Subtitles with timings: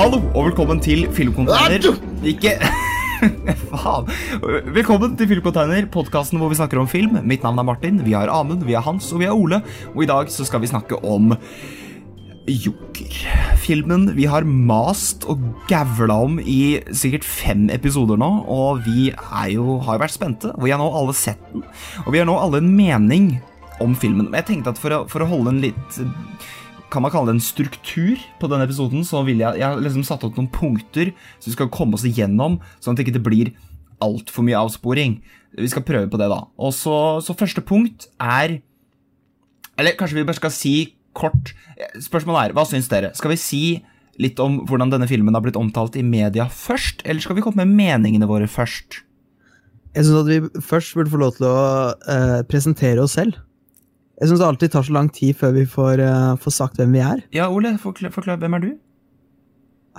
[0.00, 1.90] Hallo og velkommen til Filmcontainer.
[2.24, 2.54] Ikke
[3.68, 4.06] Faen.
[4.72, 7.18] Velkommen til Filmcontainer, podkasten hvor vi snakker om film.
[7.28, 9.58] Mitt navn er Martin, vi har Amund, vi har Hans og vi har Ole.
[9.92, 11.34] Og i dag så skal vi snakke om
[12.48, 13.18] Joker.
[13.60, 19.52] Filmen vi har mast og gavla om i sikkert fem episoder nå, og vi er
[19.52, 20.56] jo, har jo vært spente.
[20.56, 21.68] Og Vi har nå alle sett den,
[22.06, 23.34] og vi har nå alle en mening
[23.84, 24.32] om filmen.
[24.32, 26.04] Men jeg tenkte at for å, for å holde en litt
[26.90, 30.04] kan man kalle det en struktur på denne episoden, så vil jeg, jeg har liksom
[30.06, 33.52] satt opp noen punkter som vi skal komme oss igjennom, sånn at det ikke blir
[34.02, 35.18] altfor mye avsporing.
[35.58, 36.44] Vi skal prøve på det, da.
[36.60, 38.60] Og så, så første punkt er
[39.80, 40.74] Eller kanskje vi bare skal si
[41.16, 41.54] kort
[41.98, 43.10] Spørsmålet er, hva syns dere?
[43.18, 43.62] Skal vi si
[44.20, 47.64] litt om hvordan denne filmen har blitt omtalt i media først, eller skal vi komme
[47.64, 49.00] med meningene våre først?
[49.96, 51.60] Jeg syns at vi først burde få lov til å
[51.96, 53.40] uh, presentere oss selv.
[54.20, 56.92] Jeg syns det alltid tar så lang tid før vi får, uh, får sagt hvem
[56.92, 57.22] vi er.
[57.32, 58.70] Ja, Ole, forklar, forklar, hvem er du?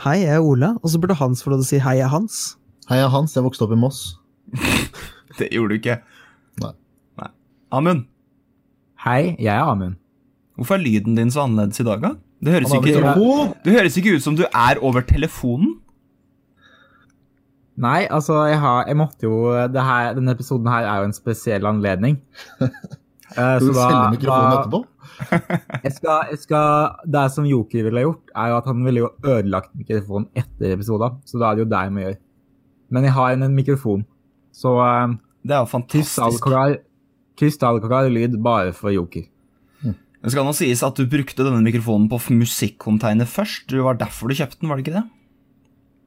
[0.03, 0.75] Hei, jeg er Ole.
[0.83, 2.37] Og så burde Hans få lov til å si hei, jeg er Hans.
[2.85, 3.33] Hei, jeg er Hans.
[3.33, 4.03] Jeg vokste opp i Moss.
[5.39, 5.97] Det gjorde du ikke.
[6.61, 6.71] Nei.
[7.17, 7.31] Nei.
[7.73, 8.05] Amund,
[9.01, 9.97] Hei, jeg er Amund.
[10.59, 12.13] hvorfor er lyden din så annerledes i dag, da?
[12.41, 13.53] Det høres, ikke, mikrofon!
[13.65, 15.79] det høres ikke ut som du er over telefonen.
[17.81, 21.15] Nei, altså, jeg har Jeg måtte jo det her, Denne episoden her er jo en
[21.17, 22.19] spesiell anledning.
[23.31, 24.81] Eh, Skal du selge mikrofonen da- etterpå?
[25.85, 29.09] Jeg skal, jeg skal, det som Joker ville gjort, er jo at han ville jo
[29.21, 31.19] ødelagt mikrofonen etter episoden.
[31.29, 32.17] Så da er det jo det jeg må gjøre.
[32.91, 34.01] Men jeg har en, en mikrofon,
[34.55, 35.13] så uh,
[35.45, 36.47] Det er jo fantastisk.
[37.37, 39.27] krystallklar, lyd bare for Joker.
[40.21, 43.65] Det skal nå sies at du brukte denne mikrofonen på musikkonteiner først.
[43.71, 45.05] Det var derfor du kjøpte den, var det ikke det?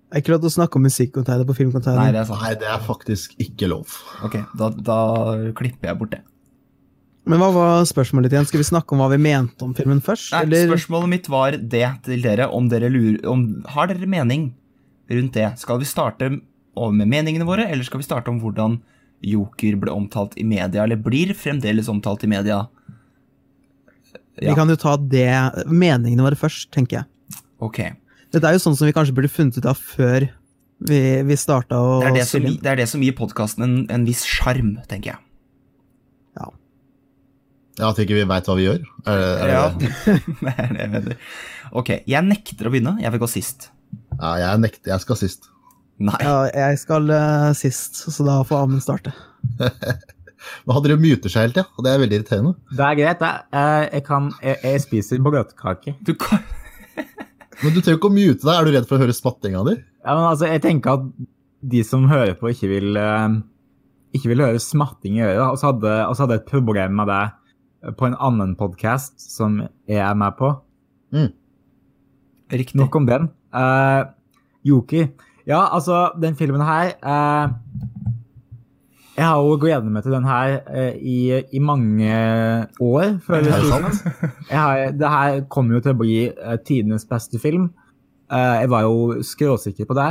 [0.05, 1.57] Det er ikke lov til å snakke om musikkonteiner på
[1.99, 2.43] Nei, er sant.
[2.45, 3.97] Nei, det er faktisk ikke lov.
[4.23, 4.99] Ok, da, da
[5.59, 6.21] klipper jeg bort det.
[7.25, 8.47] Men hva var spørsmålet igjen?
[8.49, 10.33] Skal vi snakke om hva vi mente om filmen først?
[10.35, 10.67] Nei, eller?
[10.75, 14.51] Spørsmålet mitt var det til dere, om dere lurer om, Har dere mening
[15.13, 15.49] rundt det?
[15.61, 18.81] Skal vi starte med meningene våre, eller skal vi starte om hvordan
[19.25, 22.67] Joker ble omtalt i media, eller blir fremdeles omtalt i media?
[24.37, 25.31] Vi kan jo ta det,
[25.71, 27.41] meningene våre først, tenker jeg.
[27.63, 27.81] Ok.
[28.35, 30.27] Dette er jo sånn som vi kanskje burde funnet ut av før
[30.85, 34.05] vi, vi starta å Det det som, det er det som gir podkasten en, en
[34.05, 35.23] viss sjarm, tenker jeg.
[37.79, 37.89] Ja.
[37.91, 38.83] at At ikke vi veit hva vi gjør?
[39.11, 39.65] Er det, er det, Ja,
[40.45, 41.17] det er det jeg mener.
[41.75, 42.97] Ok, jeg nekter å begynne.
[43.03, 43.71] Jeg vil gå sist.
[44.21, 45.51] ja jeg, nekter, jeg skal sist.
[46.03, 46.17] Nei.
[46.23, 49.13] ja, jeg skal uh, sist, så da får Amund starte.
[50.67, 52.53] Men han driver og muter seg hele tida, og det er veldig irriterende.
[52.75, 53.31] Det er greit, det.
[53.57, 55.95] Eh, Jeg, kan, jeg, jeg spiser bløtkake.
[56.05, 56.43] Du kan
[57.63, 58.51] Men du trenger ikke å mute deg.
[58.53, 59.77] Er du redd for å høre spattinga di?
[60.05, 61.07] Ja, men altså, jeg tenker at
[61.65, 63.39] de som hører på, ikke vil, uh,
[64.13, 65.65] ikke vil høre smatting i øret.
[65.65, 67.23] hadde, og så hadde jeg et problem med det
[67.99, 70.53] på en annen podkast som jeg er med på.
[72.53, 72.79] Riktig.
[72.79, 73.29] Nok om den.
[73.55, 74.11] Uh,
[74.67, 75.07] Yoki.
[75.47, 77.53] Ja, altså, den filmen her uh,
[79.17, 82.11] Jeg har jo gledet meg til den her uh, i, i mange
[82.81, 83.03] år.
[83.29, 83.71] Er det jeg.
[83.71, 84.05] sant?
[84.51, 87.71] Jeg har, det her kommer jo til å bli uh, tidenes beste film.
[88.33, 90.11] Eh, jeg var jo skråsikker på det.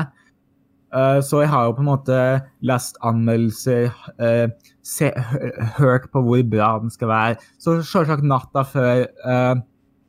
[0.93, 2.17] Eh, så jeg har jo på en måte
[2.61, 4.47] lest anmeldelser, eh,
[4.83, 5.09] se,
[5.77, 7.37] hørt på hvor bra den skal være.
[7.61, 9.61] Så selvsagt natta før uh,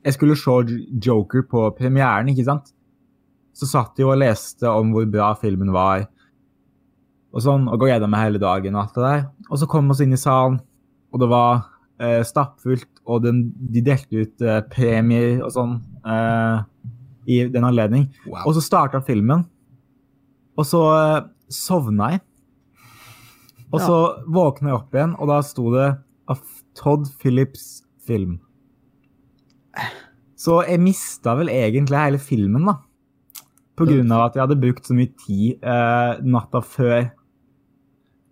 [0.05, 2.73] jeg skulle se Joker på premieren, ikke sant?
[3.55, 6.05] Så satt jeg og leste om hvor bra filmen var.
[7.35, 9.23] Og sånn, og gleda meg hele dagen og alt det der.
[9.49, 10.59] Og så kom vi oss inn i salen,
[11.11, 11.63] og det var
[12.03, 15.79] uh, stappfullt, og den, de delte ut uh, premier og sånn
[17.25, 18.03] i den anledning.
[18.27, 18.43] Wow.
[18.45, 19.39] Og så starta filmen,
[20.53, 20.81] og så
[21.49, 22.21] sovna jeg.
[23.73, 23.97] Og så
[24.31, 25.87] våkna jeg opp igjen, og da sto det
[26.31, 26.41] av
[26.77, 28.37] Todd Phillips film.
[30.39, 32.77] Så jeg mista vel egentlig hele filmen, da.
[33.75, 37.09] På grunn av at jeg hadde brukt så mye tid eh, natta før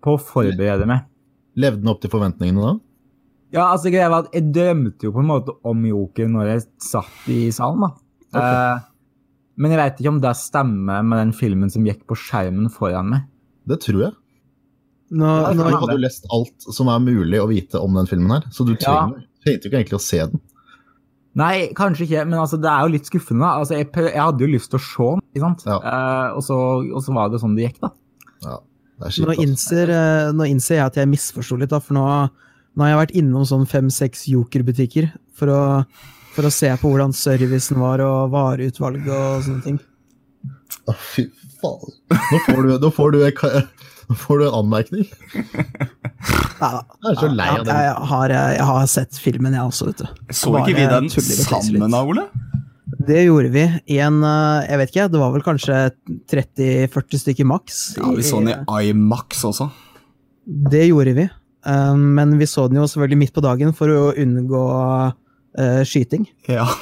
[0.03, 1.03] på å forberede meg.
[1.59, 2.73] Levde den opp til forventningene da?
[3.53, 6.63] Ja, altså greia var at Jeg drømte jo på en måte om Joker når jeg
[6.81, 7.83] satt i salen.
[7.83, 8.39] da.
[8.39, 8.88] Eh,
[9.62, 13.12] men jeg vet ikke om det stemmer med den filmen som gikk på skjermen foran
[13.12, 13.27] meg.
[13.69, 14.15] Det tror jeg.
[15.13, 18.07] Nå, For nå, Du hadde jo lest alt som er mulig å vite om den
[18.10, 18.80] filmen her, så du Ja.
[18.81, 20.42] trenger, trengte jo ikke egentlig å se den.
[21.36, 23.45] Nei, kanskje ikke, men altså, det er jo litt skuffende.
[23.50, 25.63] Altså, jeg, jeg hadde jo lyst til å se den, ikke sant?
[25.65, 25.77] Ja.
[25.81, 26.57] Eh, og, så,
[26.94, 27.89] og så var det sånn det gikk, da.
[28.45, 29.45] Ja, det er nå, kjipt, altså.
[29.48, 32.04] innser, eh, nå innser jeg at jeg misforsto litt, da, for nå,
[32.74, 35.62] nå har jeg vært innom sånn fem-seks jokerbutikker for å,
[36.36, 39.81] for å se på hvordan servicen var, og vareutvalg og sånne ting.
[40.89, 41.25] Å, fy
[41.62, 41.98] faen.
[42.13, 43.19] Nå får du, nå får du,
[44.09, 45.05] nå får du en anmerkning.
[46.63, 47.73] Ja, Jeg er så lei av det.
[47.75, 50.21] jeg, har, jeg har sett filmen, jeg også, vet du.
[50.31, 52.23] Så Bare ikke vi den sammen da, Ole?
[53.03, 55.79] Det gjorde vi i en eh, Jeg vet ikke, det var vel kanskje
[56.31, 57.81] 30-40 stykker maks.
[57.97, 59.67] Ja, Vi så den i IMAX også.
[60.71, 61.25] Det gjorde vi.
[61.27, 64.63] Eh, Men vi så den jo selvfølgelig midt på dagen for å unngå
[65.59, 66.29] eh, skyting.
[66.47, 66.69] Ja.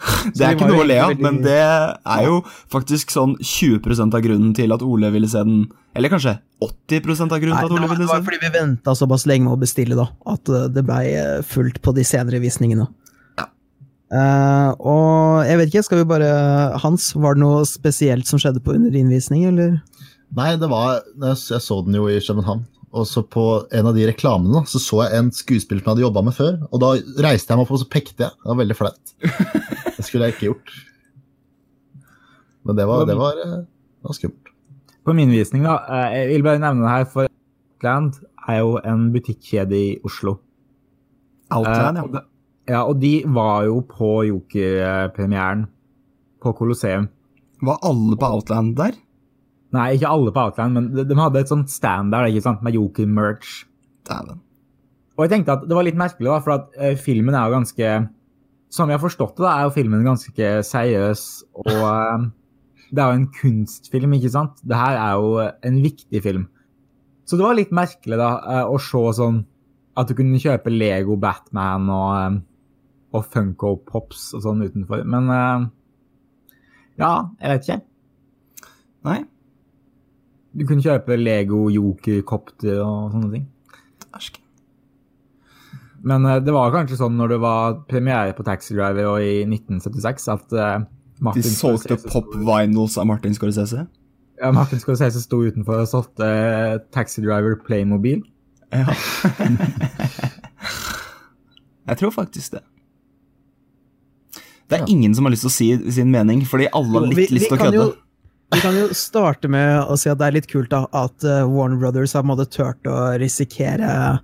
[0.36, 2.38] Det er ikke noe å le av, veldig- men det er jo
[2.72, 5.66] faktisk sånn 20% av grunnen til at Ole ville se den.
[5.96, 8.06] Eller kanskje 80 av grunnen Nei, til at Ole ville se den.
[8.06, 11.04] det var fordi vi venta såpass lenge med å bestille, da, at eh, det blei
[11.18, 12.86] eh, fullt på de senere visningene.
[13.40, 13.46] Ja.
[14.10, 16.30] Eh, og jeg vet ikke, skal vi bare
[16.82, 19.78] Hans, var det noe spesielt som skjedde på under innvisning, eller?
[20.36, 22.64] Nei, det var Jeg jeg så den jo i København.
[22.90, 26.06] Og så på en av de reklamene så så jeg en skuespiller som jeg hadde
[26.08, 26.56] jobba med før.
[26.74, 26.88] Og da
[27.22, 28.32] reiste jeg meg opp og så pekte jeg.
[28.40, 29.12] Det var veldig flaut.
[30.00, 30.70] Det skulle jeg ikke gjort.
[32.64, 33.58] Men det var, det var, eh,
[34.00, 34.50] det var skummelt.
[35.04, 35.74] På min visning, da.
[35.88, 40.38] eh, Jeg vil bare nevne det her, for Outland er jo en butikkjede i Oslo.
[41.52, 42.22] Outland, Eh, ja.
[42.74, 45.66] ja, og de var jo på Joker-premieren
[46.40, 47.08] på Colosseum.
[47.62, 48.96] Var alle på Outland der?
[49.74, 52.62] Nei, ikke alle på Outland, men de, de hadde et sånt stand der ikke sant,
[52.66, 53.60] med Joker-merch.
[54.08, 54.40] Dæven.
[55.14, 57.58] Og jeg tenkte at det var litt merkelig, da, for at uh, filmen er jo
[57.58, 57.92] ganske
[58.70, 61.24] Som jeg har forstått det, da, er jo filmen ganske seriøs,
[61.58, 62.26] og uh,
[62.90, 64.62] det er jo en kunstfilm, ikke sant?
[64.66, 66.44] Det her er jo en viktig film.
[67.26, 69.36] Så det var litt merkelig da, eh, å se sånn
[69.98, 72.40] at du kunne kjøpe Lego Batman og,
[73.14, 75.04] og Funko Pops og sånn utenfor.
[75.06, 75.30] Men
[76.98, 77.78] ja, jeg vet ikke.
[79.06, 79.18] Nei,
[80.56, 83.44] Du kunne kjøpe Lego Joker-kopter og sånne ting.
[84.16, 84.32] æsj.
[86.02, 89.42] Men eh, det var kanskje sånn når det var premiere på Taxi Driver og i
[89.44, 90.78] 1976 at eh,
[91.20, 93.84] De Martin solgte Scorsese pop-vinyls av Martin Scorsese?
[94.40, 98.22] Ja, Martin Scorsese sto utenfor og solgte eh, Taxi Driver Playmobil.
[98.72, 98.86] Ja.
[101.90, 102.60] Jeg tror faktisk det.
[104.70, 104.86] Det er Ja.
[104.88, 107.48] ingen som har lyst til å si sin mening, fordi alle har litt vi lyst
[107.50, 107.92] til å kødde.
[108.50, 111.46] Vi kan jo starte med å si at det er litt kult da, at eh,
[111.46, 114.18] Warner Brothers har på turt å risikere,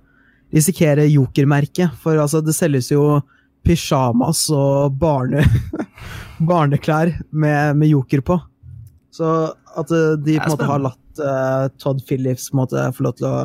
[0.53, 1.95] risikere jokermerket.
[2.01, 3.21] For altså, det selges jo
[3.67, 5.45] pysjamas og barne,
[6.51, 8.39] barneklær med, med joker på.
[9.15, 9.31] Så
[9.79, 13.29] at eh, de på en måte har latt uh, Todd Phillips måte, få lov til
[13.29, 13.37] å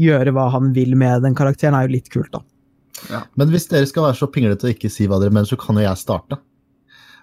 [0.00, 3.24] gjøre hva han vil med den karakteren, er jo litt kult, da.
[3.34, 5.78] Men hvis dere skal være så pinglete og ikke si hva dere mener, så kan
[5.78, 6.38] jo jeg starte.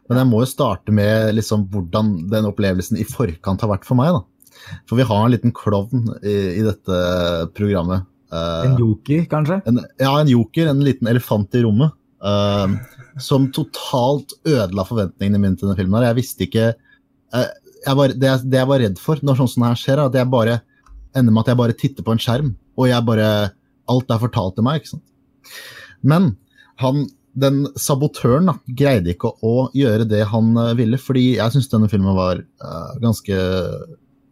[0.07, 3.99] Men jeg må jo starte med liksom hvordan den opplevelsen i forkant har vært for
[3.99, 4.15] meg.
[4.15, 4.53] da.
[4.87, 7.01] For vi har en liten klovn i, i dette
[7.57, 8.07] programmet.
[8.31, 9.61] Eh, En joker, kanskje?
[9.69, 11.93] en, ja, en joker, en liten elefant i rommet.
[12.17, 12.73] Uh,
[13.21, 16.01] som totalt ødela forventningene mine til denne filmen.
[16.01, 17.49] Jeg visste ikke uh,
[17.85, 20.17] jeg var, det, jeg, det jeg var redd for når det her skjer, er at
[20.17, 20.57] jeg bare
[21.17, 23.29] ender med at jeg bare titter på en skjerm, og jeg bare
[23.87, 24.81] Alt er fortalt til meg.
[24.81, 25.03] ikke sant?
[26.03, 26.25] Men
[26.81, 27.05] han,
[27.37, 31.69] den sabotøren da, greide ikke å, å gjøre det han eh, ville, fordi jeg syns
[31.71, 33.37] denne filmen var uh, ganske,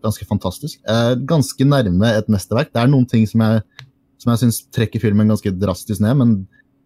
[0.05, 0.79] ganske fantastisk.
[0.89, 2.73] Uh, ganske nærme et mesterverk.
[2.73, 3.61] Det er noen ting som jeg,
[4.21, 6.35] som jeg syns trekker filmen ganske drastisk ned, men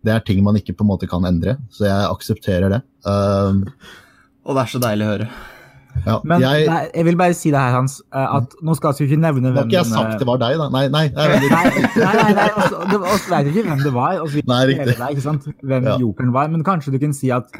[0.05, 2.81] det er ting man ikke på en måte kan endre, så jeg aksepterer det.
[3.07, 3.63] Uh,
[4.47, 5.31] Og det er så deilig å høre.
[6.05, 8.93] Ja, Men jeg, nei, jeg vil bare si det her, Hans, eh, at nå skal
[8.97, 10.67] vi ikke nevne hvem har ikke jeg sagt eh, det var deg, da.
[10.75, 11.03] Nei, nei.
[11.15, 14.21] nei, Nei, nei, nei, nei, også, det, oss vet ikke hvem det var.
[14.23, 14.95] Også, Nei, riktig.
[14.95, 15.49] det, ikke sant?
[15.59, 15.97] Hvem Ja.
[15.99, 16.47] jokeren var.
[16.53, 17.51] Men kanskje du kan si at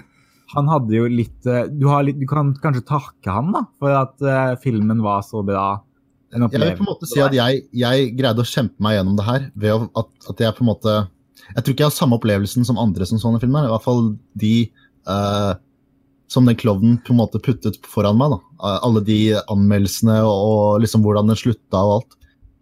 [0.55, 3.93] han hadde jo litt eh, Du, har litt, du kan kanskje takke han da, for
[3.93, 5.67] at uh, filmen var så bra.
[6.31, 9.25] Jeg vil på en måte si at jeg, jeg greide å kjempe meg gjennom det
[9.25, 10.91] her ved at, at jeg på en måte
[11.55, 13.65] Jeg tror ikke jeg har samme opplevelsen som andre som sånne filmer.
[13.65, 14.03] I hvert fall
[14.37, 14.53] de
[15.09, 15.53] eh,
[16.29, 18.35] som den klovnen på en måte puttet foran meg.
[18.35, 18.39] da.
[18.61, 19.19] Eh, alle de
[19.49, 22.11] anmeldelsene og, liksom hvordan den slutta og alt.
[22.13, 22.19] Så,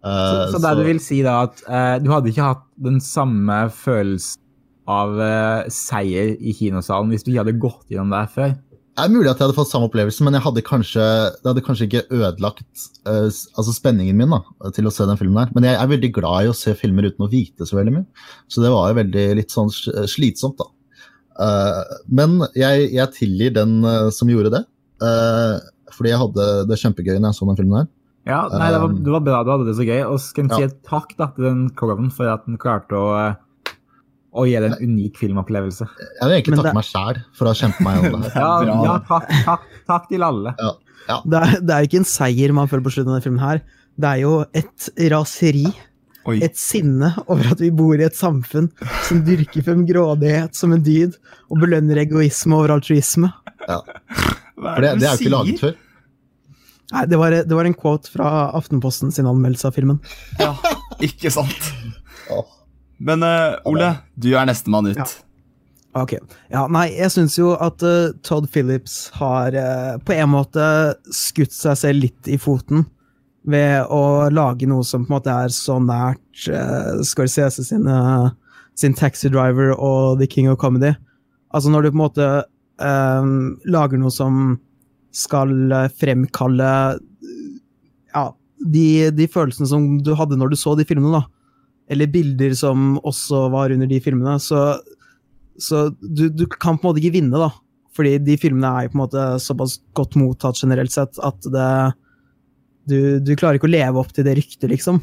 [0.08, 3.64] Eh, så det du vil si da, at uh, du hadde ikke hatt den samme
[3.74, 4.40] følelsen
[4.88, 8.54] av uh, seier i kinosalen hvis du ikke hadde gått gjennom det før?
[8.98, 11.02] Det er mulig at jeg hadde fått samme opplevelse, men hadde kanskje,
[11.36, 14.40] det hadde kanskje ikke ødelagt uh, altså spenningen min da,
[14.74, 15.52] til å se den filmen her.
[15.54, 18.26] Men jeg er veldig glad i å se filmer uten å vite så veldig mye.
[18.50, 20.70] Så det var jo veldig litt sånn slitsomt, da.
[21.38, 24.64] Eh, men jeg, jeg tilgir den eh, som gjorde det.
[25.02, 25.58] eh,
[25.94, 27.86] fordi jeg hadde det kjempegøy når jeg så den filmen her.
[28.28, 30.00] Ja, nei, det var, det var bra du hadde det så gøy.
[30.12, 30.68] Og skal en si ja.
[30.68, 33.06] et takk da, til den klovnen for at den klarte å,
[34.36, 35.86] å gi deg en unik filmopplevelse.
[35.88, 38.32] Jeg vil egentlig Men takke det- meg sjæl for å ha kjempet meg gjennom det
[38.36, 38.44] her.
[38.68, 40.52] Ja, ja takk, takk, takk til alle.
[41.24, 43.62] Det er, det er ikke en seier man føler på slutten av denne filmen her.
[43.98, 45.64] Det er jo et raseri,
[46.28, 46.38] Oi.
[46.44, 48.68] et sinne over at vi bor i et samfunn
[49.06, 51.16] som dyrker frem grådighet som en dyd,
[51.48, 53.30] og belønner egoisme over altruisme.
[53.64, 53.80] Hva
[54.58, 55.78] For det, det er jo ikke laget før.
[56.88, 60.00] Nei, det var, det var en quote fra Aftenposten sin anmeldelse av filmen.
[60.40, 60.54] Ja,
[61.04, 61.72] ikke sant.
[62.98, 65.00] Men uh, Ole, du er nestemann ut.
[65.00, 65.08] Ja.
[65.98, 66.14] Ok.
[66.52, 70.64] Ja, nei, jeg syns jo at uh, Todd Phillips har uh, på en måte
[71.14, 72.86] skutt seg selv litt i foten
[73.48, 78.28] ved å lage noe som på en måte er så nært uh, Scorsese sin, uh,
[78.78, 80.94] sin Taxi Driver og The King of Comedy.
[81.54, 82.28] Altså når du på en måte
[82.82, 83.32] um,
[83.68, 84.58] lager noe som
[85.16, 86.72] skal fremkalle
[88.12, 88.24] ja,
[88.60, 88.86] de,
[89.16, 91.24] de følelsene som du hadde når du så de filmene, da.
[91.88, 94.36] Eller bilder som også var under de filmene.
[94.44, 94.76] Så
[95.58, 97.50] så du, du, kan på en måte ikke vinne, da.
[97.98, 101.70] Fordi de filmene er jo på en måte såpass godt mottatt generelt sett at det
[102.88, 105.00] du, du klarer ikke å leve opp til det ryktet, liksom.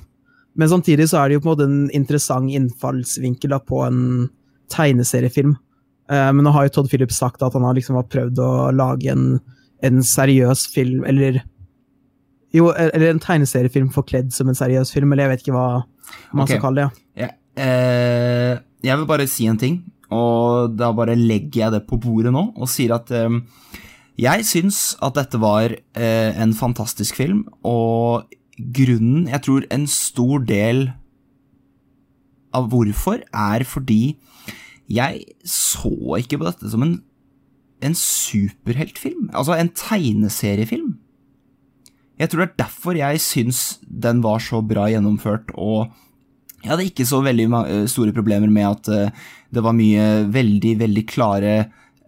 [0.55, 4.03] Men samtidig så er det jo på en måte en interessant innfallsvinkel da, på en
[4.71, 5.55] tegneseriefilm.
[6.11, 8.51] Uh, men nå har jo Todd Phillips sagt at han har liksom har prøvd å
[8.75, 9.39] lage en,
[9.85, 11.41] en seriøs film, eller
[12.55, 15.67] Jo, eller en tegneseriefilm forkledd som en seriøs film, eller jeg vet ikke hva
[16.31, 16.55] man okay.
[16.55, 17.03] skal kalle det.
[17.25, 17.33] Ja.
[17.55, 18.53] Uh,
[18.85, 19.81] jeg vil bare si en ting.
[20.13, 23.39] Og da bare legger jeg det på bordet nå og sier at eh,
[24.19, 30.39] jeg syns at dette var eh, en fantastisk film, og grunnen Jeg tror en stor
[30.47, 30.85] del
[32.55, 34.15] av hvorfor er fordi
[34.87, 35.91] jeg så
[36.21, 36.93] ikke på dette som en,
[37.83, 39.27] en superheltfilm.
[39.35, 40.93] Altså en tegneseriefilm.
[42.15, 45.91] Jeg tror det er derfor jeg syns den var så bra gjennomført og
[46.65, 50.71] jeg hadde ikke så veldig eh, store problemer med at uh, det var mye veldig,
[50.79, 51.51] veldig klare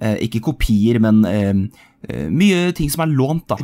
[0.02, 1.22] uh, Ikke kopier, men
[2.32, 3.48] mye ting som er lånt.
[3.50, 3.58] da.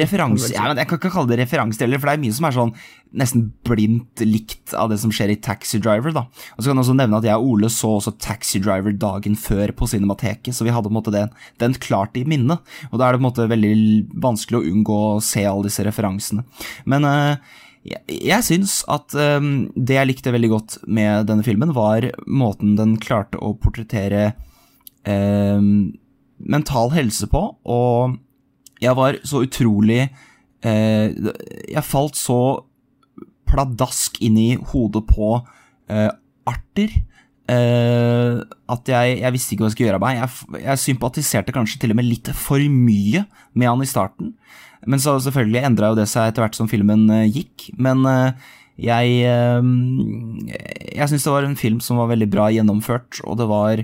[0.00, 0.52] Referanse.
[0.54, 0.68] Ja.
[0.70, 2.72] Ja, jeg kan ikke kalle det referanse heller, for det er mye som er sånn
[3.16, 6.12] nesten blindt likt av det som skjer i Taxi Driver.
[6.12, 6.24] da.
[6.56, 9.36] Og så kan jeg også nevne at jeg og Ole så også Taxi Driver dagen
[9.40, 11.30] før på Cinemateket, så vi hadde på en måte den,
[11.62, 12.64] den klart i minnet.
[12.90, 13.76] Og da er det på en måte veldig
[14.24, 16.44] vanskelig å unngå å se alle disse referansene.
[16.84, 17.36] Men uh,
[17.86, 22.74] jeg, jeg syns at um, det jeg likte veldig godt med denne filmen, var måten
[22.78, 24.32] den klarte å portrettere
[25.06, 25.94] um,
[26.38, 28.16] mental helse på, og
[28.82, 31.06] jeg var så utrolig eh,
[31.72, 32.40] Jeg falt så
[33.46, 35.36] pladask inn i hodet på
[35.88, 36.10] eh,
[36.46, 36.96] Arter.
[37.46, 38.40] Eh,
[38.74, 40.18] at jeg, jeg, visste ikke hva jeg skulle gjøre av meg.
[40.18, 43.22] Jeg, jeg, sympatiserte kanskje til og med litt for mye
[43.54, 44.34] med han i starten.
[44.86, 47.70] Men så selvfølgelig endra jo det seg etter hvert som filmen uh, gikk.
[47.78, 48.34] Men uh,
[48.76, 53.80] jeg Jeg syns det var en film som var veldig bra gjennomført, og det var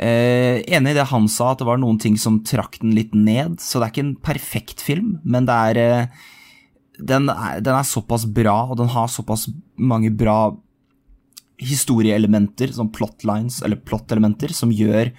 [0.00, 3.58] Enig i det han sa, at det var noen ting som trakk den litt ned.
[3.60, 6.08] Så det er ikke en perfekt film, men det er
[7.00, 9.46] den er, den er såpass bra, og den har såpass
[9.80, 10.52] mange bra
[11.60, 15.12] historieelementer, som plotlines, eller plot-elementer, som gjør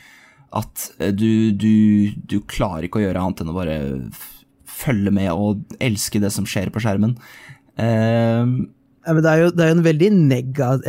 [0.58, 3.78] at du, du, du klarer ikke å gjøre annet enn å bare
[4.82, 7.16] følge med og elske det som skjer på skjermen.
[7.80, 8.54] Eh,
[9.06, 10.12] ja, det er jo, det er jo veldig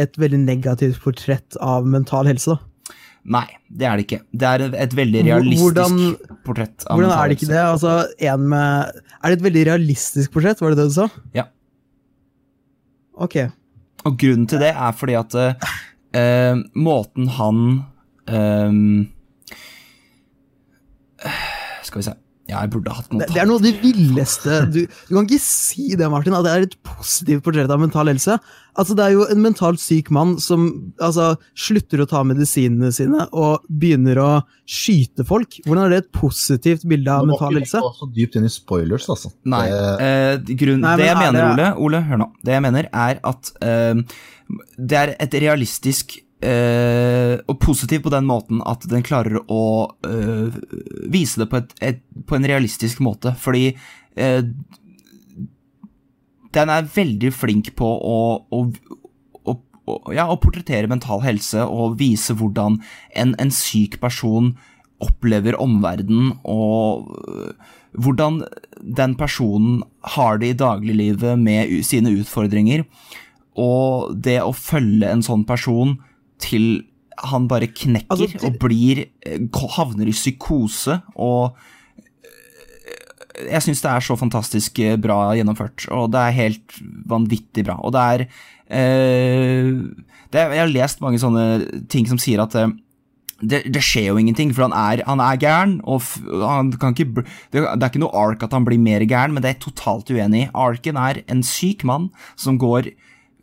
[0.03, 2.72] et veldig negativt portrett av mental helse, da.
[3.23, 4.21] Nei, det er det ikke.
[4.35, 5.99] Det er et veldig realistisk hvordan,
[6.43, 6.87] portrett.
[6.89, 7.61] Hvordan er det ikke det?
[7.63, 7.93] Altså,
[8.43, 11.07] med, er det et veldig realistisk portrett, var det det du sa?
[11.37, 11.47] Ja.
[13.15, 13.39] Ok.
[14.03, 17.63] Og grunnen til det er fordi at uh, måten han
[18.27, 19.07] um,
[21.87, 22.17] Skal vi se
[22.53, 23.09] ja, jeg burde hatt.
[23.11, 26.47] Det, det er noe av det villeste du, du, kan ikke si det, Martin, at
[26.47, 28.37] det er et positivt portrett av mental helse.
[28.79, 30.67] Altså, Det er jo en mentalt syk mann som
[31.03, 34.31] altså, slutter å ta medisinene sine og begynner å
[34.69, 35.61] skyte folk.
[35.67, 37.81] Hvordan er det et positivt bilde av mental helse?
[37.81, 39.33] Nå må ikke gå så dypt inn i spoilers, altså.
[39.53, 41.49] Nei, eh, grunn, Nei Det jeg mener, det...
[41.53, 42.29] Ole, Ole, hør nå.
[42.45, 44.21] Det jeg mener, er at eh,
[44.77, 49.65] det er et realistisk Uh, og positiv på den måten at den klarer å
[50.03, 50.57] uh,
[51.07, 53.77] vise det på, et, et, på, en realistisk måte, fordi
[54.19, 54.43] uh,
[56.59, 58.65] den er veldig flink på å, å,
[59.47, 59.57] å,
[60.11, 62.81] ja, å, portrettere mental helse og vise hvordan
[63.15, 64.57] en, en syk person
[65.03, 67.07] opplever omverdenen, og
[67.95, 68.43] hvordan
[68.83, 69.83] den personen
[70.19, 72.85] har det i dagliglivet med sine utfordringer.
[73.59, 76.01] Og det å følge en sånn person
[76.43, 76.83] til
[77.23, 78.47] han bare knekker altså, til...
[78.49, 79.43] og blir eh,
[79.77, 81.59] havner i psykose og
[82.25, 87.67] eh, Jeg syns det er så fantastisk eh, bra gjennomført, og det er helt vanvittig
[87.69, 87.79] bra.
[87.85, 88.25] Og det er,
[88.69, 89.71] eh,
[90.33, 92.57] det er Jeg har lest mange sånne ting som sier at
[93.43, 95.81] det, det, skjer jo ingenting, for han er, han er gæren.
[95.85, 99.43] og han kan ikke, Det er ikke noe ark at han blir mer gæren, men
[99.43, 100.51] det er jeg totalt uenig i.
[100.55, 102.93] Arken er en syk mann som går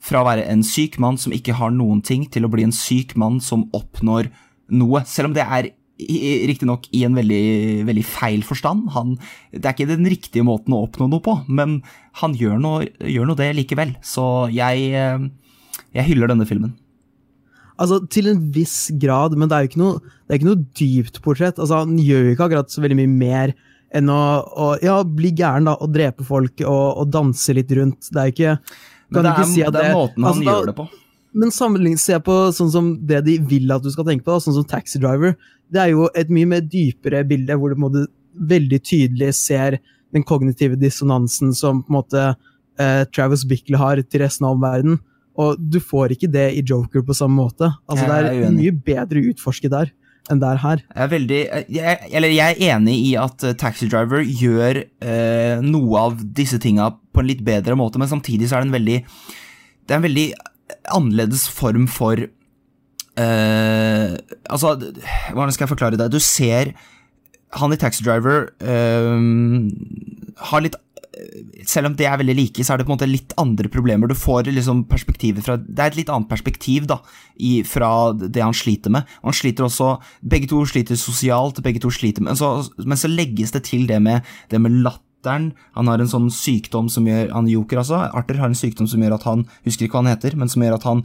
[0.03, 2.75] fra å være en syk mann som ikke har noen ting, til å bli en
[2.75, 4.32] syk mann som oppnår
[4.72, 5.03] noe.
[5.10, 8.88] Selv om det er riktignok i en veldig, veldig feil forstand.
[8.96, 9.15] Han,
[9.51, 11.82] det er ikke den riktige måten å oppnå noe på, men
[12.22, 13.96] han gjør noe, gjør noe det likevel.
[14.06, 14.24] Så
[14.56, 15.25] jeg, eh,
[15.98, 16.77] jeg hyller denne filmen.
[17.79, 21.60] Altså, til en viss grad, men det er jo ikke noe, ikke noe dypt portrett.
[21.60, 23.56] Altså, han gjør jo ikke akkurat så veldig mye mer
[23.96, 28.12] enn å, å ja, bli gæren da, og drepe folk og, og danse litt rundt.
[28.12, 28.58] Det er jo ikke
[29.09, 30.87] Men kan det er, si det er måten han altså, da- gjør det på.
[31.39, 34.41] Men sammenlignet se på sånn som det de vil at du skal tenke på, da,
[34.41, 35.35] sånn som Taxi Driver.
[35.69, 39.77] Det er jo et mye mer dypere bilde, hvor du måte veldig tydelig ser
[40.15, 42.23] den kognitive dissonansen som på en måte
[42.79, 44.97] eh, Travis Bickle har til resten av verden.
[45.39, 47.69] Og du får ikke det i Joker på samme måte.
[47.87, 49.91] Altså, det er er mye bedre utforsket der
[50.29, 50.83] enn det er her.
[50.93, 51.39] Jeg er veldig
[51.74, 56.59] jeg, Eller jeg er enig i at eh, Taxi Driver gjør eh, noe av disse
[56.62, 59.98] tinga på en litt bedre måte, men samtidig så er det en veldig Det er
[59.98, 60.27] en veldig
[60.93, 64.12] annerledes form for eh,
[64.50, 66.12] Altså, hvordan skal jeg forklare det?
[66.13, 66.74] Du ser
[67.57, 69.17] han i Taxi Driver eh,
[70.51, 70.77] har litt
[71.67, 74.09] selv om det er veldig like, så er det på en måte litt andre problemer.
[74.09, 76.99] Du får liksom perspektivet fra Det er et litt annet perspektiv da,
[77.38, 79.09] i, fra det han sliter med.
[79.23, 83.53] Han sliter også Begge to sliter sosialt, begge to sliter med, så, men så legges
[83.55, 85.51] det til det med, det med latteren.
[85.75, 88.05] Han har en sånn sykdom som gjør Han joker, altså.
[88.15, 90.63] Arthur har en sykdom som gjør at han Husker ikke hva han heter, men som
[90.63, 91.03] gjør at han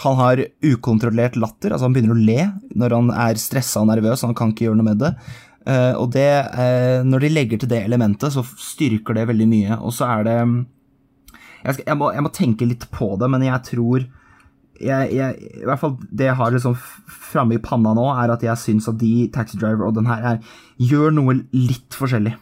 [0.00, 4.22] han har ukontrollert latter, altså han begynner å le når han er stressa og nervøs,
[4.24, 5.10] han kan ikke gjøre noe med det.
[5.66, 6.28] Eh, og det,
[6.58, 9.78] eh, når de legger til det elementet, så styrker det veldig mye.
[9.78, 10.36] Og så er det
[11.62, 14.08] jeg, skal, jeg, må, jeg må tenke litt på det, men jeg tror
[14.82, 16.72] jeg, jeg, I hvert fall det jeg har liksom
[17.30, 20.24] framme i panna nå, er at jeg syns at de Taxi Driver og den her
[20.32, 20.40] er,
[20.82, 22.32] gjør noe litt forskjellig.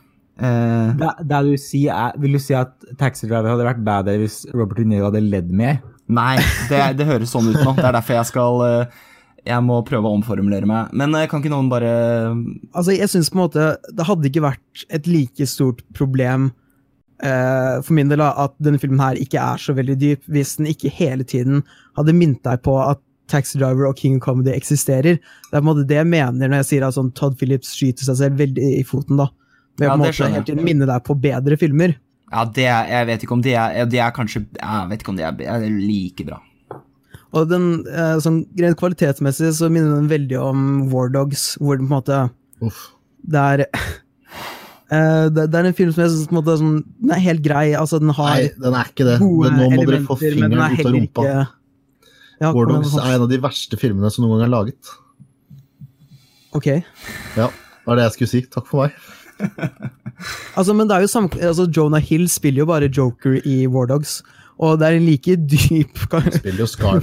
[0.40, 4.16] Eh, Det, det du sier er, vil du si at Taxi Driver hadde vært bedre
[4.22, 5.82] hvis Robert De Niro hadde ledd mer?
[6.10, 7.70] nei, det, det høres sånn ut nå.
[7.76, 8.96] Det er derfor jeg skal eh,
[9.46, 10.90] Jeg må prøve å omformulere meg.
[10.96, 11.90] Men eh, kan ikke noen bare
[12.74, 16.50] Altså, jeg synes på en måte det hadde ikke vært et like stort problem
[17.24, 20.68] eh, for min del at denne filmen her ikke er så veldig dyp, hvis den
[20.72, 21.62] ikke hele tiden
[21.98, 25.20] hadde minnet deg på at Taxi Driver og King of Comedy eksisterer.
[25.20, 27.72] Det er på en måte det jeg mener når jeg sier at sånn Todd Phillips
[27.78, 29.20] skyter seg selv veldig i foten.
[29.20, 29.28] da.
[29.78, 31.94] Ved Ja, å på en det måte hele tiden minne deg på bedre filmer.
[32.30, 35.10] Ja, det er, jeg vet ikke om de er De er kanskje Jeg vet ikke
[35.10, 36.36] om de er, er like bra.
[37.36, 41.86] Og den, eh, sånn rent kvalitetsmessig så minner den veldig om War Dogs, hvor den
[41.86, 42.18] på en måte
[42.66, 42.80] Uff.
[43.22, 43.62] det er
[44.96, 47.22] eh, det, er en film som jeg synes på en måte er sånn, den er
[47.28, 47.66] helt grei.
[47.78, 49.20] altså Den har Nei, den er ikke det.
[49.22, 51.28] Men nå må dere få fingeren er ut av rumpa.
[51.28, 51.48] ikke-
[52.40, 54.92] Ja, War Dogs er en av de verste filmene som noen gang er laget.
[56.56, 56.66] Ok.
[57.36, 58.42] Ja, det var det jeg skulle si.
[58.50, 58.92] Takk for meg.
[60.58, 63.86] Altså, men det er jo sam altså, Jonah Hill spiller jo bare Joker i War
[63.88, 64.18] Dogs,
[64.60, 66.02] og det er en like dyp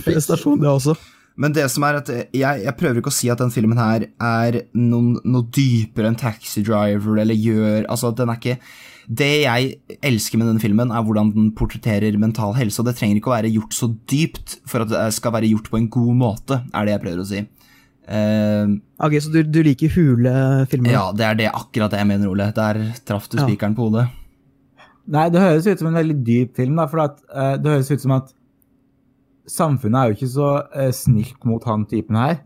[0.06, 0.96] prestasjon, det også.
[1.38, 4.08] Men det som er at jeg, jeg prøver ikke å si at den filmen her
[4.10, 8.56] er noen, noe dypere enn Taxi Driver eller gjør Altså, den er ikke
[9.06, 13.20] Det jeg elsker med denne filmen, er hvordan den portretterer mental helse, og det trenger
[13.22, 16.17] ikke å være gjort så dypt for at det skal være gjort på en god
[16.26, 17.43] måte, er det jeg prøver å si.
[18.08, 20.34] Uh, Ok, Så du, du liker hule
[20.72, 20.91] filmer?
[20.96, 22.50] ja, det er det akkurat det jeg mener, Ole.
[22.56, 23.46] Der traff du Ja.
[23.46, 24.08] spikeren på hodet.
[25.08, 27.91] Nei, det høres ut som en veldig dyp film, da, for at, uh, det høres
[27.93, 28.34] ut som at
[29.48, 32.41] samfunnet er jo ikke så uh, snilt mot han typen her.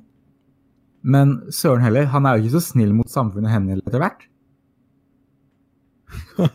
[1.02, 4.28] Men søren heller, han er jo ikke så snill mot samfunnet henne etter hvert.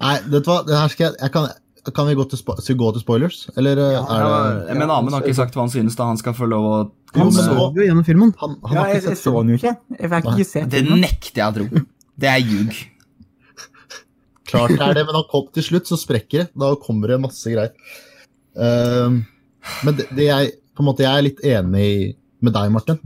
[0.00, 1.46] Nei, vet du hva, det her skal jeg, jeg kan,
[1.94, 3.40] kan vi gå til, spo skal gå til spoilers?
[3.60, 6.34] Eller ja, er det men Amund har ikke sagt hva han synes, da han skal
[6.36, 6.76] få lov å
[7.18, 8.34] Han så jo gjennom filmen.
[8.42, 9.74] Han, han Ja, har jeg, ikke jeg sett så den jo ikke.
[9.98, 11.84] Jeg fikk ikke sett Det nekter jeg å tro.
[12.20, 12.80] Det er ljug.
[14.50, 16.48] Klart det er det, men han kom til slutt, så sprekker det.
[16.58, 17.74] Da kommer det masse greier.
[18.54, 19.22] Um,
[19.86, 21.88] men det, det jeg på en måte, jeg er litt enig
[22.40, 23.00] med deg, Martin.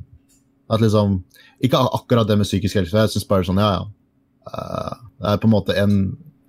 [0.70, 1.22] At liksom,
[1.64, 3.07] Ikke akkurat det med psykisk helse.
[3.07, 3.87] Jeg synes bare sånn, ja, ja.
[4.44, 5.96] Eh, det er på en måte en,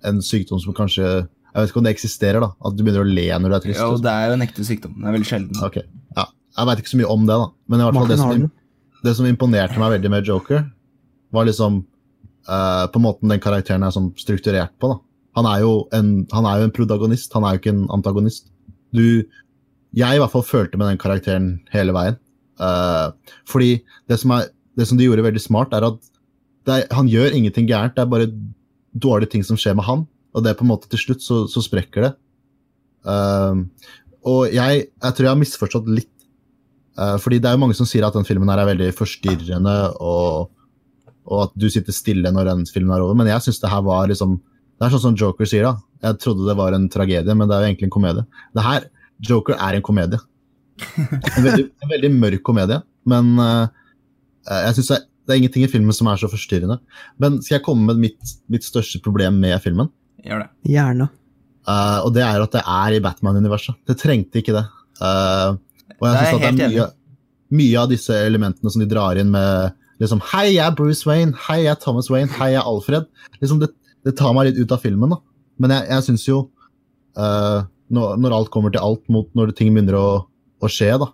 [0.04, 2.50] en sykdom som kanskje Jeg vet ikke om det eksisterer, da.
[2.68, 3.80] At du begynner å le når du er trist.
[3.80, 4.04] Jo, liksom.
[4.04, 4.96] det er jo en ekte sykdom.
[5.00, 5.60] Det er veldig sjelden.
[5.68, 5.86] Okay.
[6.16, 6.26] ja.
[6.56, 7.50] Jeg veit ikke så mye om det, da.
[7.66, 8.46] Men i hvert fall det som,
[9.08, 10.66] det som imponerte meg veldig med Joker,
[11.34, 11.80] var liksom
[12.48, 14.92] eh, på måten den karakteren er sånn strukturert på.
[14.92, 15.00] da.
[15.36, 18.48] Han er, jo en, han er jo en protagonist, han er jo ikke en antagonist.
[18.96, 19.26] Du
[19.96, 22.18] Jeg i hvert fall følte med den karakteren hele veien.
[22.60, 23.12] Uh,
[23.48, 23.78] fordi
[24.08, 26.10] det som, er, det som de gjorde veldig smart, er at
[26.68, 28.28] er, han gjør ingenting gærent, det er bare
[28.92, 30.04] dårlige ting som skjer med han.
[30.36, 32.12] Og det er på en måte til slutt så, så sprekker det.
[33.08, 33.64] Uh,
[34.26, 36.12] og jeg, jeg tror jeg har misforstått litt.
[36.96, 39.76] Uh, fordi det er jo mange som sier at den filmen her er veldig forstyrrende,
[40.00, 40.52] og,
[41.26, 43.16] og at du sitter stille når den filmen er over.
[43.18, 44.38] Men jeg syns det her var liksom
[44.76, 45.78] Det er sånn som Joker sier, da.
[46.04, 48.24] Jeg trodde det var en tragedie, men det er jo egentlig en komedie.
[48.52, 48.82] Det her,
[49.24, 50.18] Joker er en komedie.
[51.00, 52.76] En veldig, en veldig mørk komedie,
[53.08, 53.70] men uh,
[54.44, 56.76] jeg synes det, det er ingenting i filmen som er så forstyrrende.
[57.22, 59.88] Men skal jeg komme med mitt, mitt største problem med filmen?
[60.26, 60.50] Gjør det.
[60.74, 61.08] Gjerne.
[61.66, 63.80] Uh, og det er at det er i Batman-universet.
[63.88, 64.66] Det trengte ikke det.
[65.00, 65.56] Uh,
[65.96, 66.86] og jeg Det er at det helt er mye,
[67.62, 71.36] mye av disse elementene som de drar inn med liksom Hei, jeg er Bruce Wayne.
[71.46, 72.30] Hei, jeg er Thomas Wayne.
[72.36, 73.08] Hei, jeg er Alfred.
[73.40, 73.70] Liksom det,
[74.06, 75.20] det tar meg litt ut av filmen, da.
[75.62, 76.40] Men jeg, jeg syns jo
[77.16, 80.08] uh, når, når alt kommer til alt, mot når ting begynner å,
[80.60, 81.08] å skje, da,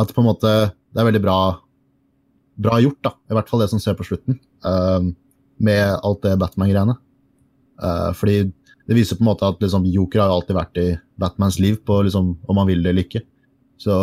[0.00, 0.54] at på en måte
[0.92, 1.38] det er veldig bra,
[2.60, 3.14] bra gjort, da.
[3.28, 4.40] I hvert fall det som skjer på slutten.
[4.66, 5.12] uh,
[5.62, 6.96] med alt det Batman-greiene.
[7.82, 8.50] Uh, fordi
[8.88, 10.88] det viser på en måte at liksom, Joker har jo alltid vært i
[11.22, 13.22] Batmans liv, på, liksom, om han vil det eller ikke.
[13.80, 13.94] Så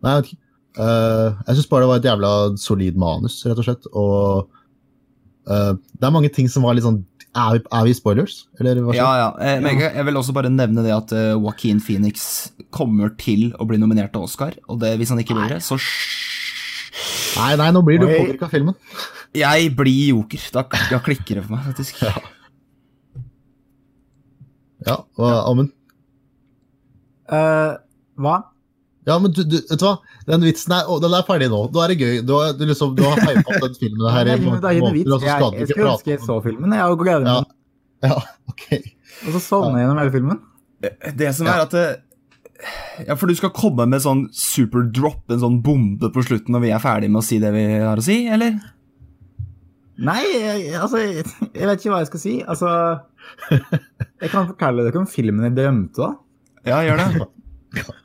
[0.00, 0.44] Nei, jeg vet ikke.
[0.78, 3.88] Eh, jeg syns bare det var et jævla solid manus, rett og slett.
[3.90, 4.50] Og
[5.50, 8.36] uh, det er mange ting som var litt sånn Er vi, er vi spoilers?
[8.58, 9.02] Eller hva skjer?
[9.02, 9.30] Ja, ja.
[9.38, 13.50] Eh, men jeg, jeg vil også bare nevne det at uh, Joaquin Phoenix kommer til
[13.58, 14.56] å bli nominert til Oscar.
[14.70, 15.78] Og det, hvis han ikke blir det, så
[17.30, 18.74] Nei, nei, nå blir du påvirka av filmen.
[19.38, 20.42] Jeg blir joker.
[20.52, 22.02] Da, da klikker det for meg, faktisk.
[24.82, 25.70] Ja, og Amund?
[27.30, 27.78] Uh,
[28.18, 28.49] hva?
[29.10, 29.94] Ja, men du, du, vet du hva?
[30.28, 31.64] Den vitsen er, å, den er ferdig nå.
[31.74, 32.20] Da er det gøy.
[32.26, 34.78] Du har, du liksom, du har hypa opp den filmen her i Det er er
[34.78, 35.10] ikke vits.
[35.10, 37.26] og så Jeg, skal du jeg ikke skulle ønske jeg så filmen, jeg, og gleder
[37.26, 37.32] meg.
[37.34, 37.48] Ja.
[38.00, 38.16] Ja,
[38.48, 38.62] ok.
[39.28, 40.38] Og så sovner jeg gjennom hele filmen.
[41.20, 41.82] Det som er at det,
[43.04, 46.70] Ja, for du skal komme med sånn superdrop, en sånn bombe på slutten når vi
[46.72, 48.56] er ferdig med å si det vi har å si, eller?
[50.00, 52.34] Nei, jeg, altså Jeg jeg vet ikke hva jeg skal si.
[52.48, 52.70] Altså
[53.50, 56.10] Jeg kan fortelle dere om filmen jeg drømte, da.
[56.72, 57.28] Ja, gjør det.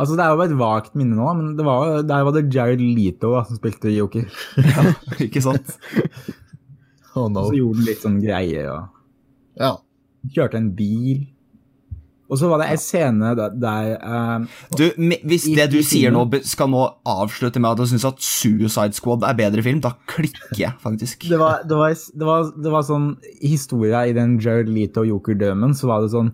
[0.00, 2.80] Altså Det er jo et vagt minne nå, men det var, der var det Jared
[2.80, 4.24] Leto da, som spilte Joker.
[4.70, 5.74] Ja, ikke sant?
[7.18, 7.40] Oh no.
[7.42, 8.82] Og så gjorde han litt sånn greier og
[9.58, 9.72] Ja.
[10.30, 11.24] kjørte en bil.
[12.30, 14.44] Og så var det en scene der, der eh,
[14.78, 14.84] Du,
[15.26, 19.26] Hvis det du sier nå, skal nå avslutte med at du syns at Suicide Squad
[19.26, 21.26] er bedre film, da klikker jeg, faktisk.
[21.26, 23.08] det, var, det, var, det, var, det var sånn
[23.42, 26.30] historia i den Jared Leto-Joker-dømen så var det sånn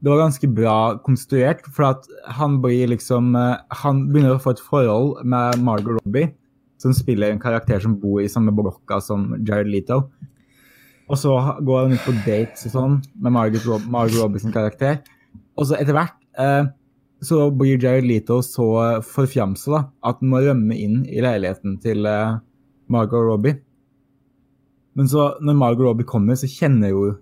[0.00, 4.52] Det var ganske bra konstruert, for at han blir liksom eh, Han begynner å få
[4.52, 6.34] et forhold med Margot Robbie,
[6.82, 10.02] som spiller en karakter som bor i samme blokka som Jared Leto.
[11.06, 11.32] Og så
[11.64, 15.00] går han ut på dates og sånn med Margot, Rob Margot Robbie sin karakter.
[15.56, 16.66] Og så etter hvert eh,
[17.24, 18.66] så blir Jared Leto så
[19.06, 22.36] forfjamsa at han må rømme inn i leiligheten til eh,
[22.92, 23.56] Margot Robbie.
[24.96, 27.16] Men så når Margot Robbie kommer, så kjenner hun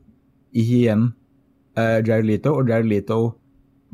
[0.54, 1.06] ikke igjen
[1.78, 3.18] eh, Jared Leto, og Jared Leto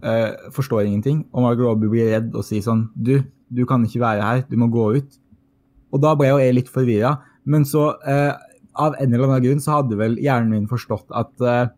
[0.05, 1.25] uh, forstår ingenting.
[1.33, 3.19] Og Margot Robbie blir redd og sier sånn Du,
[3.53, 5.19] du kan ikke være her, du må gå ut.
[5.91, 7.17] Og da ble jo jeg litt forvirra.
[7.51, 11.45] Men så, uh, av en eller annen grunn, så hadde vel hjernen min forstått at
[11.45, 11.71] eh,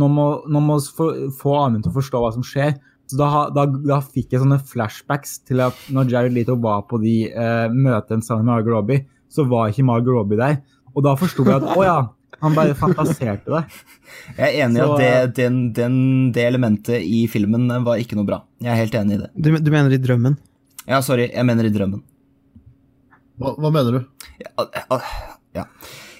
[0.00, 2.76] nå må, nå må få, få Amund til å forstå hva som skjer.
[3.06, 6.98] Så da, da, da fikk jeg sånne flashbacks til at når Jared Leto var på
[7.02, 10.58] de eh, møtene sammen med Margot Robbie, så var ikke Margot Robbie der.
[10.96, 11.98] Og da forsto jeg at å ja,
[12.42, 13.62] han bare fantaserte det.
[14.38, 15.96] Jeg er enig i at det, den, den,
[16.36, 18.40] det elementet i filmen var ikke noe bra.
[18.62, 19.30] Jeg er helt enig i det.
[19.36, 20.36] Du, du mener i drømmen?
[20.86, 22.02] Ja, sorry, jeg mener i drømmen.
[23.40, 24.02] Hva, hva mener du?
[24.40, 25.00] Ja,
[25.56, 25.64] ja.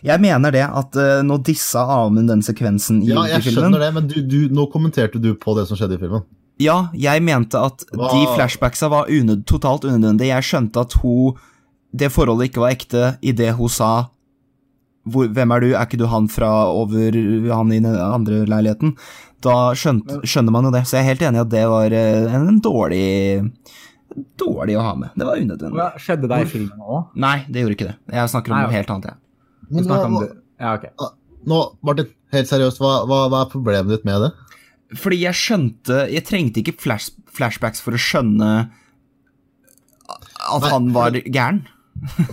[0.06, 3.66] Jeg mener det at uh, nå dissa Amund den sekvensen i Ja, jeg filmen.
[3.70, 6.24] skjønner det, men du, du, nå kommenterte du på det som skjedde i filmen.
[6.62, 10.30] Ja, jeg mente at Hva- de flashbacksa var unød, totalt unødvendige.
[10.32, 11.36] Jeg skjønte at hun
[11.96, 13.90] Det forholdet ikke var ekte idet hun sa
[15.06, 15.68] hvor, 'Hvem er du?
[15.72, 17.16] Er ikke du han fra over
[17.52, 18.96] han i den andre leiligheten?'
[19.44, 20.86] Da skjønt, skjønner man jo det.
[20.88, 23.04] Så jeg er helt enig i at det var eh, en, en dårlig
[24.40, 25.12] Dårlig å ha med.
[25.18, 25.76] Det var unødvendig.
[25.76, 27.10] Hva skjedde det i filmen òg?
[27.20, 27.96] Nei, det gjorde ikke det.
[28.16, 29.18] Jeg snakker om Nei, noe helt annet, jeg.
[29.66, 30.28] Du Men hva, om det.
[30.62, 31.10] Ja, okay.
[31.52, 34.30] nå, Martin, helt seriøst, hva, hva, hva er problemet ditt med det?
[34.96, 38.50] Fordi jeg skjønte Jeg trengte ikke flash, flashbacks for å skjønne
[40.06, 41.64] at Nei, han var gæren.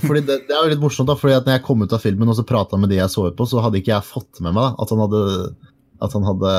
[0.03, 2.01] Fordi det, det er jo litt morsomt, da, fordi at når jeg kom ut av
[2.03, 4.55] filmen og så prata med de jeg så på, så hadde ikke jeg fått med
[4.55, 5.23] meg da, at han hadde
[6.03, 6.53] at han hadde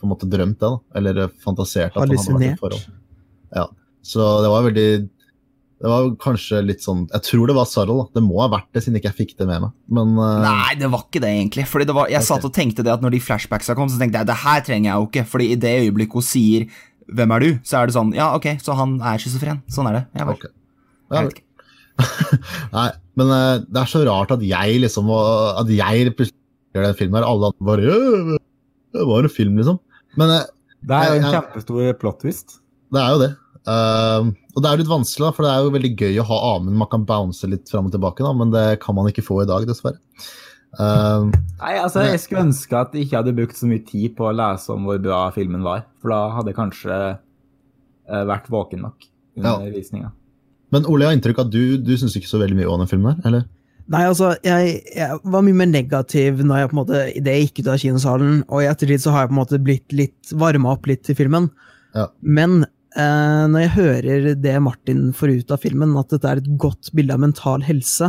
[0.00, 2.86] på en måte drømt det, da, eller fantasert at han hadde vært i forhold.
[3.54, 3.68] Ja,
[4.02, 4.88] Så det var veldig
[5.84, 8.18] Det var kanskje litt sånn Jeg tror det var Sarrel, da.
[8.18, 9.76] Det må ha vært det, siden ikke jeg fikk det med meg.
[9.98, 10.40] Men uh...
[10.42, 11.68] Nei, det var ikke det, egentlig.
[11.70, 12.30] Fordi det var, Jeg okay.
[12.32, 14.90] satt og tenkte det at når de flashbacksa kom, så tenkte jeg det her trenger
[14.90, 15.26] jeg jo ikke.
[15.30, 16.66] Fordi i det øyeblikket hun sier
[17.04, 19.60] 'Hvem er du?', så er det sånn Ja, ok, så han er schizofren.
[19.68, 20.04] Sånn er det.
[20.16, 20.54] Jeg, var, okay.
[21.12, 21.46] Jeg vet ikke.
[22.76, 26.98] Nei, men eh, det er så rart at jeg liksom At jeg plutselig gjør den
[26.98, 28.34] filmen her, alle andre bare «Øh,
[28.94, 29.78] Det var en film, liksom.
[30.18, 30.46] Men eh,
[30.82, 31.34] Det er jo en Ja, ja.
[31.38, 32.58] kjempestor plot twist.
[32.94, 33.32] det er jo det.
[33.64, 36.36] Uh, og det er litt vanskelig, da, for det er jo veldig gøy å ha
[36.50, 36.76] Amund.
[36.76, 39.46] Man kan bounce litt fram og tilbake, da, men det kan man ikke få i
[39.48, 39.96] dag, dessverre.
[40.74, 41.30] Uh,
[41.62, 44.34] Nei, altså, Jeg skulle ønske at jeg ikke hadde brukt så mye tid på å
[44.36, 45.86] lese om hvor bra filmen var.
[46.02, 49.08] For da hadde jeg kanskje uh, vært våken nok
[49.40, 50.12] under visninga.
[50.74, 52.82] Men Ole, jeg har inntrykk av at du, du syns ikke så veldig mye om
[52.82, 53.46] den filmen her, eller?
[53.92, 57.48] Nei, altså, jeg, jeg var mye mer negativ når jeg på en måte, det jeg
[57.48, 60.32] gikk ut av kinosalen, og i ettertid så har jeg på en måte blitt litt
[60.40, 61.50] varma opp litt til filmen.
[61.94, 62.06] Ja.
[62.24, 66.48] Men eh, når jeg hører det Martin får ut av filmen, at dette er et
[66.60, 68.08] godt bilde av mental helse,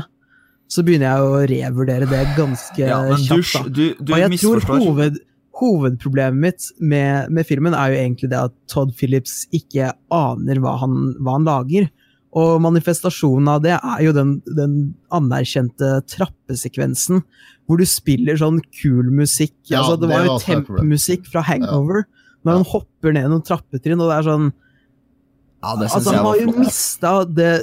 [0.71, 3.53] så begynner jeg å revurdere det ganske Ja, men kjapt.
[3.53, 3.67] da.
[3.69, 5.19] du, du Og jeg tror hoved,
[5.59, 10.79] hovedproblemet mitt med, med filmen er jo egentlig det at Todd Phillips ikke aner hva
[10.81, 11.91] han, hva han lager.
[12.35, 14.75] Og manifestasjonen av det er jo den, den
[15.15, 17.23] anerkjente trappesekvensen,
[17.65, 19.55] hvor du spiller sånn kul musikk.
[19.71, 22.03] Ja, altså, det det var jo temp-musikk fra Hangover,
[22.43, 24.49] når han hopper ned noen trappetrinn, og det er sånn
[25.63, 27.53] Ja, det Altså, han har jo mista det,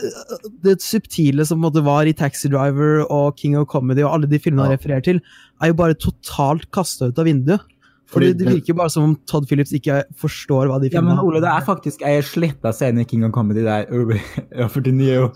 [0.65, 4.67] det subtile som var i Taxi Driver og King of Comedy og alle de filmene
[4.67, 5.21] han refererer til,
[5.63, 7.69] er jo bare totalt kasta ut av vinduet.
[8.12, 11.01] Fordi Fordi det virker virker bare som om Todd Phillips ikke forstår hva de Ja,
[11.05, 15.09] men Ole, det er faktisk ei sletta scene i King of Comedy der Robert De
[15.09, 15.31] jo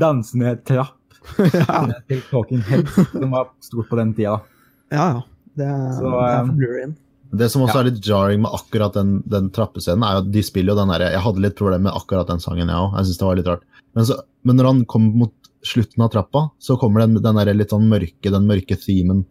[0.00, 0.94] dansende trapp
[2.08, 4.36] til Talking Heads, som var stort på den tida.
[4.36, 4.94] da.
[4.94, 5.22] Ja, ja.
[5.56, 6.94] Det er, Så, det er um.
[7.36, 7.80] Det som også Ja.
[7.80, 10.92] er litt jarring med akkurat den, den trappescenen, er jo at de spiller jo den
[10.92, 12.94] derre Jeg hadde litt problemer med akkurat den sangen, jeg òg.
[12.98, 13.64] Jeg synes det var litt rart.
[13.96, 17.54] Men, så, men når han kommer mot slutten av trappa, så kommer den, den der
[17.56, 19.24] litt sånn mørke, den mørke themen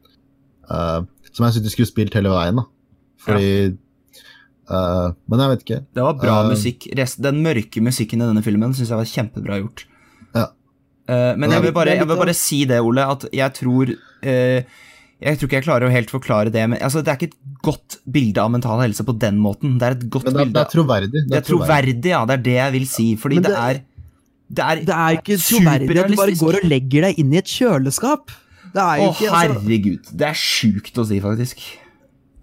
[0.68, 2.66] uh, som jeg syns de skulle spilt hele veien, da.
[3.26, 3.50] Fordi
[4.70, 5.82] eh, Men jeg vet ikke.
[5.98, 6.88] Det var bra uh, musikk.
[6.98, 9.86] Rest, den mørke musikken i denne filmen syns jeg var kjempebra gjort.
[10.36, 10.48] Ja.
[11.10, 13.54] Uh, men er jeg vil, bare, er jeg vil bare si det, Ole, at jeg
[13.60, 13.92] tror
[14.26, 14.78] eh,
[15.22, 17.60] Jeg tror ikke jeg klarer å helt forklare det, men altså, det er ikke et
[17.66, 19.78] godt bilde av mental helse på den måten.
[19.80, 21.22] Det er et godt Men det, er- bilde det er troverdig.
[21.30, 22.24] Det er troverdig, ja.
[22.26, 23.06] Det er det jeg vil si.
[23.22, 23.84] Fordi det, det- er
[24.46, 27.40] Det er, Det er ikke troverdig at du bare går og legger deg inn i
[27.40, 28.34] et kjøleskap.
[28.76, 30.12] Det er jo Å, ikke altså, herregud.
[30.20, 31.64] Det er sjukt å si, faktisk.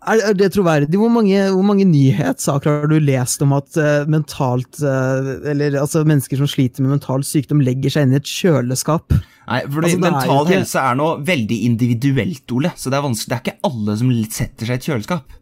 [0.08, 0.98] Er, er det troverdig?
[0.98, 6.02] Hvor mange, hvor mange nyhetssaker har du lest om at uh, mentalt uh, Eller altså
[6.08, 9.14] mennesker som sliter med mental sykdom, legger seg inn i et kjøleskap?
[9.48, 12.72] Nei, fordi Altså, mental er ikke- helse er noe veldig individuelt, Ole.
[12.76, 13.28] Så det er vanskelig.
[13.28, 15.38] Det er ikke alle som setter seg i et kjøleskap.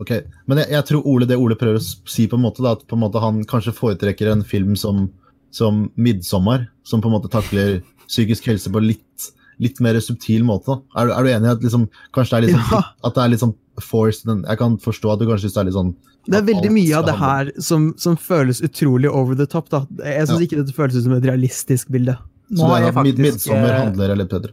[0.00, 0.12] Ok,
[0.48, 2.86] Men jeg, jeg tror Ole, det Ole prøver å si, på en måte, da, at
[2.88, 5.10] på en måte han kanskje foretrekker en film som,
[5.52, 10.82] som 'Midtsommer', som på en måte takler psykisk helse på litt, litt mer subtil måte.
[10.96, 12.82] Er, du- er du enig i at liksom, kanskje det er litt sånn, Ja.
[13.08, 14.26] at det er litt sånn forced?
[14.26, 15.94] men Jeg kan forstå at du kanskje syns det er litt sånn
[16.28, 19.68] Det er veldig mye av det her som, som føles utrolig over the top.
[19.70, 19.84] da.
[20.02, 20.46] Jeg syns Ja.
[20.46, 22.16] ikke dette føles ut som et realistisk bilde.
[22.50, 24.52] Nå Så det er, faktisk, 'Midtsommer' eh, handler litt bedre.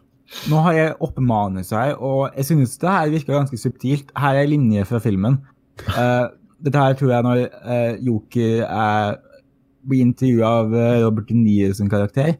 [0.49, 4.09] Nå har jeg oppmanet seg, her, og jeg synes det her virker ganske subtilt.
[4.17, 5.37] Her er linje fra filmen.
[5.93, 6.27] Uh,
[6.63, 9.17] dette her tror jeg når uh, Joker er,
[9.85, 10.71] blir intervjua av
[11.03, 12.37] Robert De Niro sin karakter.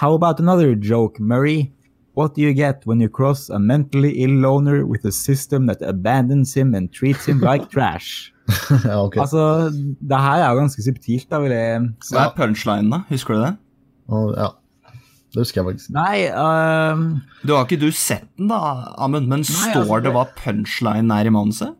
[0.00, 1.72] How about another joke, Murray?
[2.14, 5.82] What do you get when you cross a mentally ill loner with a system that
[5.82, 8.32] abandons him and treats him like trash?
[8.84, 9.16] ja, ok.
[9.18, 9.42] Altså,
[10.00, 11.80] det her er jo ganske subtilt, da vil jeg
[12.12, 13.00] Hva er punchlinen, da?
[13.10, 13.52] Husker du det?
[14.08, 14.52] Oh, ja.
[15.34, 15.90] Det husker jeg faktisk.
[15.92, 17.02] Nei um...
[17.44, 18.60] Du Har ikke du sett den, da,
[19.02, 19.26] Amund?
[19.28, 21.74] Men Nei, står altså, det det- hva punchline er i manuset?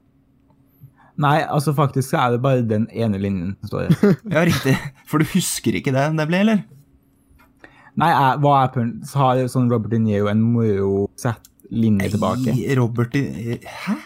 [1.17, 4.17] Nei, altså faktisk så er det bare den ene linjen som står der.
[4.35, 4.75] Ja, riktig.
[5.09, 6.65] For du husker ikke det, nemlig, eller?
[7.97, 9.07] Nei, er, hva er punch?
[9.09, 12.55] Så har sånn Robert De Niro en moro sett linje tilbake.
[12.79, 13.57] Robert De
[13.87, 13.97] Hæ?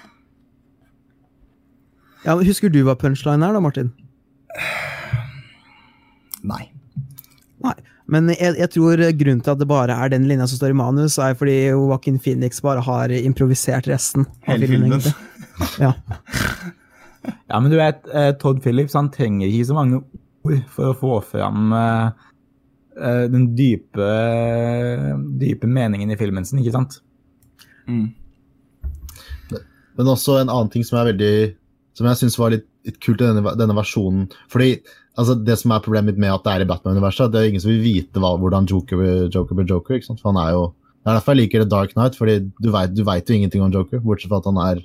[2.24, 3.90] Ja, men Husker du hva punchline er, da, Martin?
[6.44, 6.66] Nei.
[7.64, 7.76] Nei.
[8.10, 10.78] Men jeg, jeg tror grunnen til at det bare er den linja som står i
[10.80, 14.26] manus, er fordi Joaquin Phoenix bare har improvisert resten.
[14.44, 15.00] av Hele filmen.
[15.76, 15.90] Ja.
[17.20, 20.96] Ja, men du vet, eh, Todd Phillips han trenger ikke så mange ord for å
[20.96, 22.29] få fram eh, eh,
[23.32, 24.08] den dype,
[25.40, 26.98] dype meningen i filmen sin, ikke sant?
[27.88, 28.10] Mm.
[29.98, 31.32] Men også en annen ting som er veldig
[31.98, 34.28] Som jeg syns var litt, litt kult i denne, denne versjonen.
[34.52, 34.76] Fordi
[35.18, 37.60] altså, Det som er problemet mitt med at det er i Batman-universet, det er ingen
[37.64, 39.98] som vil vite hva, hvordan Joker, Joker blir Joker.
[39.98, 40.22] ikke sant?
[40.22, 40.62] For han er jo,
[41.02, 43.62] Det er derfor jeg liker The Dark Knight, fordi du vet, du vet jo ingenting
[43.66, 44.80] om Joker, bortsett fra at han er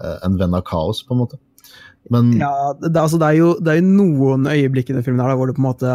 [0.00, 1.38] eh, en venn av kaos, på en måte.
[2.10, 5.02] Men Ja, det, det- altså, det, er jo, det er jo noen øyeblikk i den
[5.06, 5.94] filmen her da, hvor det på en måte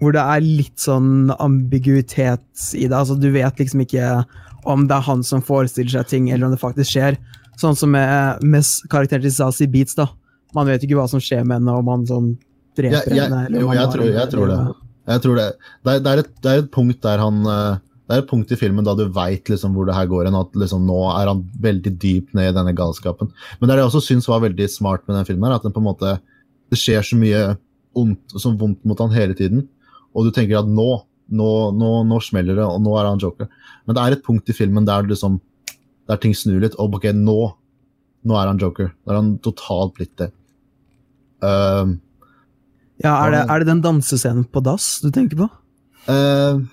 [0.00, 2.42] hvor det er litt sånn ambiguitet
[2.74, 2.92] i det.
[2.96, 4.24] altså Du vet liksom ikke
[4.66, 7.16] om det er han som forestiller seg ting, eller om det faktisk skjer.
[7.60, 9.94] Sånn som med, med karakteren til Zazie Beats.
[9.94, 10.08] da.
[10.54, 12.32] Man vet ikke hva som skjer med henne, om han sånn
[12.76, 13.60] dreper Ja, jeg- henne.
[13.60, 14.74] jo, jeg tror- jeg tror det.
[15.06, 15.52] Jeg tror det.
[15.84, 17.78] Det er, det er, et, det er et punkt der han eh,
[18.08, 20.34] Det er et punkt i filmen da du veit liksom hvor det her går hen,
[20.38, 23.32] at liksom nå er han veldig dypt ned i denne galskapen.
[23.60, 25.62] Men det er det jeg også syns var veldig smart med den filmen, her, at
[25.64, 26.20] den på en måte
[26.70, 27.56] Det skjer så mye
[27.96, 29.68] ondt så vondt mot han hele tiden,
[30.16, 30.88] og du tenker at nå,
[31.36, 33.50] nå, nå, nå smeller det, og nå er han joker.
[33.84, 35.38] Men det er et punkt i filmen der liksom
[36.06, 37.40] der ting snur litt, og ok, nå
[38.26, 38.90] nå er han joker.
[39.04, 40.32] Da er han totalt blitt det.
[41.44, 42.00] Um,
[43.02, 45.48] Ja, er det, er det den dansescenen på dass du tenker på?
[46.08, 46.64] Uh,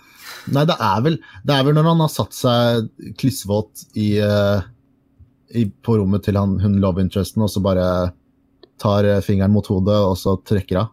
[0.53, 2.85] nei, det er vel Det er vel når han har satt seg
[3.19, 4.61] klissvåt i, uh,
[5.51, 7.87] i På rommet til han, hun love interesten, og så bare
[8.81, 10.87] tar eh, fingeren mot hodet, og så trekker av.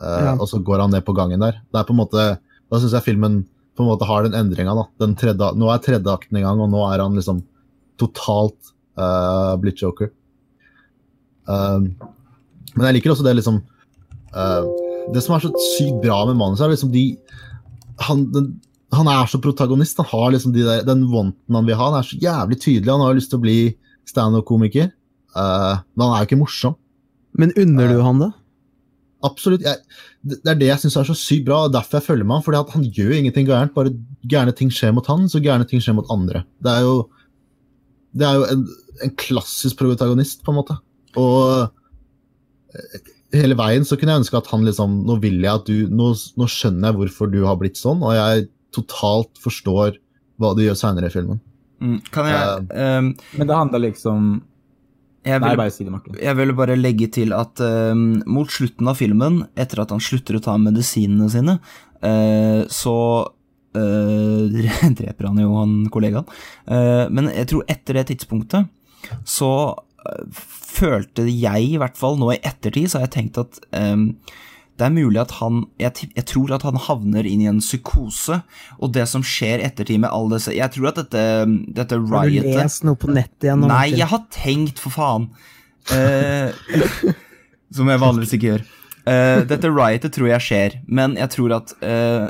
[0.00, 0.34] Eh, Ja.
[0.36, 1.60] Og så går han ned på gangen der.
[1.72, 2.38] Det er på en måte,
[2.70, 4.74] Da syns jeg filmen på en måte har den endringa.
[4.74, 7.42] nå er tredje akten i gang, og nå er han liksom
[7.98, 10.10] totalt uh, blitt joker.
[11.46, 11.96] Um,
[12.76, 13.56] men jeg liker også det liksom
[14.36, 14.62] uh,
[15.12, 17.18] Det som er så sykt bra med manuset, er liksom de
[18.06, 18.60] han, den,
[18.94, 19.98] han er så protagonist.
[19.98, 21.90] Han har liksom de der, den wanten han vil ha.
[21.90, 22.92] Han er så jævlig tydelig.
[22.92, 23.58] Han har lyst til å bli
[24.08, 24.92] standup-komiker,
[25.36, 26.78] uh, men han er jo ikke morsom.
[27.36, 28.30] Men unner du han det?
[29.26, 29.64] Absolutt.
[29.66, 29.82] Jeg,
[30.24, 32.44] det er det jeg syns er så sykt bra, og derfor jeg følger med han.
[32.46, 33.74] fordi han gjør ingenting gærent.
[33.76, 33.94] Bare
[34.30, 36.44] gærne ting skjer mot han, så gærne ting skjer mot andre.
[36.64, 36.94] Det er jo,
[38.16, 38.64] det er jo en,
[39.04, 40.78] en klassisk protagonist, på en måte.
[41.20, 41.68] Og
[43.34, 46.12] hele veien så kunne jeg ønske at han liksom Nå vil jeg at du Nå,
[46.38, 49.98] nå skjønner jeg hvorfor du har blitt sånn, og jeg totalt forstår
[50.40, 51.40] hva du gjør seinere i filmen.
[51.82, 54.30] Mm, kan jeg ehm, Men det handler liksom
[55.20, 56.16] jeg, Nei, vil, bare si det, Martin.
[56.16, 57.92] jeg vil bare legge til at uh,
[58.24, 61.58] mot slutten av filmen, etter at han slutter å ta medisinene sine,
[62.00, 62.96] uh, så
[63.76, 64.60] uh,
[65.00, 66.28] dreper han jo han kollegaen.
[66.66, 68.70] Eh, men jeg tror etter det tidspunktet
[69.28, 69.52] så
[70.32, 74.06] følte jeg, i hvert fall nå i ettertid, så har jeg tenkt at ehm,
[74.80, 78.40] det er mulig at han jeg, jeg tror at han havner inn i en psykose,
[78.80, 81.24] og det som skjer ettertid med all disse Jeg tror at dette,
[81.76, 83.66] dette riotet Har du lest noe på nettet igjen?
[83.68, 85.28] Nei, jeg har tenkt, for faen.
[85.92, 86.56] Eh,
[87.76, 88.68] som jeg vanligvis ikke gjør.
[89.00, 92.28] Uh, dette riotet tror jeg skjer, men jeg tror at uh,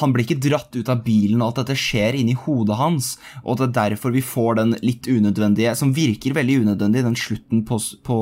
[0.00, 3.12] han blir ikke dratt ut av bilen, og at dette skjer inni hodet hans,
[3.44, 7.18] og at det er derfor vi får den litt unødvendige, som virker veldig unødvendig, den
[7.18, 8.18] slutten på, på,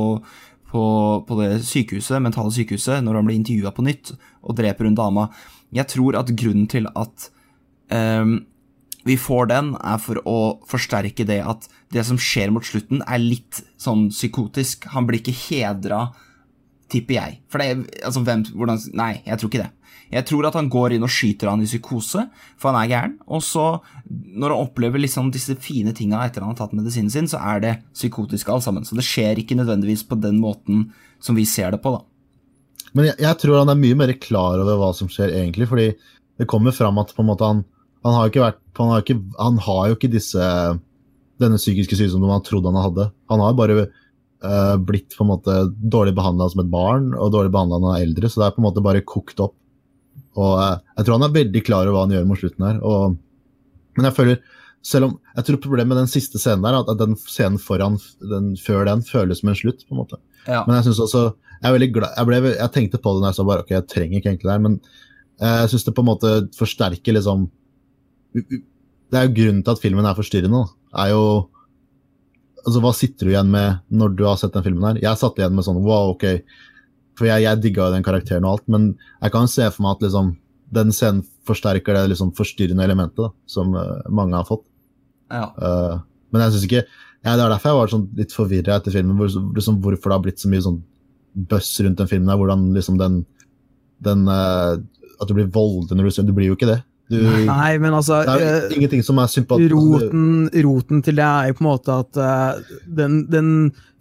[0.68, 0.82] på,
[1.24, 5.28] på det sykehuset, mentale sykehuset, når han blir intervjua på nytt og dreper hun dama.
[5.74, 7.28] Jeg tror at grunnen til at
[7.92, 8.38] um,
[9.08, 13.22] vi får den, er for å forsterke det at det som skjer mot slutten, er
[13.22, 14.88] litt sånn psykotisk.
[14.92, 16.08] Han blir ikke hedra,
[16.92, 17.40] tipper jeg.
[17.48, 19.72] For det altså, hvem, hvordan Nei, jeg tror ikke det.
[20.12, 22.24] Jeg tror at han går inn og skyter han i psykose,
[22.60, 23.16] for han er gæren.
[23.28, 23.66] Og så,
[24.08, 27.64] når han opplever liksom disse fine tinga etter han har tatt medisinen sin, så er
[27.64, 28.86] det psykotisk alt sammen.
[28.88, 30.88] Så det skjer ikke nødvendigvis på den måten
[31.20, 32.04] som vi ser det på, da.
[32.96, 35.90] Men jeg, jeg tror han er mye mer klar over hva som skjer egentlig, fordi
[36.38, 37.64] det kommer fram at på en måte han,
[38.06, 40.48] han har jo ikke vært han har, ikke, han har jo ikke disse
[41.42, 43.08] denne psykiske sykdommen han trodde han hadde.
[43.30, 47.52] Han har bare eh, blitt på en måte dårlig behandla som et barn og dårlig
[47.54, 49.56] behandla når han er eldre, så det er på en måte bare kokt opp.
[50.38, 52.78] Og eh, Jeg tror han er veldig klar over hva han gjør mot slutten her.
[52.86, 53.18] Og,
[53.98, 54.40] men jeg føler
[54.88, 57.98] selv om, jeg tror problemet med den siste scenen der, at den scenen foran,
[58.30, 59.84] den, før den føles som en slutt.
[59.88, 60.20] på en måte.
[60.46, 60.62] Ja.
[60.68, 61.24] Men jeg synes også,
[61.58, 63.74] jeg er veldig glad, jeg, ble, jeg tenkte på det når jeg sa bare ok,
[63.74, 64.78] jeg trenger ikke egentlig det her, men
[65.42, 67.48] eh, jeg syns det på en måte forsterker liksom
[68.38, 70.62] Det er jo grunnen til at filmen er forstyrrende.
[70.62, 71.22] da, er jo
[72.62, 75.00] altså Hva sitter du igjen med når du har sett den filmen her?
[75.02, 76.26] Jeg satt igjen med sånn wow, ok.
[77.18, 79.96] For jeg, jeg digga jo den karakteren og alt, men jeg kan se for meg
[79.96, 80.36] at liksom
[80.74, 84.66] den scenen forsterker det liksom forstyrrende elementet da, som uh, mange har fått.
[85.32, 85.48] Ja.
[85.56, 86.00] Uh,
[86.32, 86.82] men jeg synes ikke
[87.24, 89.16] ja, Det er derfor jeg var sånn litt forvirra etter filmen.
[89.18, 90.78] Hvor, liksom, hvorfor det har blitt så mye sånn
[91.50, 92.30] buzz rundt den filmen.
[92.30, 93.16] Hvordan liksom den,
[94.06, 94.78] den uh,
[95.18, 96.78] At du blir voldelig når du ser Du blir jo ikke det.
[97.08, 97.16] Du,
[97.48, 99.72] Nei, men altså det er eh, jo ingenting som er sympatisk.
[99.72, 103.48] roten, roten til det er jo på en måte at uh, den, den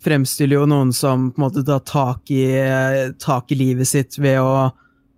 [0.03, 2.43] fremstiller jo noen som på en måte tar tak i,
[3.23, 4.73] tak i livet sitt ved å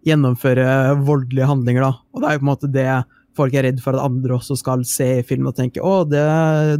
[0.05, 1.87] gjennomføre voldelige handlinger.
[1.87, 1.93] da.
[2.13, 2.91] Og det er jo på en måte det
[3.39, 6.23] folk er redd for at andre også skal se i film og tenke å, det,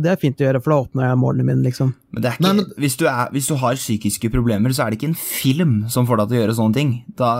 [0.03, 1.65] det er fint å gjøre, for da oppnår jeg målene mine.
[1.67, 1.93] liksom.
[2.13, 4.85] Men det er ikke, Nei, men- hvis, du er, hvis du har psykiske problemer, så
[4.85, 6.91] er det ikke en film som får deg til å gjøre sånne ting.
[7.19, 7.31] Da,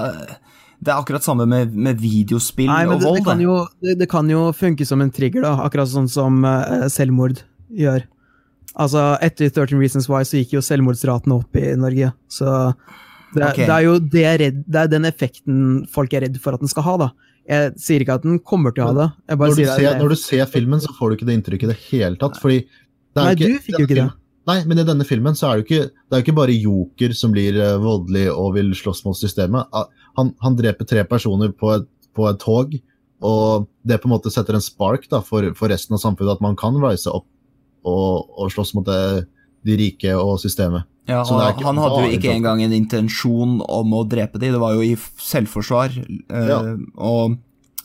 [0.80, 3.18] det er akkurat samme med, med videospill Nei, men og det, vold.
[3.20, 6.40] det, kan jo, det, det kan jo funke som en trigger, da, akkurat sånn som
[6.48, 7.42] uh, selvmord
[7.76, 8.06] gjør.
[8.80, 12.14] Altså, Etter 13 Reasons Why så gikk jo selvmordsraten opp i Norge.
[12.32, 12.48] Så
[13.34, 13.66] det, okay.
[13.66, 16.64] det er jo det, er redd, det er den effekten folk er redd for at
[16.64, 16.96] den skal ha.
[17.04, 17.10] da.
[17.50, 19.10] Jeg sier ikke at den kommer til å ha det.
[19.34, 21.30] Jeg bare når, du sier ser, det- når du ser filmen, så får du ikke
[21.30, 22.40] det inntrykket i det hele tatt.
[22.40, 24.10] fordi det er Nei, ikke, du fikk jo ikke det.
[24.50, 26.56] Nei, men i denne filmen så er det jo ikke, det er jo ikke bare
[26.56, 29.68] Joker som blir eh, voldelig og vil slåss mot systemet.
[30.20, 32.76] Han, han dreper tre personer på et, på et tog,
[33.24, 36.44] og det på en måte setter en spark da, for, for resten av samfunnet, at
[36.46, 37.26] man kan rise opp
[37.88, 39.26] og, og slåss mot det,
[39.68, 40.86] de rike og systemet.
[41.10, 44.04] Ja, Så det er og ikke han hadde jo ikke engang en intensjon om å
[44.08, 45.96] drepe de, det var jo i selvforsvar.
[46.00, 46.60] Øh, Ja.
[47.02, 47.38] Og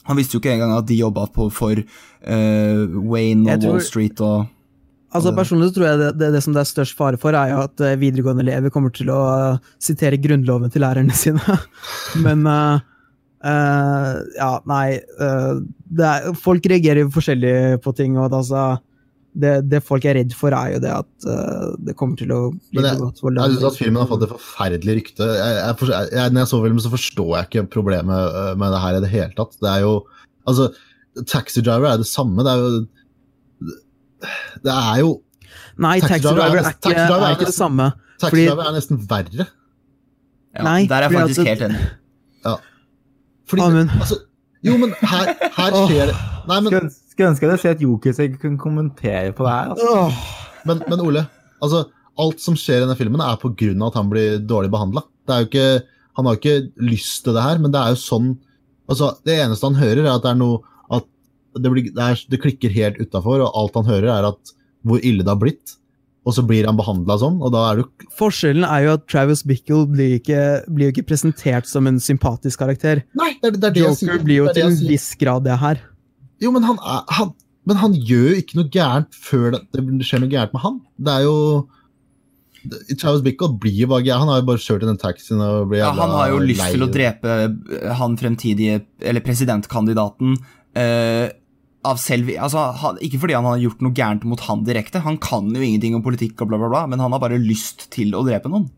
[0.04, 4.20] han visste jo ikke engang at de jobba for eh, Wayne og tror- Wall Street
[4.20, 4.46] og
[5.14, 7.52] Altså Personlig så tror jeg det, det, det som det er størst fare for, er
[7.52, 11.58] jo at eh, videregående elever kommer til å eh, sitere Grunnloven til lærerne sine.
[12.24, 12.80] Men uh,
[13.46, 15.62] uh, Ja, nei uh,
[15.94, 17.54] er, Folk reagerer jo forskjellig
[17.84, 18.18] på ting.
[18.18, 18.64] og at, altså,
[19.38, 21.28] det, det folk er redd for, er jo det at
[21.82, 24.34] det kommer til å bli jeg, jeg, for jeg synes at filmen har fått et
[24.34, 25.26] forferdelig rykte.
[25.26, 28.98] Jeg, jeg, jeg, når jeg så filmen, så forstår jeg ikke problemet med det her
[28.98, 29.58] i det hele tatt.
[29.62, 29.96] Det er jo
[30.44, 30.68] Altså,
[31.30, 32.44] Taxi Driver er det samme.
[32.44, 32.82] Det er jo
[34.64, 35.12] Det er jo
[35.78, 37.86] Nei, Taxi Driver er ikke, Taxi er er ikke det samme.
[38.22, 39.46] Taxi Driver er nesten verre.
[40.54, 41.80] Ja, Nei, der er jeg faktisk helt enig.
[43.44, 43.90] Fordi, Amund.
[44.00, 44.16] altså,
[44.64, 46.14] jo, men her, her skjer det
[46.48, 49.44] Nei, men Skulle ønske- skulle ønske jeg hadde sett Jokis så jeg kunne kommentere på
[49.44, 49.74] det her.
[49.74, 50.30] Altså.
[50.64, 51.26] Men, men Ole,
[51.62, 51.84] altså,
[52.18, 55.04] alt som skjer i denne filmen, er på grunn av at han blir dårlig behandla.
[55.28, 58.34] Han har jo ikke lyst til det her, men det er jo sånn
[58.90, 60.60] altså, Det eneste han hører, er at det er noe
[61.54, 65.00] det, blir, det, er, det klikker helt utafor, og alt han hører, er at hvor
[65.00, 65.76] ille det har blitt.
[66.24, 69.42] Og så blir han behandla sånn, og da er du Forskjellen er jo at Travis
[69.44, 70.40] Bickle blir, ikke,
[70.72, 73.02] blir ikke presentert som en sympatisk karakter.
[73.18, 74.12] Nei, det er det, er det jeg sier.
[74.14, 75.82] Joker blir jo Det er det til en viss grad det her.
[76.40, 77.34] Jo, men han, er, han,
[77.68, 80.80] men han gjør jo ikke noe gærent før det, det skjer noe gærent med han.
[80.96, 81.36] Det er jo
[82.96, 84.24] Travis Bickle blir jo bare gæren.
[84.24, 86.64] Han har jo bare kjørt i den taxien og blir Ja, han har jo lyst
[86.64, 90.38] til å drepe eh, han fremtidige, eller presidentkandidaten,
[90.80, 91.26] eh,
[91.84, 95.18] av selv altså, han, Ikke fordi han har gjort noe gærent mot han direkte, han
[95.22, 98.14] kan jo ingenting om politikk og bla, bla, bla, men han har bare lyst til
[98.16, 98.68] å drepe noen.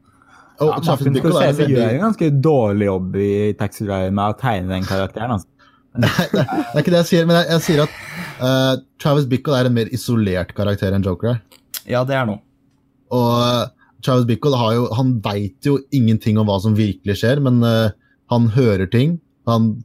[0.57, 4.73] Og Ja, Martin Scorsese gjør en ganske dårlig jobb i Taxi Driver med å tegne
[4.73, 5.37] den karakteren.
[5.37, 5.53] Altså.
[6.05, 7.99] Nei, det, det er ikke det jeg sier, men jeg, jeg sier at
[8.41, 11.43] uh, Travis Bickle er en mer isolert karakter enn Joker er.
[11.89, 12.41] Ja, det er noe.
[13.17, 13.69] Og uh,
[14.05, 17.93] Travis Bickle har jo, han veit jo ingenting om hva som virkelig skjer, men uh,
[18.33, 19.19] han hører ting.
[19.49, 19.77] Han,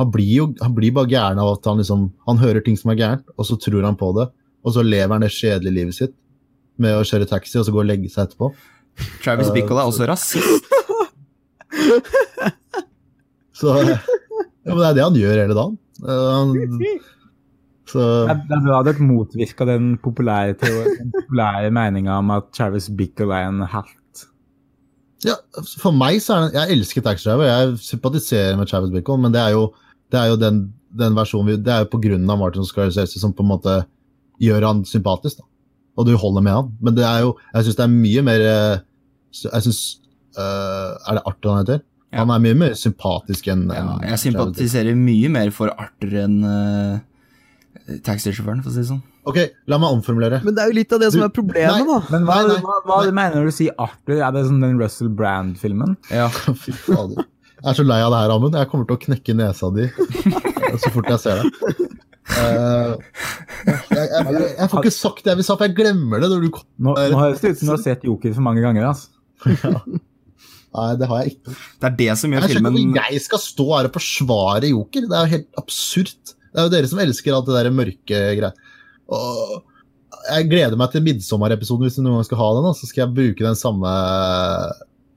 [0.00, 2.90] han blir jo han blir bare gæren av at han liksom Han hører ting som
[2.92, 4.26] er gærent, og så tror han på det.
[4.64, 6.14] Og så lever han det kjedelige livet sitt
[6.80, 8.50] med å kjøre taxi og så gå og legge seg etterpå.
[9.24, 10.64] Travis Eh, Bickle er også rasist.
[13.60, 13.98] Så ja,
[14.64, 15.74] men Det er det han gjør hele dagen.
[16.00, 16.52] Eh, han,
[17.90, 20.54] så Det er- det er bra motvirka den populære,
[21.00, 24.24] den populære meninga om at Travis Bickle er en helt.
[25.24, 25.34] ja,
[25.82, 29.32] For meg så er det Jeg elsker Taxi Driver, jeg sympatiserer med Travis Bickle, men
[29.32, 29.72] det er jo,
[30.10, 30.60] det er jo den,
[31.02, 33.76] den versjonen vi, Det er jo på grunn av Martin Scorsese som på en måte
[34.42, 35.42] gjør han sympatisk.
[35.42, 35.46] da.
[35.98, 36.72] Og du holder med han.
[36.80, 38.80] Men det er jo Jeg syns det er mye mer jeg
[39.44, 39.74] Jeg
[40.38, 41.84] uh, Er det Arthur han heter?
[42.10, 42.24] Ja.
[42.24, 46.98] Han er mye mer sympatisk enn Ja, jeg sympatiserer mye mer for Arthur enn uh,
[48.06, 49.02] taxisjåføren, for å si det sånn.
[49.28, 49.38] Ok,
[49.70, 50.40] la meg omformulere.
[50.46, 51.98] Men det er jo litt av det som er problemet, da.
[52.12, 54.16] Men hva, Nei, nei, hva, hva du mener når du sier Arthur?
[54.18, 55.96] Er det som den Russell Brand-filmen?
[56.14, 56.28] Ja.
[56.62, 57.26] Fy fader.
[57.60, 58.56] Jeg er så lei av det her, Amund.
[58.56, 59.88] Jeg kommer til å knekke nesa di
[60.80, 61.88] så fort jeg ser deg.
[62.30, 62.94] Uh,
[63.66, 66.30] jeg, jeg, jeg, jeg får ikke sagt det jeg vil sa, for jeg glemmer det
[66.30, 66.60] når du.
[66.80, 68.86] Nå, nå høres det ut som du har sett Joker for mange ganger.
[68.92, 69.10] Altså.
[70.70, 71.54] Nei, det har jeg ikke.
[71.82, 75.08] Det er det som gjør Jeg filmen ikke jeg skal stå her og forsvare Joker.
[75.10, 76.36] Det er jo helt absurd.
[76.50, 78.54] Det er jo dere som elsker alt det der mørke greier.
[80.30, 82.70] Jeg gleder meg til Midtsommer-episoden hvis du noen gang skal ha den.
[82.78, 83.90] Så skal jeg bruke den samme,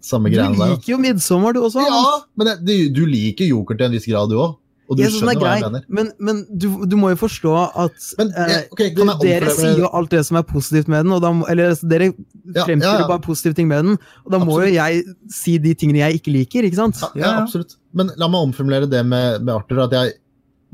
[0.04, 0.74] samme Du greiene der.
[0.76, 1.84] liker jo Midtsommer, du også.
[1.88, 2.02] Ja,
[2.40, 4.60] men du, du liker Joker til en viss grad, du òg.
[4.92, 5.84] Og du Jeg er skjønner hva jeg mener.
[5.88, 7.52] men, men du, du må jo forstå
[7.86, 11.14] at Men, eh, kan jeg dere sier jo alt det som er positivt med den,
[11.16, 13.08] og da, eller altså, dere Ja, fremstiller ja, ja.
[13.08, 13.96] bare positive ting med den,
[14.28, 17.00] og da må jo jeg si de tingene jeg ikke liker, ikke sant?
[17.00, 17.46] Ja, ja, Ja, ja.
[17.46, 17.78] absolutt.
[17.96, 19.86] Men la meg omformulere det med, med Arthur.
[19.88, 20.18] At jeg,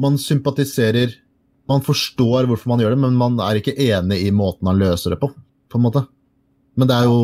[0.01, 1.13] man sympatiserer
[1.69, 5.13] Man forstår hvorfor man gjør det, men man er ikke enig i måten han løser
[5.13, 5.29] det på.
[5.69, 6.01] på en måte.
[6.75, 7.19] Men det er jo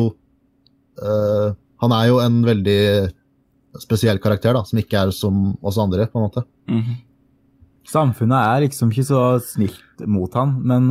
[1.02, 1.50] øh,
[1.82, 2.78] Han er jo en veldig
[3.82, 6.06] spesiell karakter, da, som ikke er som oss andre.
[6.08, 6.46] på en måte.
[6.70, 7.02] Mhm.
[7.86, 10.88] Samfunnet er liksom ikke så snilt mot han, men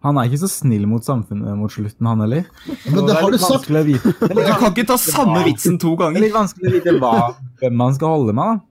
[0.00, 2.46] han er ikke så snill mot samfunnet mot slutten, han heller.
[2.86, 3.68] Men det, det har du sagt!
[3.68, 6.16] å vite- Jeg kan ikke ta samme vitsen to ganger!
[6.16, 7.12] Det er litt vanskelig å vite hva,
[7.60, 8.56] hvem man skal holde med.
[8.56, 8.66] da.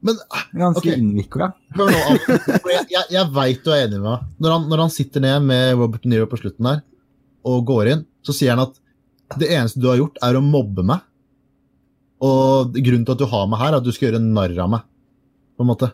[0.00, 0.16] Men
[0.62, 0.96] Ganske okay.
[0.96, 1.50] innvikla.
[1.76, 4.22] jeg, jeg, jeg veit du er enig med meg.
[4.40, 6.80] Når han, når han sitter ned med Robert De Niro på slutten der,
[7.44, 8.80] og går inn, så sier han at
[9.38, 11.04] det eneste du har gjort, er å mobbe meg.
[12.20, 14.72] Og grunnen til at du har meg her, er at du skal gjøre narr av
[14.74, 14.82] meg.
[15.56, 15.92] På en måte.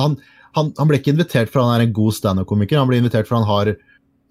[0.00, 0.16] Han,
[0.56, 3.42] han, han ble ikke invitert fordi han er en god standup-komiker, han ble invitert fordi
[3.42, 3.66] han har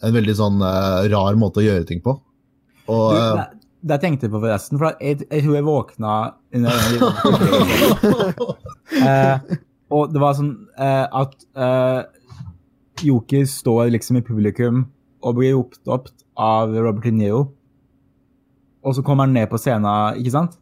[0.02, 2.16] en veldig sånn uh, rar måte å gjøre ting på.
[2.90, 3.46] Og Du, eh, det,
[3.92, 6.14] det tenkte jeg på forresten, for jeg, jeg tror jeg våkna
[9.12, 9.36] eh,
[9.94, 11.36] Og det var sånn eh, at
[13.06, 14.86] Joker står liksom i publikum
[15.22, 16.10] og blir ropt opp
[16.42, 17.42] av Robert De Niro.
[18.82, 20.56] Og så kommer han ned på scenen, ikke sant?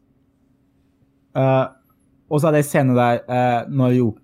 [1.38, 1.70] Uh,
[2.30, 4.16] og så er det en scene der uh, når Jo-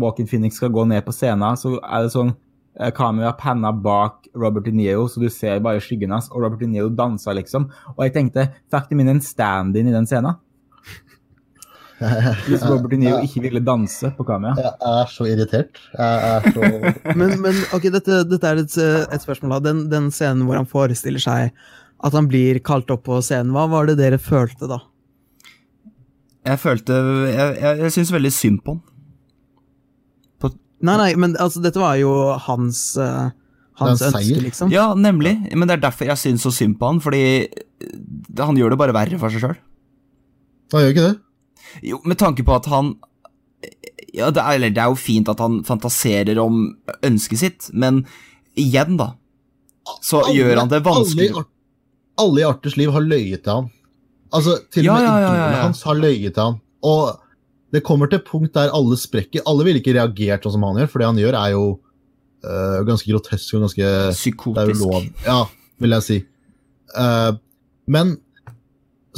[0.00, 4.26] Walking Phoenix skal gå ned på scenen, så er det sånn uh, kamera panna bak
[4.34, 7.68] Robert De Niro, så du ser bare skyggen hans, og Robert De Niro danser, liksom.
[7.94, 10.40] Og jeg tenkte, fikk de inn en stand-in i den scenen?
[12.48, 14.58] Hvis Robert De Niro ikke ville danse på kamera.
[14.58, 15.78] Jeg er så irritert.
[15.94, 16.60] Jeg er så
[17.20, 18.76] Men, men ok, dette, dette er et,
[19.14, 19.60] et spørsmål.
[19.64, 21.54] Den, den scenen hvor han forestiller seg
[22.04, 24.80] at han blir kalt opp på scenen, hva var det dere følte da?
[26.44, 26.96] Jeg følte
[27.32, 28.82] Jeg, jeg, jeg syns veldig synd på han.
[30.84, 32.10] Nei, nei, men altså, dette var jo
[32.44, 33.30] hans, uh,
[33.80, 34.68] hans ønske, liksom.
[34.74, 35.30] Ja, nemlig.
[35.56, 37.22] Men det er derfor jeg syns så synd på han, fordi
[38.36, 39.54] han gjør det bare verre for seg sjøl.
[40.74, 41.14] Han gjør ikke det.
[41.88, 42.92] Jo, med tanke på at han
[44.14, 46.60] Ja, det er, eller det er jo fint at han fantaserer om
[47.06, 48.02] ønsket sitt, men
[48.60, 49.14] igjen, da,
[50.04, 51.30] så Alle- gjør han det Alle vanskelig.
[51.40, 51.53] Art-
[52.20, 53.70] alle i Arthurs liv har løyet til han.
[54.34, 56.58] Altså, til og med ja, idolene hans har løyet til han.
[56.84, 57.20] Og
[57.74, 59.44] det kommer til et punkt der alle sprekker.
[59.50, 61.64] Alle ville ikke reagert sånn som han gjør, for det han gjør, er jo
[62.44, 64.84] øh, ganske grotesk og ganske Psykotisk.
[64.84, 65.08] lov.
[65.26, 65.40] Ja,
[65.82, 66.20] vil jeg si.
[66.94, 67.34] Uh,
[67.90, 68.14] men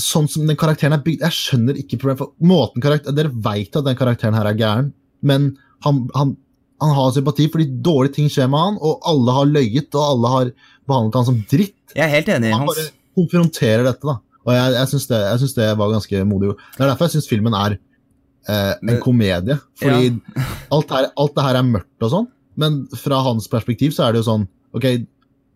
[0.01, 2.23] sånn som den karakteren er bygd Jeg skjønner ikke problemet.
[2.23, 4.91] For måten karakter, Dere veit at den karakteren her er gæren,
[5.27, 6.37] men han, han,
[6.83, 10.33] han har sympati fordi dårlige ting skjer med han, og alle har løyet, og alle
[10.35, 10.53] har
[10.89, 11.77] behandlet han som dritt.
[11.97, 14.19] Jeg er helt enig, Han bare konfronterer dette, da.
[14.47, 15.21] Og jeg, jeg syns det,
[15.59, 16.53] det var ganske modig.
[16.77, 19.57] Det er derfor jeg syns filmen er eh, en komedie.
[19.81, 20.13] Fordi
[20.75, 22.29] alt, her, alt det her er mørkt og sånn,
[22.61, 24.47] men fra hans perspektiv så er det jo sånn
[24.77, 24.85] Ok,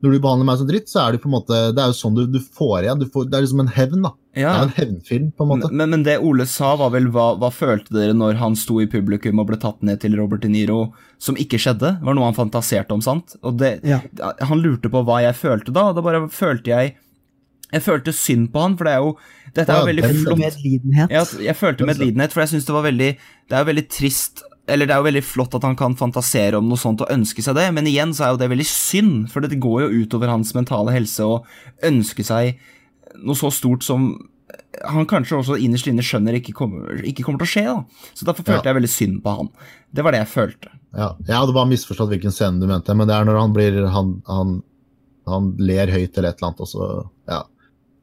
[0.01, 1.97] når du behandler meg som dritt, så er det på en måte Det er jo
[1.99, 3.03] sånn du, du får igjen.
[3.03, 4.12] Du får, det er liksom en hevn, da.
[4.31, 5.68] Det er en hevnfilm, på en måte.
[5.74, 8.87] Men, men det Ole sa, var vel hva, hva følte dere når han sto i
[8.87, 11.97] publikum og ble tatt ned til Robert De Niro, som ikke skjedde?
[11.99, 13.35] Det var noe han fantaserte om, sant?
[13.43, 13.99] Og det, Ja.
[14.47, 16.95] Han lurte på hva jeg følte da, og da bare følte jeg
[17.72, 19.11] Jeg følte synd på han, for det er jo
[19.55, 20.39] Dette er jo veldig flott.
[20.39, 21.11] Medlidenhet.
[21.11, 23.11] Jeg, jeg følte medlidenhet, for jeg syns det var veldig
[23.51, 26.59] Det er jo veldig trist Eller det er jo veldig flott at han kan fantasere
[26.59, 29.31] om noe sånt og ønske seg det, men igjen så er jo det veldig synd,
[29.33, 31.41] for det går jo utover hans mentale helse å
[31.83, 32.61] ønske seg
[33.19, 34.13] noe så stort som
[34.85, 37.65] han kanskje også innerst inne skjønner ikke kommer, ikke kommer til å skje.
[37.69, 38.09] da.
[38.15, 38.73] Så Derfor følte Ja.
[38.73, 39.49] jeg veldig synd på han.
[39.95, 40.69] Det var det jeg følte.
[40.97, 43.89] Ja, jeg hadde bare misforstått hvilken scene du mente, men det er når han blir
[43.91, 44.63] Han, han,
[45.27, 47.43] han ler høyt eller et eller annet, og så Ja.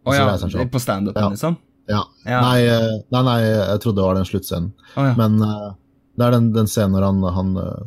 [0.08, 1.30] Å ja, på standupen, Ja.
[1.30, 1.58] liksom?
[1.90, 2.04] ja.
[2.26, 2.42] Ja.
[2.42, 4.72] Nei, eh, nei, nei, jeg trodde det var den sluttscenen.
[4.96, 5.14] Ja.
[5.16, 5.74] Men uh,
[6.18, 7.84] det er den, den scenen når han, han, eh,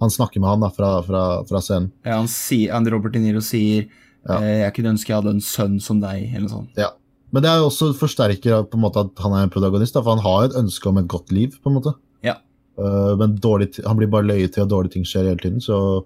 [0.00, 1.92] han snakker med han da, fra, fra, fra scenen.
[2.04, 3.86] ja han, sier, Andy Robert De Niro sier
[4.28, 4.36] Ja.
[4.40, 6.76] eh, 'Jeg kunne ønske jeg hadde en sønn som deg', eller noe sånt.
[6.76, 6.90] Ja.
[7.32, 10.16] Men det er jo også forsterker på en måte at han er en protagonist, for
[10.16, 11.54] han har et ønske om et godt liv.
[11.62, 11.94] på en måte.
[12.22, 12.34] Ja.
[12.78, 16.04] Eh, men dårlig, han blir bare løyet til, og dårlige ting skjer hele tiden, så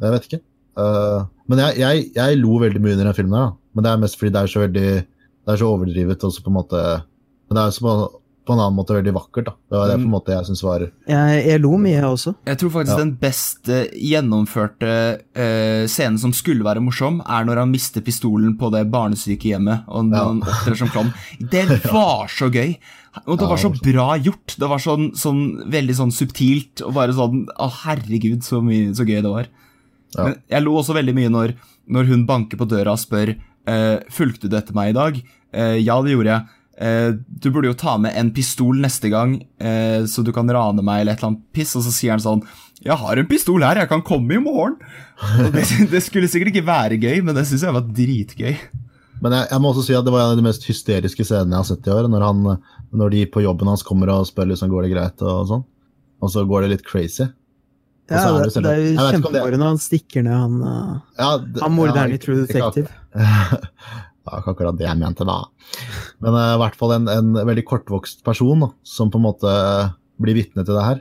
[0.00, 0.40] Jeg vet ikke.
[0.78, 3.56] Eh, men jeg, jeg, jeg lo veldig mye under den filmen, her, da.
[3.74, 5.06] men det er mest fordi det er så veldig
[5.50, 6.24] det er så overdrivet.
[6.24, 7.02] Også på en måte,
[7.48, 8.19] Men det er så
[8.50, 9.46] på, på en annen måte veldig vakkert.
[9.46, 9.52] da.
[9.70, 12.34] Det var det på en måte jeg syns var Jeg, jeg lo mye, jeg også.
[12.46, 13.04] Jeg tror faktisk Ja.
[13.04, 14.94] den beste gjennomførte
[15.38, 20.10] uh, scenen som skulle være morsom, er når han mister pistolen på det barnesykehjemmet og
[20.10, 20.24] Ja.
[20.26, 21.12] han opptrer som klovn.
[21.38, 22.76] Det var så gøy!
[23.26, 24.54] Og det var så bra gjort.
[24.58, 25.40] Det var sånn, sånn
[25.70, 29.48] veldig sånn subtilt og bare sånn Å, herregud, så, mye, så gøy det var.
[30.14, 30.24] Ja.
[30.28, 31.54] Men jeg lo også veldig mye når,
[31.90, 35.18] når hun banker på døra og spør uh, Fulgte du etter meg i dag.
[35.50, 36.59] Uh, ja, det gjorde jeg.
[36.80, 40.80] Eh, du burde jo ta med en pistol neste gang, eh, så du kan rane
[40.80, 41.74] meg, eller et eller annet piss.
[41.76, 42.44] Og så sier han sånn
[42.80, 44.78] Jeg har en pistol her, jeg kan komme i morgen.
[45.52, 48.54] Det, det skulle sikkert ikke være gøy, men det syns jeg var dritgøy.
[49.20, 51.52] Men jeg, jeg må også si at det var en av de mest hysteriske scenene
[51.58, 52.08] jeg har sett i år.
[52.08, 52.62] Når, han,
[52.96, 55.66] når de på jobben hans kommer og spør liksom, går det greit, og sånn.
[56.24, 57.28] Og så går det litt crazy.
[58.10, 61.28] Ja, er det, det det er jo kjempemoro når han stikker ned han, uh, Ja,
[61.44, 62.88] det- han morderen i True Detective.
[64.30, 65.38] Det var ikke akkurat det jeg mente, da.
[66.22, 69.50] Men i i hvert fall en, en veldig kortvokst person da, som på en måte
[69.50, 71.00] eh, blir vitne til det her.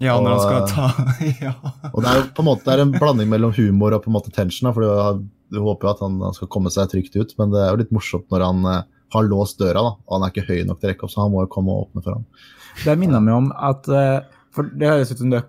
[0.00, 0.86] Ja, når han skal ta
[1.44, 1.52] Ja.
[1.92, 4.10] Og det er jo på en måte det er en blanding mellom humor og på
[4.10, 4.70] en måte tension.
[4.70, 7.52] Da, for du, du håper jo at han, han skal komme seg trygt ut, men
[7.54, 8.80] det er jo litt morsomt når han uh,
[9.12, 11.24] har låst døra, da, og han er ikke høy nok til å rekke opp, så
[11.24, 12.26] han må jo komme og åpne for ham.
[12.84, 14.20] Det minner meg om at eh,
[14.54, 15.40] For det høres ut som du,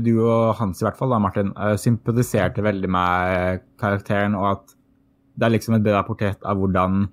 [0.00, 4.74] du og Hans i hvert fall, da, Martin, eh, sympatiserte veldig med karakteren, og at
[5.36, 7.06] det er liksom et bra portrett av hvordan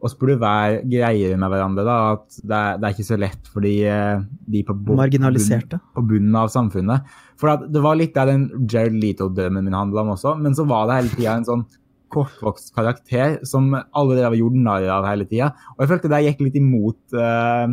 [0.00, 1.84] oss burde være greiere med hverandre.
[1.84, 4.22] da, At det er, det er ikke så lett for de, eh,
[4.54, 5.80] de på, Marginaliserte.
[5.96, 7.10] på bunnen av samfunnet.
[7.40, 10.88] For det var litt der den Jared Leto-drømmen min handla om også, men så var
[10.88, 11.66] det hele tida en sånn
[12.10, 15.52] kortvokst karakter som alle drev og gjorde narr av hele tida.
[15.76, 17.70] Og jeg følte det gikk litt imot uh,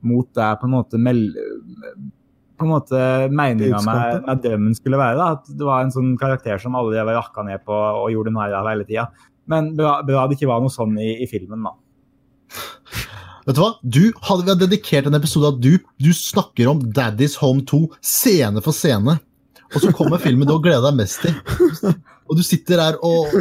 [0.00, 1.26] mot det på en måte mel
[2.60, 3.00] på en måte
[3.32, 5.16] meninga med, med drømmen skulle være.
[5.18, 8.34] da, At det var en sånn karakter som alle og rakka ned på og gjorde
[8.36, 9.08] narr av hele tida.
[9.50, 11.74] Men bra, bra det ikke var noe sånn i, i filmen, da.
[13.46, 13.72] Vet du hva?
[13.82, 18.62] Du hadde, vi dedikert en episode at du, du snakker om Daddy's Home 2 scene
[18.62, 19.16] for scene.
[19.70, 21.94] Og så kommer filmen du har gleda deg mest til.
[22.30, 23.32] Og du sitter der og,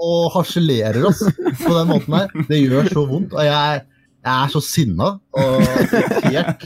[0.00, 1.20] og harselerer oss
[1.60, 2.32] på den måten her.
[2.48, 3.36] Det gjør så vondt.
[3.36, 3.84] Og jeg,
[4.24, 6.64] Jeg er så sinna og irritert.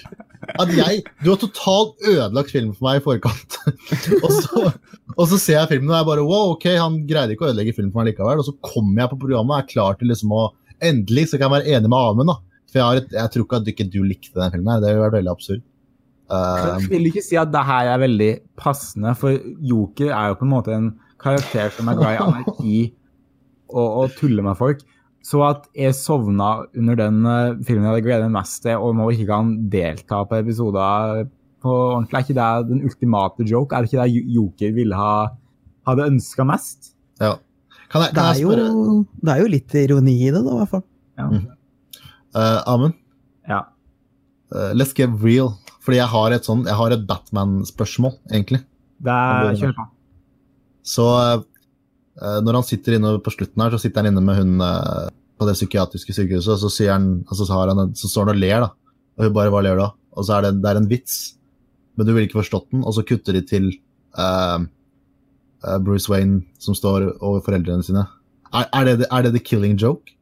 [0.56, 3.58] At jeg Du har totalt ødelagt filmen for meg i forkant.
[4.24, 4.62] og, så,
[5.14, 7.76] og så ser jeg filmen og jeg bare wow, ok, han greide ikke å ødelegge
[7.76, 8.42] filmen for meg likevel.
[8.42, 10.46] Og så kommer jeg på programmet og er klar til liksom å
[10.78, 12.36] Endelig så kan jeg være enig med Amund, da.
[12.70, 14.70] For jeg, et, jeg tror ikke at du, ikke du likte den filmen.
[14.70, 15.64] her, Det ville vært veldig absurd.
[16.28, 18.28] Uh, Jeg vil ikke si at det her er veldig
[18.60, 19.34] passende, for
[19.64, 20.88] Joker er jo på en måte en
[21.18, 22.76] karakter som er glad i anarki
[23.72, 24.84] og, og tuller med folk.
[25.28, 28.94] Så at jeg sovna under den eh, filmen jeg hadde gledet meg mest til, og
[28.96, 31.26] nå ikke kan delta på episoder
[31.64, 33.74] på ordentlig, er ikke det den ultimate joke?
[33.74, 35.12] Er det ikke det Joker ville ha
[35.88, 36.94] hadde ønska mest?
[37.20, 37.36] ja.
[37.88, 40.58] Kan jeg, Det er, jeg jo, det er jo litt ironi i det, da, i
[40.60, 40.82] hvert fall.
[41.16, 41.28] Ja.
[42.36, 42.98] uh, Amund?
[43.48, 43.62] ja.
[44.52, 45.54] Uh, let's get real.
[45.80, 48.60] Fordi jeg har et, sånn, jeg har et Batman-spørsmål, egentlig.
[49.00, 49.86] Det er Kjør på.
[50.84, 54.60] Så uh, når han sitter inne på slutten her, så sitter han inne med hun
[54.60, 55.08] uh,
[55.38, 58.42] på det psykiatriske sykehuset, og så, sier han, altså, så, han, så står han og
[58.42, 58.98] ler, da.
[59.18, 59.94] Og hun bare Hva ler du av?
[60.18, 61.18] Og så er det, det er en vits,
[61.98, 63.70] men du ville ikke forstått den, og så kutter de til
[64.18, 64.58] uh,
[65.84, 68.04] Bruce Wayne som står over foreldrene sine.
[68.52, 70.14] Er, er, det, er det the killing joke?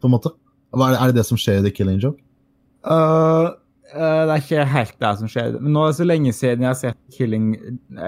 [0.00, 0.32] På en måte?
[0.72, 2.22] Er, det, er det det som skjer i the killing joke?
[2.82, 3.52] Uh,
[3.94, 5.58] uh, det er ikke helt det som skjer.
[5.60, 7.52] Men nå er det så lenge siden jeg har sett Killing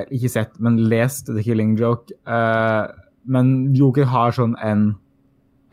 [0.09, 2.15] Ikke sett, men lest The Killing Joke.
[2.27, 2.91] Uh,
[3.25, 4.95] men Joker har sånn en,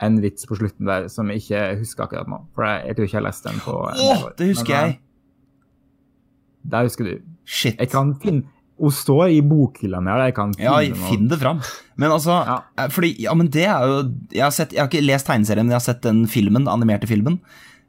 [0.02, 2.40] en vits på slutten der som jeg ikke husker akkurat nå.
[2.56, 4.96] For jeg, jeg tror ikke jeg har lest den på Åh, det husker Men, jeg.
[4.98, 7.14] øh, Det husker du.
[7.44, 7.78] Shit.
[7.82, 8.42] Jeg kan finne
[8.82, 10.24] Hun står i bokhylla mi her.
[10.26, 11.60] Jeg kan finne Ja, finn det fram.
[12.00, 12.56] Men altså, Ja.
[12.78, 13.98] eh, fordi, ja, men det er jo
[14.32, 16.72] Jeg har, sett, jeg har ikke lest tegneserien, men jeg har sett den filmen, den
[16.72, 17.40] animerte filmen,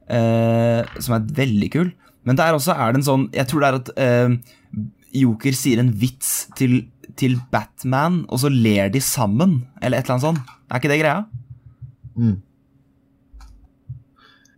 [0.10, 1.92] eh, som er veldig kul.
[2.26, 4.38] Men der også er det en sånn Jeg tror det er at eh,
[5.14, 10.16] Joker sier en vits til, til Batman, og så ler de sammen, eller et eller
[10.16, 10.54] annet sånt.
[10.72, 11.26] Er ikke det greia?
[12.18, 12.36] Mm.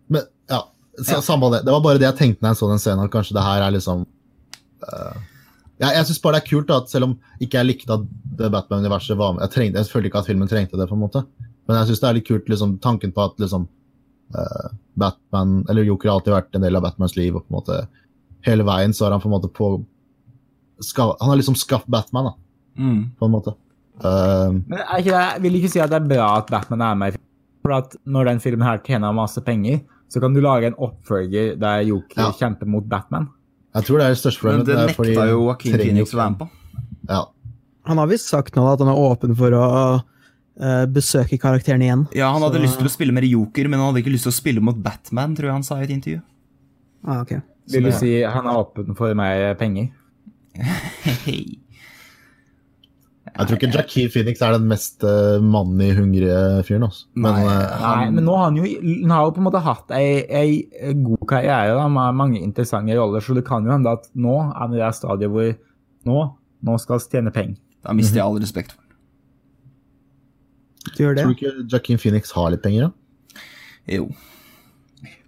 [0.07, 0.61] Men ja,
[1.07, 1.21] Ja.
[1.21, 1.63] samme det.
[1.65, 3.61] Det var bare det jeg tenkte når jeg så den scenen, at kanskje det her
[3.67, 4.05] er liksom
[4.85, 5.15] uh,
[5.79, 8.05] Jeg, jeg syns bare det er kult da, at selv om ikke jeg likte at
[8.51, 11.25] Batman-universet var med jeg, trengte, jeg følte ikke at filmen trengte det, på en måte.
[11.67, 13.65] Men jeg syns det er litt kult liksom, tanken på at liksom
[14.37, 17.57] uh, Batman, eller Joker har alltid vært en del av Batmans liv, og på en
[17.59, 17.81] måte
[18.47, 19.69] hele veien så har han på en måte på
[20.79, 22.35] ska, Han har liksom skapt Batman, da,
[22.77, 23.11] Mm.
[23.19, 23.53] på en måte.
[24.03, 26.81] Uh, Men er ikke det, jeg vil ikke si at det er bra at Batman
[26.81, 27.29] er med i filmen.
[27.65, 29.79] For at når den filmen her tjener masse penger,
[30.13, 32.31] så kan du lage en oppfølger der Joker Ja.
[32.37, 33.29] kjemper mot Batman.
[33.75, 34.65] jeg tror det er det største Men problemet.
[34.65, 36.49] det er fordi jo Joaquin Phoenix å være med på.
[37.09, 37.23] Ja.
[37.87, 40.03] Han har visst sagt nå at han er åpen for å
[40.61, 42.07] eh, besøke karakteren igjen.
[42.15, 44.23] Ja, Han hadde Så- lyst til å spille mer Joker, men han hadde ikke lyst
[44.23, 46.21] til å spille mot Batman, tror jeg han sa i et intervju.
[47.05, 47.41] Ah, ok.
[47.71, 49.89] Vil du si han er åpen for mer penger?
[51.25, 51.57] Hei.
[53.35, 56.85] Jeg tror ikke Jackie Phoenix er den mest uh, mannig-hungrige fyren.
[56.87, 57.03] Altså.
[57.19, 57.83] Men Nei, han...
[57.83, 60.93] Nei, men nå har han jo, han har jo på en måte hatt ei, ei
[61.03, 64.71] god karriere da, med mange interessante roller, så det kan jo hende at nå er
[64.71, 65.51] vi i det stadiet hvor
[66.07, 66.21] nå,
[66.69, 67.59] nå skal vi tjene penger.
[67.85, 68.85] Da mister jeg all respekt for ham.
[70.95, 71.25] Gjør det?
[71.25, 72.87] tror du ikke Jackie Phoenix har litt penger?
[72.87, 73.43] Da?
[73.97, 74.07] Jo.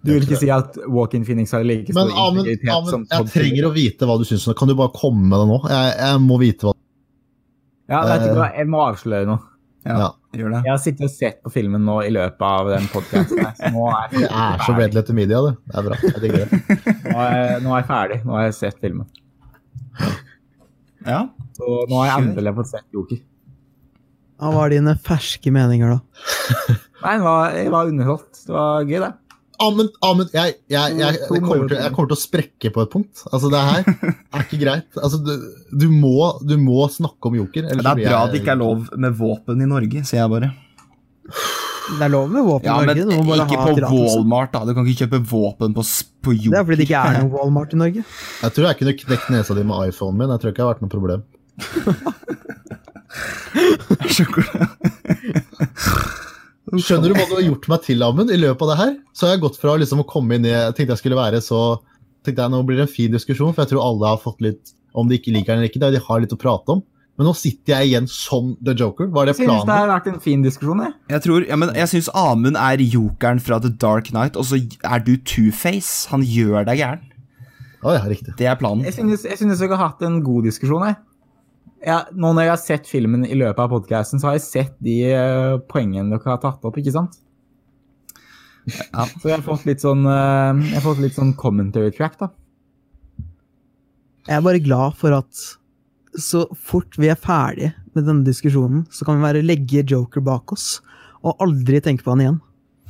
[0.06, 3.66] Du vil ikke si at Walk-in Phoenix har like stor Men integritet som jeg trenger
[3.68, 4.46] å vite hva du syns.
[4.58, 5.58] Kan du bare komme med det nå?
[5.68, 6.74] Jeg, jeg må vite hva
[7.88, 9.38] Ja, vet du hva, jeg må avsløre noe.
[9.88, 10.58] Ja, gjør det.
[10.66, 13.38] Jeg har sittet og sett på filmen nå i løpet av den podcasten
[13.72, 15.54] Du er Det så redelig til media, det.
[15.70, 15.98] Det er bra.
[16.02, 16.58] Jeg digger det.
[17.06, 18.18] Nå er, jeg- nå er jeg ferdig.
[18.26, 19.06] Nå har jeg sett filmen.
[21.06, 21.22] Ja.
[21.56, 23.22] Så nå har jeg endelig fått sett Joker.
[24.38, 26.76] Hva er dine ferske meninger, da?
[27.02, 28.42] Nei, det var, jeg var underholdt.
[28.44, 29.12] Det var gøy, det.
[29.60, 32.90] Amund, Amund jeg, jeg, jeg, jeg, kommer til, jeg kommer til å sprekke på et
[32.92, 33.14] punkt.
[33.32, 34.88] Altså, Det her er ikke greit.
[35.02, 35.32] Altså, du,
[35.82, 36.12] du, må,
[36.46, 37.62] du må snakke om Joker.
[37.66, 40.48] Det er bra jeg- det ikke er lov med våpen i Norge, sier jeg bare.
[41.88, 43.04] Det er lov med våpen i Ja, men Norge.
[43.08, 43.98] Men bare ikke ha på.
[44.04, 44.58] Walmart, da.
[44.68, 45.82] Du kan ikke kjøpe våpen på,
[46.22, 46.52] på Joker.
[46.54, 48.02] Det er fordi det ikke er noe Walmart i Norge.
[48.44, 50.30] Jeg tror jeg kunne knekt nesa di med iPhonen min.
[50.36, 51.20] Jeg tror ikke det har vært noe problem.
[56.76, 58.32] Skjønner du hva du har gjort meg til, Amund?
[58.34, 60.52] I løpet av det her Så har jeg gått fra liksom, å komme inn i
[60.52, 61.62] Jeg tenkte jeg skulle være så
[62.26, 64.74] tenkte jeg Nå blir det en fin diskusjon, for jeg tror alle har fått litt
[64.92, 66.84] Om de ikke liker den eller ikke, det, de har litt å prate om.
[67.18, 69.08] Men nå sitter jeg igjen som The Joker.
[69.10, 69.50] Var det planen?
[69.50, 70.92] Jeg synes det har vært en fin diskusjon, jeg.
[71.10, 74.60] Jeg tror, ja, men jeg syns Amund er jokeren fra The Dark Knight, og så
[74.62, 76.06] er du Two-Face.
[76.12, 77.02] Han gjør deg gæren.
[77.82, 78.36] Å ja, riktig.
[78.38, 78.86] Det er planen.
[78.86, 80.98] Jeg synes, jeg synes dere har hatt en god diskusjon, jeg.
[81.84, 84.74] Ja, nå når jeg har sett filmen i løpet av podcasten, så har jeg sett
[84.82, 87.20] de uh, poengene dere har tatt opp, ikke sant?
[88.68, 89.06] Ja.
[89.06, 92.32] Så jeg har fått litt sånn, uh, jeg har fått litt sånn commentary track, da.
[94.28, 95.46] Jeg er bare glad for at
[96.18, 100.52] så fort vi er ferdig med denne diskusjonen, så kan vi bare legge Joker bak
[100.52, 100.80] oss
[101.22, 102.38] og aldri tenke på han igjen.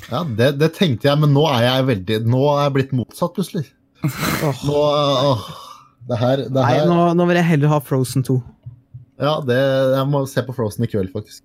[0.09, 3.33] Ja, det, det tenkte jeg, men nå er jeg veldig Nå er jeg blitt motsatt,
[3.35, 3.65] plutselig.
[3.99, 5.49] Nå åh,
[6.07, 8.37] Det her, det Nei, nå, nå vil jeg heller ha Frozen 2.
[9.19, 9.59] Ja, det,
[9.97, 11.43] jeg må se på Frozen i kveld, faktisk.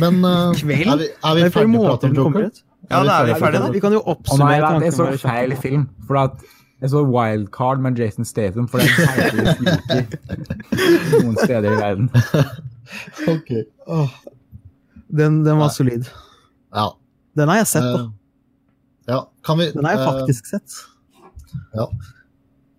[0.00, 0.88] Men uh, Kveld?
[0.88, 2.50] er vi, er vi Det med å prate om Joker?
[2.90, 3.62] Ja, da er vi ferdige?
[3.62, 3.70] da.
[3.74, 5.86] Vi kan jo nei, oppsummere det er tankene så feil film.
[6.08, 6.42] For at
[6.82, 11.80] jeg så Wildcard med Jason Statham, for det er en feil sneaker noen steder i
[11.80, 12.10] verden.
[13.30, 13.48] Ok.
[13.86, 14.10] Oh.
[15.08, 15.72] Den, den var Nei.
[15.72, 16.08] solid.
[16.74, 16.90] Ja.
[17.38, 18.00] Den har jeg sett, da.
[18.02, 18.10] Uh,
[19.08, 20.74] ja, kan vi Den har jeg faktisk faktisk sett.
[21.78, 21.86] Ja.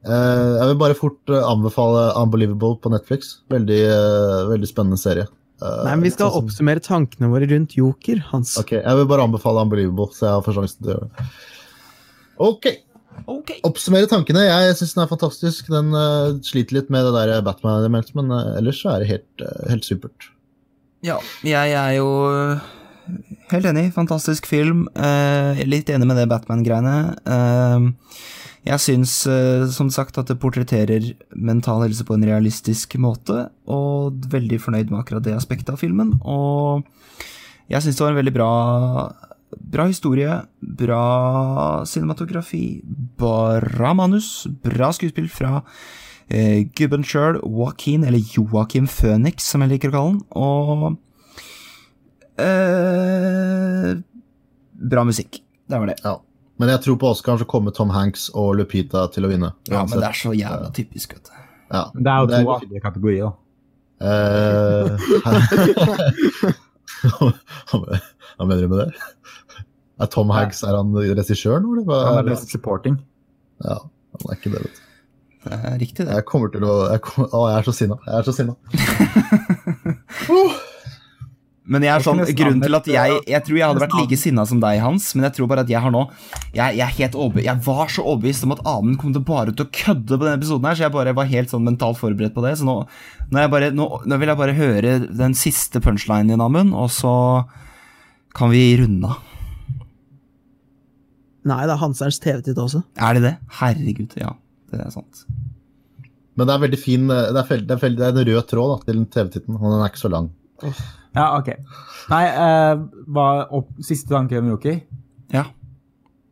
[0.03, 3.37] Eh, jeg vil bare fort eh, anbefale Unbelievable på Netflix.
[3.51, 5.29] Veldig, eh, veldig spennende serie.
[5.63, 8.57] Nei, men Vi skal sånn oppsummere tankene våre rundt Joker, Hans.
[8.59, 11.27] Ok, Jeg vil bare anbefale Unbelievable, så jeg får sjansen til å gjøre det.
[12.43, 12.67] Ok,
[13.31, 13.61] okay.
[13.63, 14.43] Oppsummere tankene.
[14.43, 15.69] Jeg syns den er fantastisk.
[15.71, 19.45] Den uh, sliter litt med det der Batman-elementet, men uh, ellers så er det helt,
[19.45, 20.27] uh, helt supert.
[21.05, 22.09] Ja, jeg er jo
[23.53, 23.93] helt enig.
[23.95, 24.89] Fantastisk film.
[25.63, 26.97] Litt enig med det Batman-greiene.
[27.23, 27.87] Eh,
[28.63, 34.23] jeg syns, eh, som sagt, at det portretterer mental helse på en realistisk måte, og
[34.31, 36.15] veldig fornøyd med akkurat det aspektet av filmen.
[36.23, 36.85] Og
[37.67, 38.51] jeg syns det var en veldig bra
[39.53, 42.81] Bra historie, bra cinematografi,
[43.21, 45.61] bra manus, bra skuespill fra
[46.25, 50.97] eh, gubben sjøl, Joaquin, eller Joakim Phoenix, som jeg liker å kalle han, og
[52.41, 53.93] eh,
[54.73, 55.43] Bra musikk.
[55.69, 55.99] Det var det.
[56.01, 56.17] Ja.
[56.63, 59.49] Men jeg tror på Oscar så kommer Tom Hanks og Lupita til å vinne.
[59.67, 61.31] Ja, men det er så jævla typisk, vet du.
[61.73, 62.63] Ja, Det er jo er to godt.
[62.63, 63.31] andre kategorier.
[64.03, 64.87] Eh,
[67.73, 68.87] Hva mener du med det?
[69.99, 72.05] Er Tom Hanks er han regissøren, eller?
[72.07, 72.95] Han er best supporting.
[73.63, 74.81] Ja, han er ikke det, vet du.
[75.43, 76.13] Det er riktig, det.
[76.15, 77.97] Jeg kommer til å jeg, kommer, Å, jeg er så sinna.
[78.07, 78.55] Jeg er så sinna.
[81.63, 84.43] Men jeg er sånn, grunnen til at jeg Jeg tror jeg hadde vært like sinna
[84.49, 86.01] som deg, Hans, men jeg tror bare at jeg har nå
[86.51, 89.53] Jeg, jeg, er helt overbe- jeg var så overbevist om at Amund kom til bare
[89.55, 92.35] til å kødde på denne episoden, her, så jeg bare var helt sånn mentalt forberedt
[92.35, 92.57] på det.
[92.59, 92.75] Så nå,
[93.31, 96.91] nå, jeg bare, nå, nå vil jeg bare høre den siste punchlinen din, Amund, og
[96.91, 97.13] så
[98.35, 99.21] kan vi runde av.
[101.47, 102.83] Nei, det er Hanserens TV-titt også.
[103.03, 103.33] Er det det?
[103.59, 104.31] Herregud, ja.
[104.71, 105.23] Det er sant.
[106.39, 108.47] Men det er veldig fin Det er, veld, det er, veld, det er en rød
[108.49, 110.29] tråd da, til TV-titten, og den er ikke så lang.
[111.13, 111.49] Ja, ok.
[112.11, 114.77] Nei, uh, hva opp, siste tanke om Joki?
[115.33, 115.45] Ja.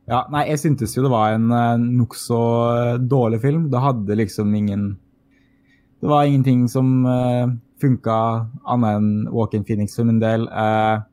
[0.09, 2.39] Ja, nei, jeg syntes jo det var en uh, nokså
[2.71, 3.69] eh, dårlig film.
[3.71, 4.89] Det hadde liksom ingen
[6.01, 8.17] Det var ingenting som uh, funka
[8.65, 10.49] annet enn Walk-in Phoenix for min del.
[10.49, 11.05] Uh,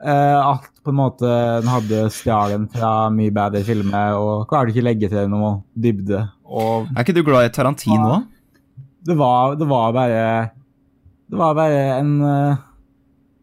[0.00, 1.28] Uh, alt på en måte
[1.60, 6.22] Den hadde stjalen fra mye bedre filmer og klarte ikke legge til noe dybde.
[6.48, 8.22] Og Er ikke du glad i Tarantino
[9.04, 10.22] det var, det var bare
[11.30, 12.56] Det var bare en uh,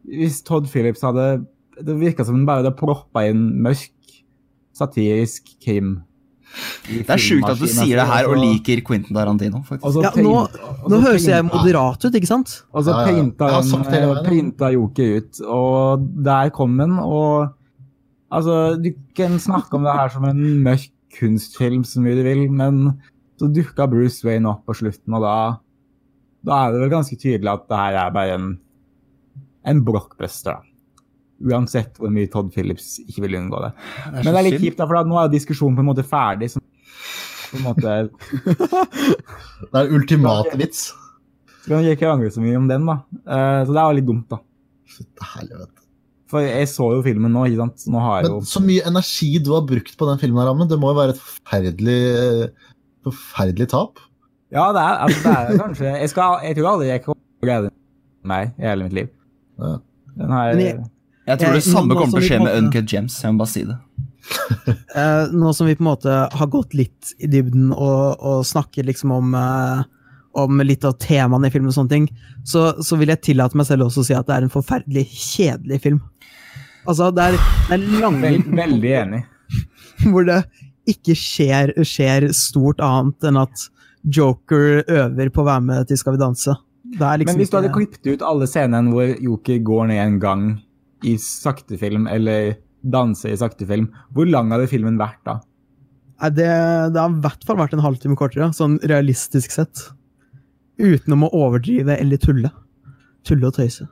[0.07, 1.45] Hvis Todd Phillips hadde
[1.79, 3.91] Det virka som han bare hadde proppa inn mørk,
[4.77, 5.97] satirisk krim.
[6.87, 9.99] Det er sjukt at du sier det her og liker Quentin Tarantino, faktisk.
[10.01, 10.47] Ja, nå-
[10.89, 12.53] Nå høres jeg moderat ut, ikke sant?
[12.73, 13.11] Og så Ja, ja, ja.
[13.11, 14.25] printa veien.
[14.25, 16.97] printa Joker ut, og der kom den.
[16.97, 17.49] Og
[18.31, 22.49] altså, du kan snakke om det her som en mørk kunstfilm så mye du vil,
[22.49, 22.99] men
[23.39, 25.57] så dukka Bruce Wayne opp på slutten, og da,
[26.47, 28.49] da er det vel ganske tydelig at det her er bare en,
[29.67, 30.57] en blockbuster.
[30.57, 30.73] da.
[31.51, 33.73] Uansett hvor mye Todd Phillips ikke vil unngå det.
[34.15, 36.49] Men det er litt kjipt, da, for da, nå er diskusjonen på en måte ferdig.
[36.55, 36.63] Så
[37.51, 37.97] på en måte
[39.71, 40.87] Det er ultimate vits.
[41.61, 43.01] Så kan jeg ikke angre så mye om den, da.
[43.27, 44.39] Eh, så det er jo litt dumt, da.
[44.97, 45.83] Fytte helvete.
[46.31, 47.85] For jeg så jo filmen nå, ikke sant.
[47.91, 50.51] Nå har jeg jo Men så mye energi du har brukt på den filmen, her,
[50.51, 50.71] Amund.
[50.71, 52.01] Det må jo være et forferdelig,
[53.07, 54.01] forferdelig tap.
[54.53, 57.43] Ja, det er, altså, det er kanskje Jeg, skal, jeg tror aldri jeg kommer til
[57.43, 57.71] å glede
[58.27, 59.09] meg i hele mitt liv.
[59.59, 59.73] Ja.
[60.17, 60.85] Den her, jeg-
[61.27, 63.17] Jeg tror det Eh, samme kommer til å skje med Uncut Gems.
[63.23, 63.77] Jeg må bare si det.
[64.95, 68.87] uh, nå som vi på en måte har gått litt i dybden og, og snakker
[68.87, 69.83] liksom om, uh,
[70.35, 72.07] om litt av temaene i filmen, og sånne ting,
[72.47, 75.05] så, så vil jeg tillate meg selv også å si at det er en forferdelig
[75.11, 76.01] kjedelig film.
[76.87, 79.23] Altså, det er, det er lange veld, veldig enig.
[80.11, 80.41] hvor det
[80.87, 83.67] ikke skjer, skjer stort annet enn at
[84.07, 86.55] Joker øver på å være med til Skal vi danse.
[86.87, 89.99] Det er liksom Men hvis du hadde klippet ut alle scenene hvor Joker går ned
[90.03, 90.47] en gang
[91.05, 92.55] i saktefilm, eller
[92.87, 95.37] danser i saktefilm, hvor lang hadde filmen vært da?
[96.17, 96.47] Nei, det,
[96.95, 99.89] det har i hvert fall vært en halvtime kortere, sånn realistisk sett.
[100.79, 102.53] Uten å overdrive eller tulle.
[103.27, 103.89] Tulle og tøyse.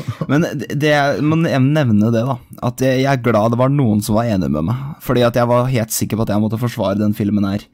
[0.30, 2.36] Men det, jeg må nevne det, da.
[2.64, 4.82] At jeg, er glad det var noen som var enig med meg.
[5.04, 7.64] Fordi at jeg var helt sikker på at jeg måtte forsvare den filmen her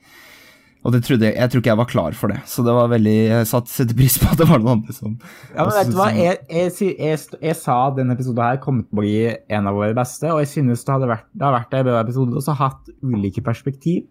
[0.86, 2.90] Og det trodde jeg, jeg tror ikke jeg var klar for det, så det var
[2.92, 5.96] veldig, jeg satte pris på at det var noen andre som Ja, men vet du
[5.98, 6.10] hva?
[6.14, 9.76] Jeg, jeg, jeg, jeg, sa at denne episoden her kom til å bli en av
[9.76, 12.46] våre beste, og jeg synes det, hadde vært, det har vært en bra episode, og
[12.46, 14.06] så hatt ulike perspektiv.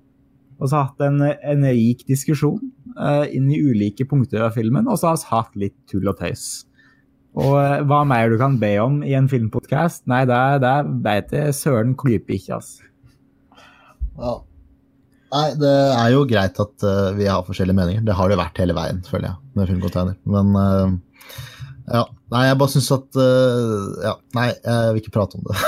[0.58, 2.62] Og så hatt en, en rik diskusjon
[2.98, 6.18] uh, inn i ulike punkter av filmen, og så har vi hatt litt tull og
[6.20, 6.48] tøys.
[7.38, 10.06] Og uh, hva mer du kan be om i en filmpodkast?
[10.10, 10.76] Nei, det, det
[11.06, 12.86] veit jeg søren klype ikke, altså.
[14.18, 14.38] Ja.
[15.28, 18.06] Nei, det er jo greit at uh, vi har forskjellige meninger.
[18.08, 20.16] Det har det vært hele veien, føler jeg, med filmcontainer.
[20.26, 20.96] Men uh,
[21.92, 22.06] ja.
[22.34, 25.60] Nei, jeg bare syns at uh, Ja, nei, jeg vil ikke prate om det.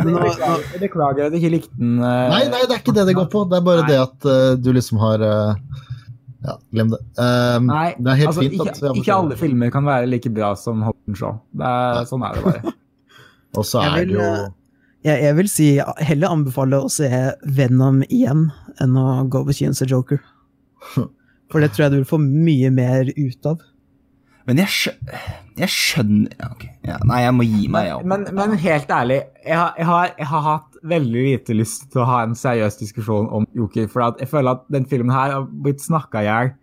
[0.00, 1.98] beklager, jeg beklager at jeg ikke likte den.
[2.00, 3.44] Nei, nei, det er ikke det det går på.
[3.50, 3.92] Det er bare nei.
[3.92, 5.22] det at du liksom har
[6.48, 7.00] Ja, glem det.
[7.68, 10.54] nei, det er helt altså, fint ikke, at Ikke alle filmer kan være like bra
[10.56, 11.40] som Holden Shaw.
[12.08, 12.76] Sånn er det bare.
[13.58, 14.30] Og så er det jo
[15.06, 15.66] jeg, jeg, vil si
[16.02, 17.08] heller anbefale å se
[17.54, 18.48] Venom igjen
[18.82, 20.20] enn å gå på kino og Joker.
[21.50, 23.62] For det tror jeg du vil få mye mer ut av.
[24.48, 24.92] Men jeg, skjø
[25.58, 26.70] jeg skjønner ja, okay.
[26.86, 27.96] ja, Nei, jeg må gi meg, ja.
[28.00, 32.02] Men, men, helt ærlig, jeg har, jeg, har, jeg har, hatt veldig lite lyst til
[32.02, 33.88] å ha en seriøs diskusjon om Joker.
[33.90, 36.56] For jeg føler at den filmen her har blitt snakka i hjel.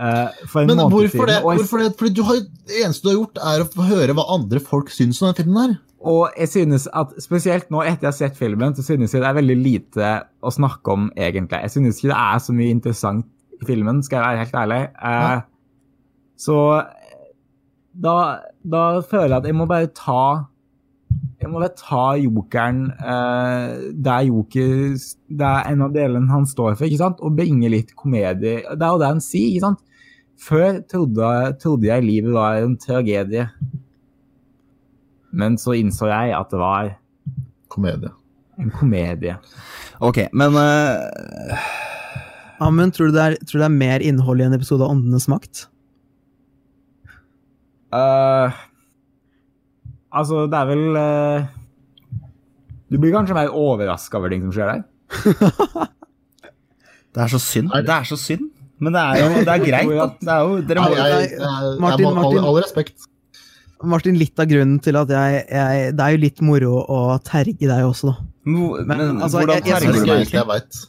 [0.00, 0.30] Uh,
[0.64, 1.40] men hvorfor det?
[1.44, 1.90] hvorfor det?
[1.98, 2.38] Fordi du har,
[2.70, 5.60] det eneste du har gjort, er å høre hva andre folk syns om den filmen
[5.60, 5.74] her.
[6.00, 9.28] Og jeg synes at spesielt nå etter jeg har sett filmen, så synes jeg det
[9.28, 11.60] er veldig lite å snakke om, egentlig.
[11.66, 13.26] Jeg synes ikke det er så mye interessant
[13.60, 14.80] i filmen, skal jeg være helt ærlig.
[15.10, 15.42] Eh,
[16.40, 16.56] så
[17.92, 18.16] da,
[18.64, 20.22] da, føler jeg at jeg må bare ta
[21.40, 26.74] jeg må da ta jokeren eh, der joker Det er en av delene han står
[26.74, 27.22] for, ikke sant?
[27.24, 28.60] og bringe litt komedie.
[28.60, 29.54] Det er jo det han sier.
[29.54, 29.84] ikke sant?
[30.40, 31.30] Før trodde,
[31.60, 33.48] trodde jeg livet var en tragedie.
[35.32, 36.94] Men så innså jeg at det var
[37.70, 38.10] Komedie.
[38.58, 39.36] En komedie.
[40.02, 41.68] Ok, men uh...
[42.60, 45.62] Amund, tror, tror, du det er mer innhold i en episode av Åndenes makt?
[47.94, 48.52] Uh,
[50.10, 51.48] altså, det er vel uh...
[52.90, 54.80] Du blir kanskje mer overraska over ting som skjer der?
[57.14, 57.70] det er så synd.
[57.70, 58.48] Det er så synd.
[58.80, 60.06] Men det er jo det er greit, da.
[60.18, 63.08] Det er jo, dere må, jeg, jeg, jeg, Martin, Martin, all respekt.
[63.90, 67.68] Martin, litt av grunnen til at jeg, jeg, Det er jo litt moro å terge
[67.68, 68.26] deg også, da.
[68.50, 70.86] Men, men altså, hvordan terger du meg egentlig?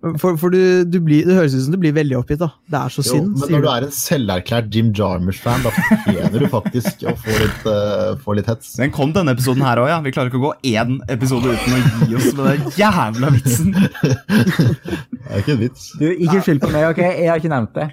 [0.00, 2.40] For, for du, du blir, det høres ut som du blir veldig oppgitt.
[2.40, 2.48] da.
[2.72, 3.34] Det er så synd.
[3.34, 7.34] Jo, men når du er en selverklært Jim Jarmers-fan, da fortjener du faktisk å få
[7.36, 8.72] litt, uh, få litt hets.
[8.80, 9.98] Den kom denne episoden her òg, ja.
[10.06, 13.74] Vi klarer ikke å gå én episode uten å gi oss med den jævla vitsen.
[15.20, 15.90] det er ikke en vits.
[16.00, 17.02] Du, Ikke skyld på meg, OK?
[17.04, 17.90] Jeg har ikke nevnt det.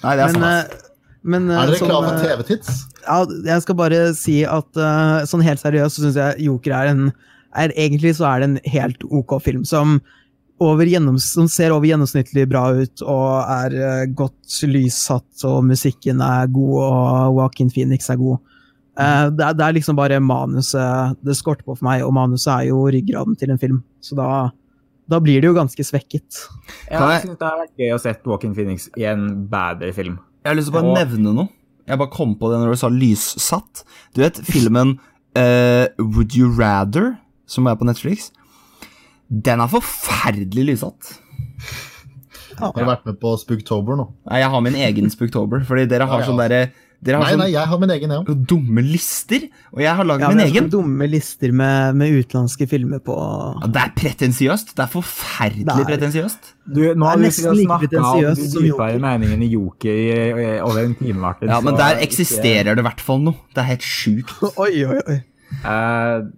[0.00, 0.78] Nei, det er men, sant.
[0.80, 0.86] Uh,
[1.34, 2.78] men, uh, er dere klare for TV-tids?
[3.04, 3.18] Ja,
[3.50, 7.10] jeg skal bare si at uh, sånn helt seriøst så syns jeg Joker er en
[7.58, 9.98] er, Egentlig så er det en helt ok film som,
[10.60, 16.74] som ser over gjennomsnittlig bra ut og er uh, godt lyssatt, og musikken er god,
[16.84, 18.38] og Joaquin Phoenix er god.
[19.00, 22.52] Uh, det, er, det, er, liksom bare manuset det skorter på for meg, og manuset
[22.52, 23.78] er jo ryggraden til en film.
[24.04, 24.50] Så da,
[25.08, 26.42] da blir det jo ganske svekket.
[26.90, 30.20] Ja, jeg synes det har vært gøy å se Joaquin Phoenix i en bedre film.
[30.44, 30.98] Jeg har lyst til å bare og...
[31.00, 31.52] nevne noe.
[31.88, 33.82] Jeg bare kom på det når du sa lyssatt.
[34.14, 34.98] Du vet filmen
[35.38, 37.16] uh, Would You Rather,
[37.50, 38.30] som er på Netflix?
[39.30, 41.14] Den er forferdelig lyssatt.
[42.60, 44.10] Har du vært med på Spooktober nå?
[44.28, 45.62] Nei, jeg har min egen Spooktober.
[45.66, 46.28] Fordi dere har ja, ja.
[46.28, 46.62] sånn derre
[47.00, 48.34] nei, sånn nei, jeg har min egen, ja.
[48.50, 50.66] Dumme lister, og jeg har lagd ja, min egen.
[50.72, 54.74] Dumme lister med, med, utenlandske filmer på ja, Det er pretensiøst.
[54.76, 56.52] Det er forferdelig pretensiøst.
[56.66, 61.54] Du, nå har vi snakka om de dypere meningene i Joker over en time, Martin.
[61.54, 63.48] Ja, men der eksisterer det i hvert fall noe.
[63.54, 64.36] Det er helt sjukt.
[64.66, 65.20] oi, oi, oi.
[65.64, 66.28] Uh,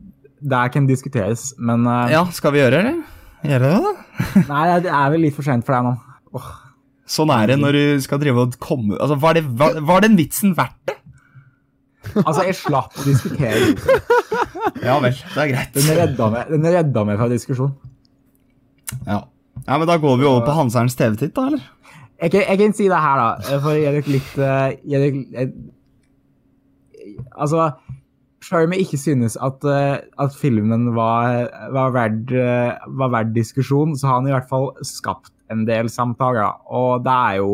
[0.43, 2.97] det kan diskuteres, men uh, Ja, skal vi gjøre det.
[3.47, 3.93] Gjøre det, da?
[4.53, 5.95] nei, det er vel litt for sent for deg nå.
[6.37, 6.51] Oh.
[7.13, 10.15] Sånn er det når du skal drive og komme Altså, Var, det, var, var den
[10.17, 10.95] vitsen verdt det?
[12.23, 13.59] Altså, jeg slapp å diskutere.
[14.89, 15.77] ja vel, det er greit.
[15.77, 17.71] Den redda meg, den redda meg fra diskusjon.
[19.07, 19.21] Ja.
[19.63, 21.63] ja, men da går vi over på Hanserens TV-titt, da, eller?
[22.23, 25.47] Jeg, jeg, kan si det her, da, for å gi dere litt uh, jeg,
[27.33, 27.71] Altså,
[28.55, 33.97] om jeg ikke synes at, uh, at filmen var, var, verd, uh, var verd diskusjon,
[33.97, 37.53] så har han i hvert fall skapt en del samtaler, og det er jo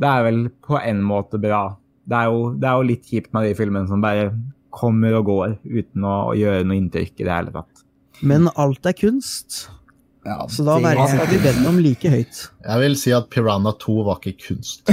[0.00, 1.74] Det er vel på en måte bra.
[2.08, 4.30] Det er jo, det er jo litt kjipt med de filmene som bare
[4.72, 7.82] kommer og går uten å, å gjøre noe inntrykk i det hele tatt.
[8.24, 9.66] Men alt er kunst.
[10.24, 12.40] Ja, så da verger jeg ikke Venom like høyt.
[12.60, 14.88] Jeg vil si at Piranha 2 var ikke kunst.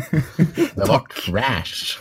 [0.78, 1.98] Det var trash.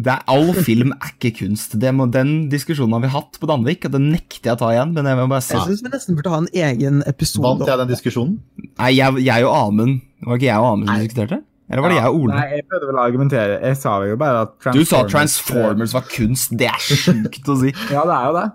[0.00, 1.76] Det er, all film er ikke kunst.
[1.78, 4.70] Det må, den diskusjonen har vi hatt på Danvik, og den nekter jeg å ta
[4.72, 4.94] igjen.
[4.96, 5.58] Men jeg må bare se.
[5.58, 7.44] Jeg syns vi nesten burde ha en egen episode.
[7.44, 8.38] Vant jeg den diskusjonen?
[8.72, 11.42] Nei, jeg, jeg og Amund Var ikke jeg og Amund som diskuterte?
[11.72, 12.36] Eller var det jeg og Ole?
[12.36, 13.58] Nei, jeg prøvde vel å argumentere.
[13.62, 16.56] Jeg sa jo bare at Du sa Transformers var kunst.
[16.60, 17.72] Det er sjukt å si.
[17.94, 18.48] Ja, det er jo det.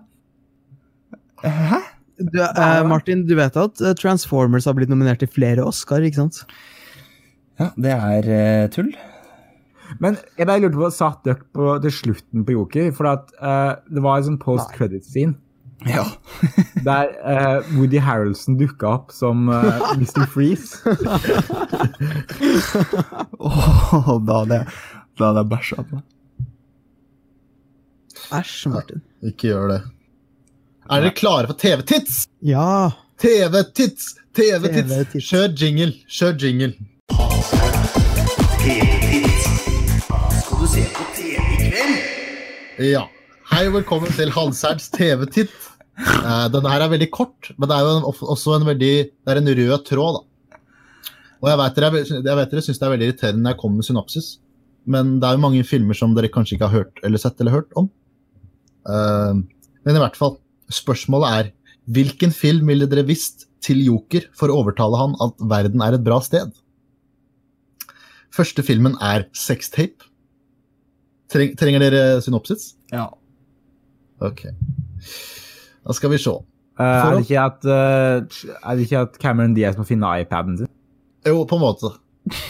[1.47, 1.83] Hæ?
[2.17, 6.23] Du, eh, Martin, du vet at eh, Transformers har blitt nominert til flere Oscar, ikke
[6.23, 6.41] sant?
[7.61, 8.89] Ja, det er uh, tull.
[10.03, 12.89] Men jeg bare lurte på, satt dere på til slutten på Joker?
[12.97, 15.35] For at, uh, det var en sånn post credit-scene
[15.88, 16.03] Ja.
[16.88, 20.25] der uh, Woody Harroldson dukka opp som uh, Mr.
[20.33, 20.81] Freeze.
[23.39, 24.65] Åh, da hadde jeg,
[25.17, 26.05] da hadde jeg bæsja på meg.
[28.41, 29.01] Æsj, Martin.
[29.23, 29.81] Ikke gjør det.
[30.91, 32.25] Er dere klare for TV-tits?
[32.43, 32.89] Ja.
[33.21, 34.13] TV-tits!
[34.35, 34.91] TV-tits!
[34.91, 35.29] TV-tits.
[35.31, 35.93] Kjør jingle!
[36.11, 36.73] Kjør jingle.
[42.78, 43.07] Ja.
[43.49, 45.53] Hei og velkommen til Hanserds TV-titt.
[45.97, 49.32] Eh, denne her er veldig kort, men det er jo en, også en veldig Det
[49.34, 50.59] er en rød tråd, da.
[51.41, 53.82] Og jeg vet dere, jeg vet dere syns det er veldig irriterende når jeg kommer
[53.82, 54.28] med synopsis,
[54.86, 57.55] men det er jo mange filmer som dere kanskje ikke har hørt eller sett eller
[57.55, 57.89] hørt om.
[58.86, 59.41] Eh,
[59.88, 60.38] men i hvert fall,
[60.69, 61.49] spørsmålet er
[61.97, 66.05] hvilken film ville dere visst til Joker for å overtale han at verden er et
[66.05, 66.53] bra sted?
[68.38, 70.11] Første filmen er Sextape.
[71.32, 72.71] Treng, trenger dere synopsis?
[72.93, 73.09] Ja.
[74.23, 74.45] Ok.
[75.84, 76.36] Da skal vi se.
[76.78, 80.59] Uh, er, det ikke at, uh, er det ikke at Cameron Diaz må finne iPaden
[80.59, 80.69] sin?
[81.25, 81.91] Jo, på en måte.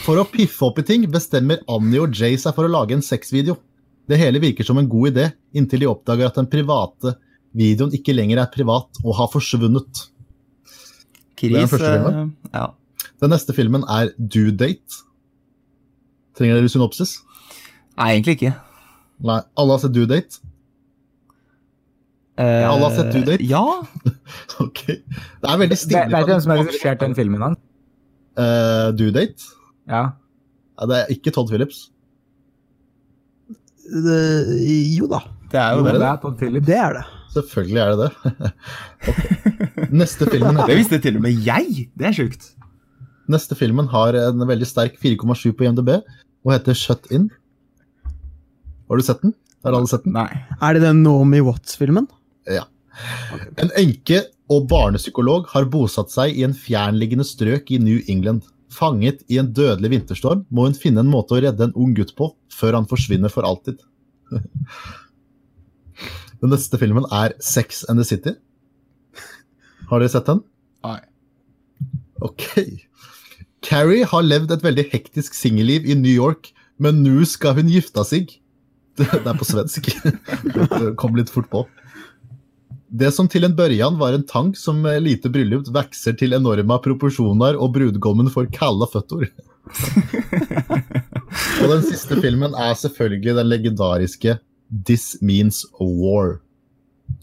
[0.04, 3.04] For å piffe opp i ting bestemmer Annie og Jay seg for å lage en
[3.04, 3.56] sexvideo.
[4.08, 5.26] Det hele virker som en god idé,
[5.56, 7.16] inntil de oppdager at den private
[7.56, 10.04] videoen ikke lenger er privat og har forsvunnet.
[11.38, 12.32] Kris Det er den første eh, filmen.
[12.54, 12.66] Ja.
[13.22, 15.02] Den neste filmen er Due Date.
[16.38, 17.18] Trenger dere synopsis?
[17.98, 18.54] Nei, egentlig ikke.
[19.24, 20.38] Nei, alle har sett Due Date?
[22.38, 23.42] Eh, Alle har sett Due Date?
[23.44, 23.64] Ja.
[24.62, 24.82] Ok.
[24.86, 26.04] Det er veldig stilig.
[26.12, 27.42] Vet du hvem som har regissert den filmen?
[27.42, 27.56] Han?
[28.38, 29.48] Uh, Due Date?
[29.90, 30.04] Ja.
[30.78, 31.88] Ja, det er ikke Todd Phillips.
[33.88, 34.18] Det,
[34.98, 35.94] jo da, Det er jo Jo, det.
[36.02, 36.66] det er Todd Phillips.
[36.68, 37.04] det er det.
[37.34, 38.52] Selvfølgelig er det det.
[39.10, 39.88] okay.
[40.02, 41.88] Neste filmen Det heter visste til og med jeg!
[41.98, 42.50] Det er sjukt.
[43.28, 47.28] Neste filmen har en veldig sterk 4,7 på IMDb og heter Shut In.
[48.88, 49.34] Har du sett den?
[49.64, 50.14] Har alle sett den?
[50.16, 50.28] Nei.
[50.62, 52.08] Er det den Naomi Watts-filmen?
[52.48, 52.64] Ja.
[53.60, 58.46] En enke og barnepsykolog har bosatt seg i en fjernliggende strøk i New England.
[58.72, 62.14] Fanget i en dødelig vinterstorm må hun finne en måte å redde en ung gutt
[62.18, 63.80] på, før han forsvinner for alltid.
[66.40, 68.36] Den neste filmen er Sex and the City.
[69.88, 70.44] Har dere sett den?
[70.86, 71.00] Nei.
[72.22, 72.44] Ok.
[73.64, 78.04] Carrie har levd et veldig hektisk singelliv i New York, men nå skal hun gifte
[78.06, 78.36] seg.
[78.98, 79.90] Det er på svensk.
[80.44, 81.64] Det kom litt fort på.
[82.88, 86.78] Det som til en børjan var en tank som med lite bryllup vokser til enorme
[86.84, 89.28] proporsjoner, og brudgommen får kalde føtter.
[91.62, 94.38] og den siste filmen er selvfølgelig den legendariske
[94.88, 96.38] This Means War.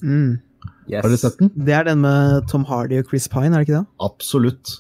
[0.01, 0.37] Mm.
[0.85, 1.01] Yes.
[1.01, 1.49] Har dere sett den?
[1.65, 3.85] Det er den med Tom Hardy og Chris Pine, er det ikke det?
[4.05, 4.75] Absolutt.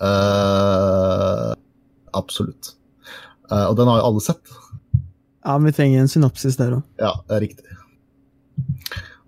[0.00, 1.52] Uh,
[2.16, 2.72] absolutt.
[3.52, 4.59] Uh, og den har jo alle sett.
[5.44, 6.84] Ja, men vi trenger en synopsis der òg.
[7.00, 7.78] Ja, det er riktig.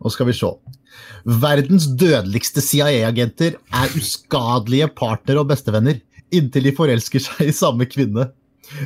[0.03, 0.51] Nå skal vi se.
[1.25, 6.01] Verdens dødeligste CIA-agenter er uskadelige partnere og bestevenner,
[6.35, 8.29] inntil de forelsker seg i samme kvinne.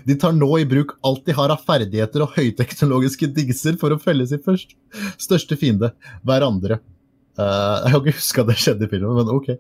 [0.06, 4.00] De tar nå i bruk alt de har av ferdigheter og høyteknologiske dingser for å
[4.02, 4.74] felle sin først.
[5.20, 5.92] største fiende,
[6.26, 6.80] hverandre.
[7.36, 9.50] Uh, jeg har ikke huska det skjedde i filmen, men ok.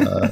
[0.00, 0.28] Eh,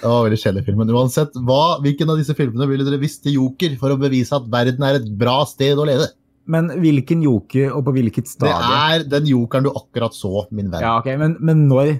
[0.00, 0.82] det var veldig kjedelig film.
[0.82, 4.36] Men uansett, hva, hvilken av disse filmene ville dere visst til Joker for å bevise
[4.36, 6.08] at verden er et bra sted å leve?
[6.46, 10.84] Men hvilken joker, og på hvilket Det er den jokeren du akkurat så, min venn.
[10.84, 11.96] Ja, ok, men, men når?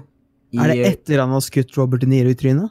[0.55, 2.71] I, Er det etter han har skutt Robert De Niro i trynet?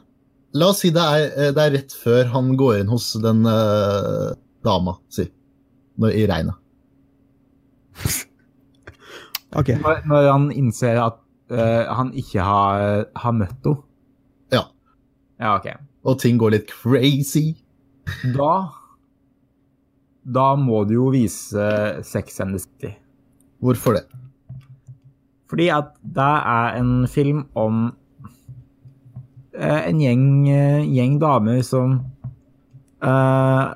[0.56, 3.44] La oss si det er, eh, det er rett før han går inn hos den
[3.44, 4.32] uh,
[4.64, 5.26] dama si.
[6.00, 6.62] Når, I regnet.
[9.56, 9.70] Ok.
[9.80, 11.20] når, når han innser at
[11.52, 13.82] uh, han ikke har, har møtt henne?
[15.40, 15.56] Ja.
[15.56, 15.70] Ok.
[16.06, 17.56] Og ting går litt crazy.
[18.36, 18.52] Da
[20.26, 21.66] Da må du jo vise
[22.06, 22.94] Sex and the City.
[23.62, 24.06] Hvorfor det?
[25.46, 27.92] Fordi at det er en film om
[29.54, 32.00] eh, en gjeng, eh, gjeng damer som
[33.06, 33.70] uh,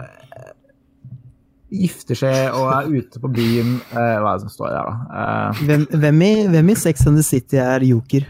[1.70, 4.96] gifter seg og er ute på byen uh, Hva er det som står der, da?
[5.14, 8.26] Uh, Hvem, hvem, i, hvem i Sex and the City er joker?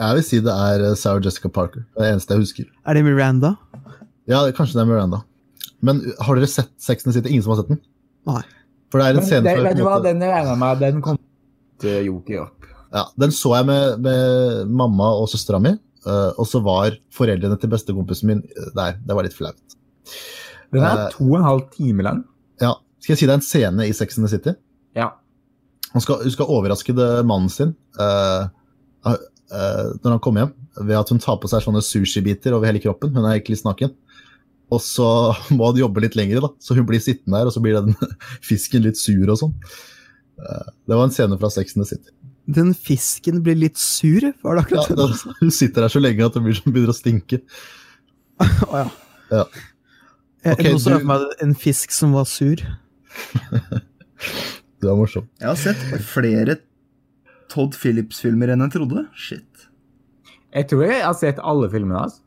[0.00, 1.84] Jeg vil si det er eh, Sarah Jessica Parker.
[1.92, 2.70] Det er det eneste jeg husker.
[2.88, 3.54] Er det Miranda?
[4.30, 5.22] Ja, kanskje det er Miranda.
[5.82, 7.32] Men uh, har dere sett Sex and the City?
[7.34, 7.80] Ingen som har sett den?
[8.30, 8.42] Nei.
[8.92, 11.18] For det er en scene det, vet du hva, måte- den jeg med den kom
[11.82, 12.68] til Joker opp.
[12.92, 17.56] Ja, den så jeg med, med mamma og søstera mi, eh, og så var foreldrene
[17.58, 18.42] til bestekompisen min
[18.76, 18.98] der.
[19.00, 19.78] Det var litt flaut.
[20.72, 22.20] Den Eh, er to og en halv time lang.
[22.60, 22.74] Ja.
[23.00, 24.54] Skal jeg si deg en scene i Sex and the City?
[24.96, 25.08] Ja.
[25.92, 28.48] Hun skal, hun skal overraske det, mannen sin Uh,
[29.08, 29.16] eh,
[29.52, 33.12] når han kom hjem, ved at hun tar på seg sånne sushibiter over hele kroppen.
[33.12, 33.92] Hun er egentlig snaken.
[34.72, 35.06] Og så
[35.56, 36.52] må han jobbe litt lenger, da.
[36.62, 37.96] så hun blir sittende der, og så blir den
[38.48, 39.52] fisken litt sur og sånn.
[40.40, 42.14] Eh, det var en scene fra Sex and the City.
[42.52, 45.34] Den fisken blir litt sur, var det akkurat ja, det?
[45.38, 47.38] hun sitter der så lenge at hun begynner å stinke.
[48.72, 48.88] Å ja.
[49.30, 49.44] Ja.
[50.42, 52.58] Jeg Ok, jeg så du- meg en fisk som var sur.
[54.82, 55.28] Det var morsomt.
[55.38, 56.56] Jeg har sett flere
[57.52, 59.06] Todd Phillips-filmer enn jeg trodde.
[59.14, 59.68] Shit.
[60.52, 62.20] Jeg tror jeg har sett alle filmene hans.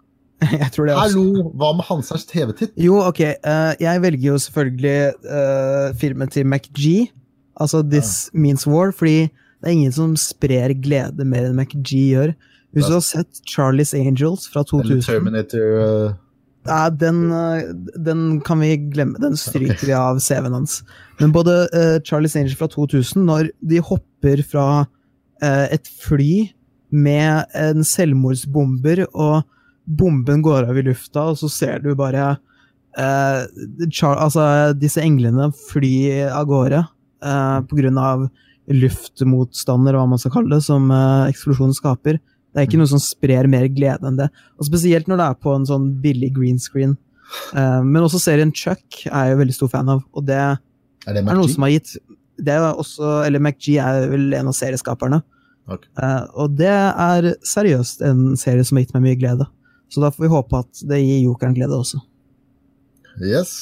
[0.45, 0.95] Jeg tror det.
[0.99, 2.73] Hallo, hva med Hansers TV-titt?
[2.77, 3.21] Jo, ok.
[3.39, 7.07] Uh, jeg velger jo selvfølgelig uh, filmen til McG,
[7.55, 12.35] altså This Means War, fordi det er ingen som sprer glede mer enn McG gjør.
[12.75, 16.13] Hvis du har sett Charlie's Angels fra 2000 Eller Terminator uh...
[16.65, 17.67] Nei, den, eh,
[18.07, 19.19] den kan vi glemme.
[19.21, 20.79] Den stryker vi av CV-en hans.
[21.19, 24.89] Men både uh, Charlie's Angels fra 2000, når de hopper fra eh,
[25.45, 26.47] et fly
[26.95, 29.43] med en selvmordsbomber, og
[29.85, 32.35] bomben går av i lufta, og så ser du bare
[32.97, 33.45] eh,
[34.01, 34.45] altså,
[34.77, 35.95] disse englene fly
[36.29, 38.27] av gårde eh, på grunn av
[38.71, 42.19] luftmotstander, hva man skal kalle det, som eh, eksplosjonen skaper.
[42.55, 44.29] Det er ikke noe som sprer mer glede enn det.
[44.55, 46.95] Og Spesielt når det er på en sånn billig green screen.
[47.57, 50.61] Eh, men også serien Chuck er jeg jo veldig stor fan av, og det er
[51.05, 51.97] Er noe som har gitt
[52.35, 55.21] det er også, Eller McG er vel en av serieskaperne.
[55.71, 55.87] Ok.
[55.97, 59.47] Uh, og det er seriøst en serie som har gitt meg mye glede.
[59.89, 62.01] Så da får vi håpe at det gir jokeren glede også.
[63.21, 63.55] Yes.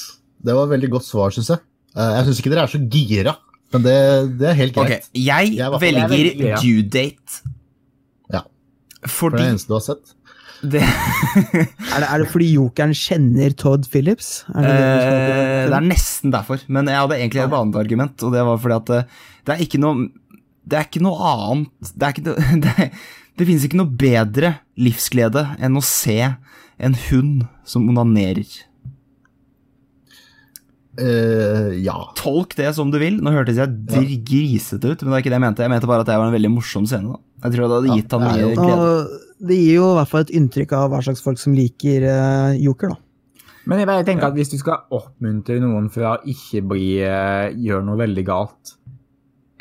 [0.44, 1.64] Det var et veldig godt svar, syns jeg.
[1.96, 3.36] Uh, jeg syns ikke dere er så gira,
[3.74, 3.98] men det,
[4.42, 5.08] det er helt greit.
[5.14, 6.60] jeg Jeg velger Jeg velger, ja.
[6.62, 7.40] due date.
[8.34, 8.44] Ja.
[9.06, 10.14] Fordi For det eneste du har sett.
[10.64, 10.82] det,
[11.94, 14.44] Er det, er det fordi jokeren kjenner Todd Phillips?
[14.54, 14.92] Er det det
[15.64, 18.60] Eh, det er nesten derfor, men jeg hadde egentlig et annet argument, og det var
[18.60, 19.02] fordi at det,
[19.48, 20.10] det er ikke noe
[20.64, 22.36] Det er ikke noe annet Det, er ikke
[22.66, 22.90] det,
[23.40, 26.20] det finnes ikke noe bedre livsglede enn å se
[26.84, 28.48] en hund som onanerer.
[30.94, 31.96] Uh, ja.
[32.20, 33.18] Tolk det som du vil.
[33.24, 35.66] Nå hørtes jeg grisete ut, men det er ikke det jeg mente.
[35.66, 37.16] Jeg mente bare at det var en veldig morsom scene.
[37.16, 39.22] da Jeg tror det hadde Ja, gitt han det er mye jo- glede.
[39.44, 42.54] Det gir jo i hvert fall et inntrykk av hva slags folk som liker uh,
[42.56, 43.00] joker, da.
[43.66, 47.50] Men jeg bare tenker at hvis du skal oppmuntre noen for å ikke bli, uh,
[47.52, 48.76] gjøre noe veldig galt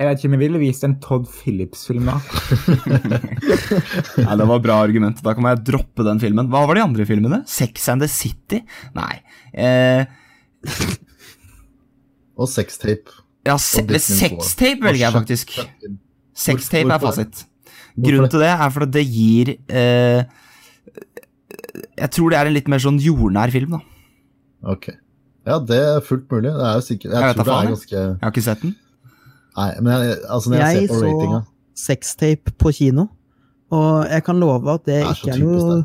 [0.02, 2.16] Jeg vet ikke om jeg ville vist en Todd Phillips-film da.
[4.26, 5.20] Nei, Det var bra argument.
[5.22, 6.48] Da kan jeg droppe den filmen.
[6.50, 7.38] Hva var de andre filmene?
[7.46, 8.62] Sex and the City?
[8.98, 9.20] Nei.
[9.54, 10.02] Eh,
[12.34, 13.14] Og sextape.
[13.46, 15.54] ja, se sextape velger jeg faktisk.
[16.34, 17.44] Sextape er fasit.
[17.94, 20.22] Grunnen til det er for at det gir eh,
[22.00, 23.82] Jeg tror det er en litt mer sånn jordnær film, da.
[24.72, 24.88] Ok.
[25.44, 26.50] Ja, det er fullt mulig.
[26.54, 28.32] Det er jo sikkert Jeg, Jeg vet da tror det faen, er ganske Jeg har
[28.32, 28.74] ikke sett den.
[29.58, 33.06] Nei, men jeg, altså når jeg, Jeg ser på ratinga så sextape på kino,
[33.72, 35.78] og jeg kan love at det Det er ikke er noe,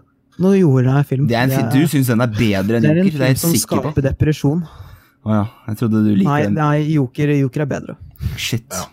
[0.43, 1.27] noe jordnær film.
[1.29, 2.91] Det er en, du syns den er bedre enn Joker?
[2.91, 3.07] det er en?
[3.07, 4.03] Det er film som skaper på.
[4.05, 4.65] depresjon.
[5.27, 6.59] Å ja, jeg trodde du Nei, den.
[6.59, 7.97] nei joker, joker er bedre.
[8.39, 8.67] Shit.
[8.71, 8.85] Ja.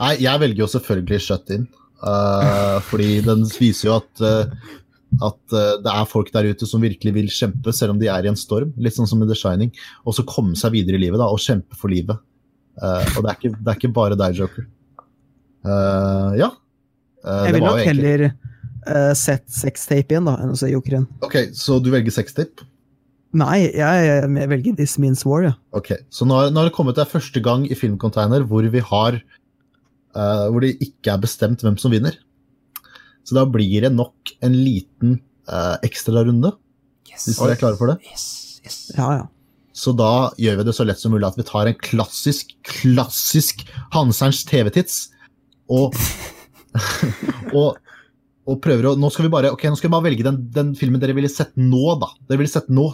[0.00, 1.66] Nei, jeg velger jo selvfølgelig Shut In.
[2.04, 4.72] Uh, fordi den viser jo at, uh,
[5.24, 8.26] at uh, det er folk der ute som virkelig vil kjempe, selv om de er
[8.26, 8.72] i en storm.
[8.80, 9.72] Litt sånn som i The Shining.
[10.04, 12.20] Og så komme seg videre i livet da, og kjempe for livet.
[12.74, 14.66] Eh, og det er, ikke, det er ikke bare deg, Joker.
[15.64, 16.50] Uh, ja.
[17.24, 18.24] Uh, Jeg ville nok egentlig heller
[18.90, 21.06] uh, sett sextape igjen, da, enn å se jokeren.
[21.24, 22.66] Ok, så du velger sextape?
[23.34, 25.54] Nei, jeg, jeg velger This Means War, ja.
[25.74, 28.82] Ok, så nå har, nå har det kommet til første gang i Filmcontainer hvor vi
[28.92, 32.14] har eh, Hvor det ikke er bestemt hvem som vinner.
[33.26, 35.16] Så da blir det nok en liten
[35.50, 36.52] uh, ekstrarunde,
[37.10, 37.26] Yes.
[37.26, 37.96] hvis dere er klare for det.
[38.06, 38.26] Yes,
[38.62, 38.78] yes.
[38.94, 39.26] Ja, ja.
[39.74, 43.64] Så da gjør vi det så lett som mulig at vi tar en klassisk, klassisk
[43.94, 45.08] Hanserns TV-tits
[45.72, 45.96] og,
[47.58, 47.80] og,
[48.46, 50.72] og prøver å Nå skal vi bare ok, nå skal vi bare velge den, den
[50.78, 52.12] filmen dere ville sett nå, da.
[52.28, 52.86] Dere ville sett nå.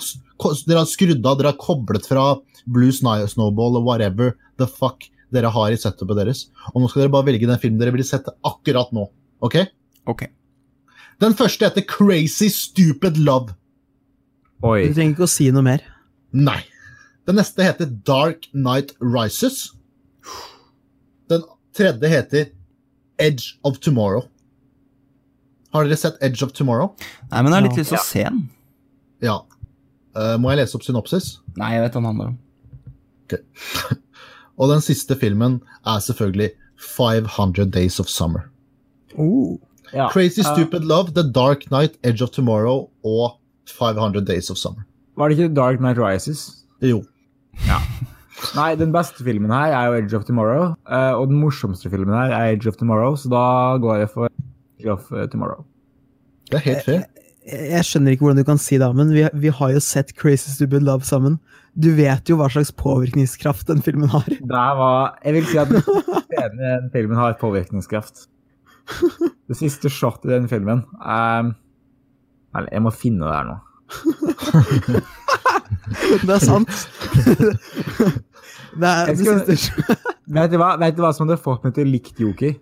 [0.65, 2.32] Dere har skrudd av, dere har koblet fra
[2.65, 5.05] Blue Snowball og whatever the fuck
[5.35, 6.47] dere har i setupet deres.
[6.73, 9.11] Og nå skal dere bare velge den filmen dere ville sett akkurat nå.
[9.44, 9.61] Ok?
[10.11, 10.27] Ok.
[11.20, 13.52] Den første heter Crazy Stupid Love.
[14.65, 14.89] Oi.
[14.89, 15.85] Du trenger ikke å si noe mer.
[16.32, 16.61] Nei.
[17.27, 19.73] Den neste heter Dark Night Rises.
[21.31, 21.44] Den
[21.77, 22.51] tredje heter
[23.19, 24.27] Edge of Tomorrow.
[25.70, 26.94] Har dere sett Edge of Tomorrow?
[27.31, 28.40] Nei, men jeg har litt lyst til å se den.
[29.23, 29.36] Ja.
[30.16, 31.36] Uh, må jeg lese opp synopsis?
[31.61, 32.39] Nei, jeg vet hva den handler om.
[34.61, 36.51] Og den siste filmen er selvfølgelig
[36.97, 38.48] 500 Days of Summer.
[39.15, 39.59] Uh,
[39.93, 40.09] Ja.
[40.09, 44.85] Crazy Stupid Love, The Dark Night, Edge of Tomorrow og 500 Days of Summer.
[45.21, 46.47] Var det ikke Dark Night Rises?
[46.83, 47.03] Jo.
[48.57, 50.71] Nei, den beste filmen her er jo Edge of Tomorrow.
[50.89, 53.43] eh, og den morsomste filmen her er Edge of Tomorrow, så da
[53.83, 54.31] går jeg for
[54.81, 55.67] Edge of eh, Tomorrow.
[56.51, 57.03] Det er helt fair.
[57.05, 60.13] Jeg jeg skjønner ikke hvordan du kan si det, men vi, vi har jo sett
[60.17, 61.39] Crazy Stupid Love sammen.
[61.75, 64.27] Du vet jo hva slags påvirkningskraft den filmen har.
[64.53, 68.27] Det var Jeg vil si at den filmen har påvirkningskraft.
[69.49, 71.53] Det siste shot i den filmen um,
[72.55, 73.57] jeg må finne det her nå.
[76.27, 76.69] Det er sant.
[78.71, 79.97] Det er skal, det siste
[80.37, 82.53] Vet du hva, vet du hva som hadde fått meg til å like Joker?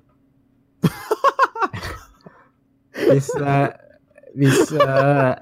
[3.09, 3.68] Hvis uh,
[4.38, 5.34] Hvis uh,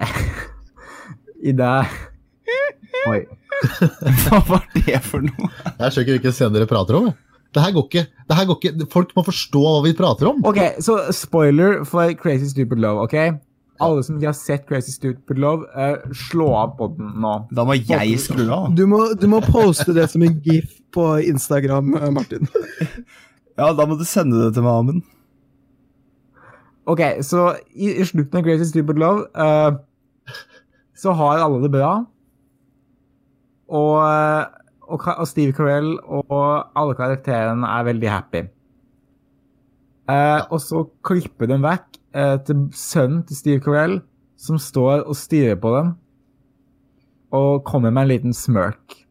[1.49, 1.85] I dag
[3.07, 3.21] Oi.
[4.25, 5.47] Hva var det for noe?
[5.77, 7.05] Jeg skjønner ikke hvilken scene dere prater om.
[7.55, 8.03] Det her går ikke.
[8.27, 8.87] Det her går ikke.
[8.91, 10.37] Folk må forstå hva vi prater om.
[10.49, 12.99] OK, så spoiler for Crazy Stupid Love.
[13.07, 13.15] ok?
[13.83, 17.33] Alle som ikke har sett Crazy Stupid Love, uh, slå av på den nå.
[17.53, 18.71] Da må jeg skru av.
[18.77, 22.49] Du må, du må poste det som en gif på Instagram, eh, Martin.
[23.57, 25.05] Ja, da må du sende det til meg, Amund.
[26.85, 29.79] Ok, så i, i slutten av Crazy Stupid Love uh,
[30.93, 31.89] så har alle det bra.
[33.67, 33.97] Og,
[34.85, 36.37] og, og Steve Carell og
[36.77, 38.43] alle karakterene er veldig happy.
[40.07, 43.99] Eh, og så klipper de vekk eh, til sønnen til Steve Carell,
[44.37, 45.95] som står og stirrer på dem.
[47.35, 49.03] Og kommer med en liten smirk.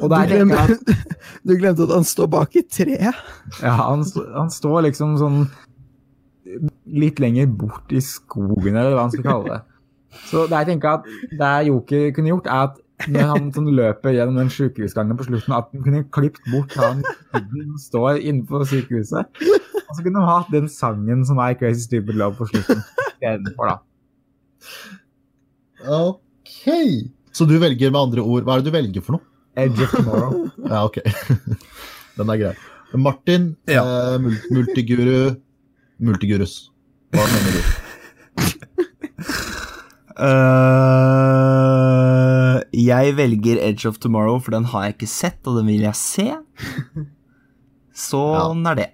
[0.00, 0.70] Og Du jeg at
[1.46, 3.14] du glemte at han står bak i treet.
[3.62, 4.02] Ja, han,
[4.34, 5.44] han står liksom sånn
[6.84, 9.60] litt lenger bort i skogen, eller hva han skal kalle det.
[10.30, 11.06] Så det jeg tenker at
[11.38, 15.56] det Joker kunne gjort, er at når han sånn løper gjennom den sykehusgangen på slutten,
[15.56, 17.02] at han kunne klippet bort han
[17.32, 19.42] som står innenfor sykehuset.
[19.94, 22.80] Og så kunne de hatt den sangen som er Crazy Stupid Love på slutten.
[23.14, 23.76] Istedenfor, da.
[25.94, 26.64] Ok.
[27.34, 29.24] Så du velger med andre ord Hva er det du velger for noe?
[29.60, 30.48] Edge of Tomorrow.
[30.72, 30.98] Ja, ok.
[32.18, 32.54] Den er grei.
[32.98, 33.82] Martin, Ja.
[33.86, 34.18] eh,
[34.54, 35.34] multiguru
[36.02, 36.56] Multigurus.
[37.14, 37.60] Hva mener du?
[41.24, 45.84] Uh, jeg velger Edge of Tomorrow, for den har jeg ikke sett, og den vil
[45.86, 46.26] jeg se.
[47.94, 48.88] Sånn er det.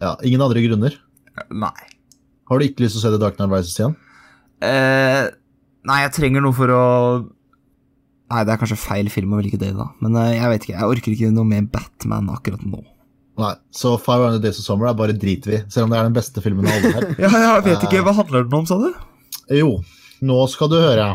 [0.00, 0.96] Ja, Ingen andre grunner?
[1.52, 1.74] Nei.
[2.50, 3.92] Har du ikke lyst til å se The Dark Knight Rises igjen?
[4.64, 5.26] Eh,
[5.88, 6.80] nei, jeg trenger noe for å
[8.30, 9.88] Nei, det er kanskje feil film å velge det, da.
[10.04, 12.82] Men eh, jeg vet ikke, jeg orker ikke noe mer Batman akkurat nå.
[13.40, 13.54] Nei.
[13.74, 16.42] Så 500 Days of Summer er bare driter vi, selv om det er den beste
[16.44, 17.08] filmen av alle her.
[17.24, 18.90] Ja, jeg vet ikke, Hva handler den om, sa du?
[19.56, 19.72] Jo,
[20.22, 21.08] nå skal du høre.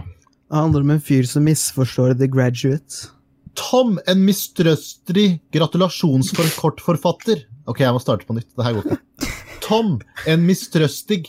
[0.46, 3.14] Det handler om en fyr som misforstår The Graduate.
[3.56, 7.46] Tom, en mistrøstrig gratulasjonskortforfatter.
[7.70, 8.52] Ok, jeg må starte på nytt.
[8.52, 9.32] Det her går ikke.
[9.66, 9.96] Tom,
[10.30, 11.22] en mistrøstig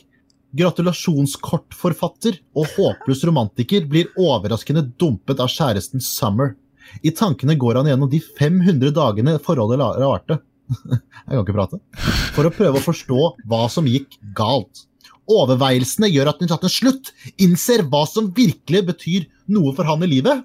[0.56, 6.54] gratulasjonskortforfatter og håpløs romantiker, blir overraskende dumpet av kjæresten Summer.
[7.06, 10.40] I tankene går han gjennom de 500 dagene forholdet varte.
[10.90, 11.80] Jeg kan ikke prate.
[12.34, 14.86] For å prøve å forstå hva som gikk galt.
[15.30, 17.10] Overveielsene gjør at han tatt en slutt,
[17.42, 20.44] innser hva som virkelig betyr noe for han i livet.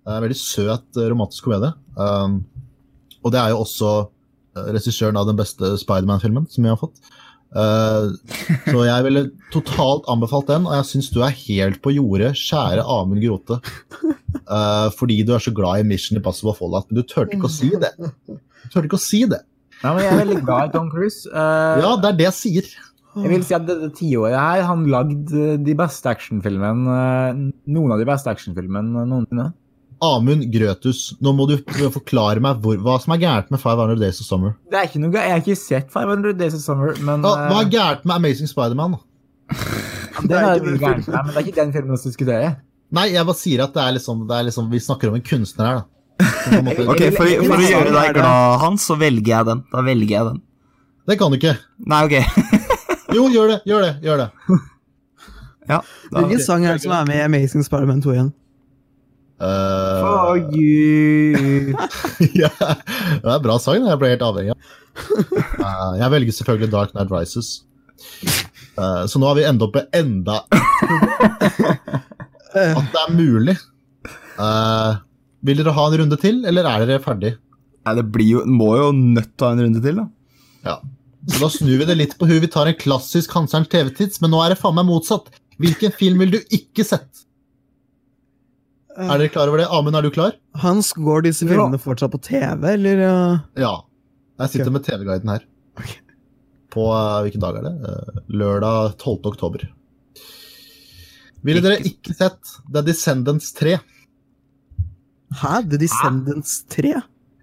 [0.00, 1.72] Det er en veldig søt eh, romantisk komedie.
[1.96, 2.40] Um,
[3.20, 7.02] og det er jo også eh, regissøren av den beste Spiderman-filmen som vi har fått.
[7.50, 8.14] Uh,
[8.70, 12.86] så jeg ville totalt anbefalt den, og jeg syns du er helt på jordet, kjære
[12.86, 13.60] Amund Grote.
[14.46, 17.52] Uh, fordi du er så glad i Mission Impossible Fallout, men du turte ikke å
[17.52, 17.92] si det.
[17.98, 19.42] Du turte ikke å si det.
[19.80, 21.24] Nei, men jeg er veldig glad i Tom Cruise.
[21.32, 22.70] Uh, Ja, det er det jeg sier.
[23.18, 27.32] Jeg vil si at dette tiåret her, han lagd eh, de beste actionfilmene,
[27.74, 29.48] noen av de beste actionfilmene noensinne.
[30.00, 31.58] Amund Grøtus, nå må du
[31.92, 34.54] forklare meg hvor, hva som er gærent med 500 Days of Summer.
[34.72, 35.12] Det er ikke noe.
[35.12, 38.16] Jeg har ikke sett 500 Days of Summer, men Hva, hva er eh, gærent med
[38.16, 38.96] Amazing Spiderman?
[40.30, 42.52] det er mye gærent men det er ikke den filmen vi skal diskutere.
[42.96, 45.26] Nei, jeg bare sier at det er liksom, det er liksom Vi snakker om en
[45.26, 45.86] kunstner her, da.
[46.90, 49.62] Ok, For, for å gjøre deg glad, Hans, så velger jeg den.
[49.72, 50.42] Da velger jeg den.
[51.08, 51.54] Det kan du ikke.
[51.90, 52.66] Nei, ok.
[53.16, 53.56] Jo, gjør det.
[53.66, 53.94] Gjør det.
[54.06, 54.26] gjør det.
[55.66, 58.28] Ja, da, Hvilken sang er det som er med i Amazing Spiderman 2 igjen?
[59.40, 61.72] Eh, Fuck you.
[62.42, 63.86] ja, det er bra sang.
[63.88, 64.60] Jeg ble helt avhengig av.
[65.00, 67.48] uh, jeg velger selvfølgelig Dark Night Rises.
[68.76, 70.40] Uh, så nå har vi endt opp med enda
[72.50, 73.56] At det er mulig.
[74.40, 74.92] Eh,
[75.46, 77.34] vil dere ha en runde til, eller er dere ferdig?
[77.86, 80.06] Nei, det blir jo, må jo nødt til å ha en runde til, da.
[80.66, 80.76] Ja.
[81.30, 82.42] Så da snur vi det litt på huet.
[82.44, 85.28] Vi tar en klassisk hanserns TV-tids, men nå er det faen meg motsatt.
[85.60, 87.26] Hvilken film vil du ikke sett?
[88.98, 89.68] Er dere klar over det?
[89.70, 90.34] Amund, er du klar?
[90.58, 91.66] Hans, går disse Ja.
[91.78, 93.42] fortsatt på TV, eller?
[93.56, 93.74] Ja.
[94.40, 94.72] Jeg sitter okay.
[94.72, 95.44] med TV-guiden her.
[95.78, 95.92] Ok.
[96.70, 97.74] På eh, hvilken dag er det?
[97.90, 99.30] Eh, lørdag 12.
[99.30, 99.68] oktober.
[101.46, 103.78] Ville dere ikke sett The Descendants 3?
[105.40, 105.54] Hæ?
[105.70, 106.94] The Descendants 3?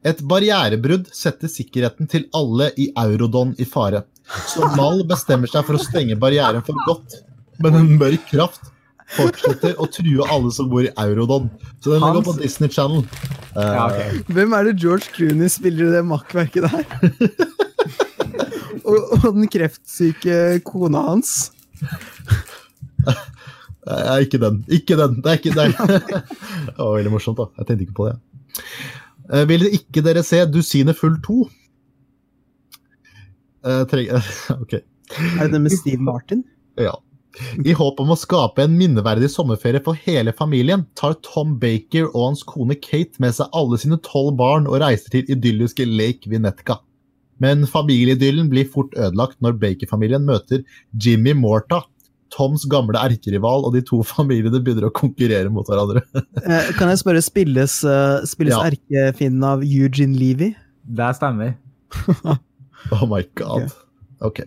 [0.08, 4.04] Et barrierebrudd setter sikkerheten til alle i Eurodon i fare.
[4.52, 7.22] Så Mal bestemmer seg for å stenge barrieren for godt,
[7.64, 8.70] men en mørk kraft
[9.16, 11.50] fortsetter å true alle som bor i Eurodon.
[11.80, 13.06] Så den ligger på Disney Channel.
[13.56, 14.20] Uh, Ja, okay.
[14.36, 16.84] Hvem er det George Clooney spiller i det makkverket der?
[18.84, 21.32] og, og den kreftsyke kona hans.
[23.88, 24.60] Nei, ikke den.
[24.76, 25.22] Ikke den.
[25.24, 25.66] Det er ikke det.
[25.72, 26.02] er-
[26.68, 27.48] det var veldig morsomt, da.
[27.62, 28.18] Jeg tenkte ikke på det.
[29.32, 31.40] Uh, vil ikke dere se Dusine full 2?
[33.68, 34.12] Uh, treng-
[34.64, 34.74] ok.
[34.84, 36.44] Er det den med Steve Martin?
[36.80, 36.94] Ja.
[37.66, 42.22] I håp om å skape en minneverdig sommerferie for hele familien, tar Tom Baker og
[42.30, 46.80] hans kone Kate med seg alle sine tolv barn og reiser til idylliske Lake Vinetka.
[47.44, 50.64] Men familieidyllen blir fort ødelagt når Baker-familien møter
[50.98, 51.84] Jimmy Morta,
[52.34, 56.02] Toms gamle erkerival, og de to familiene begynner å konkurrere mot hverandre.
[56.48, 58.66] Eh, kan jeg spørre, spilles, uh, spilles Ja.
[58.68, 60.52] erkefienden av Eugene Levy?
[60.84, 61.56] Det stemmer.
[62.94, 63.72] Oh my god.
[64.24, 64.38] Ok.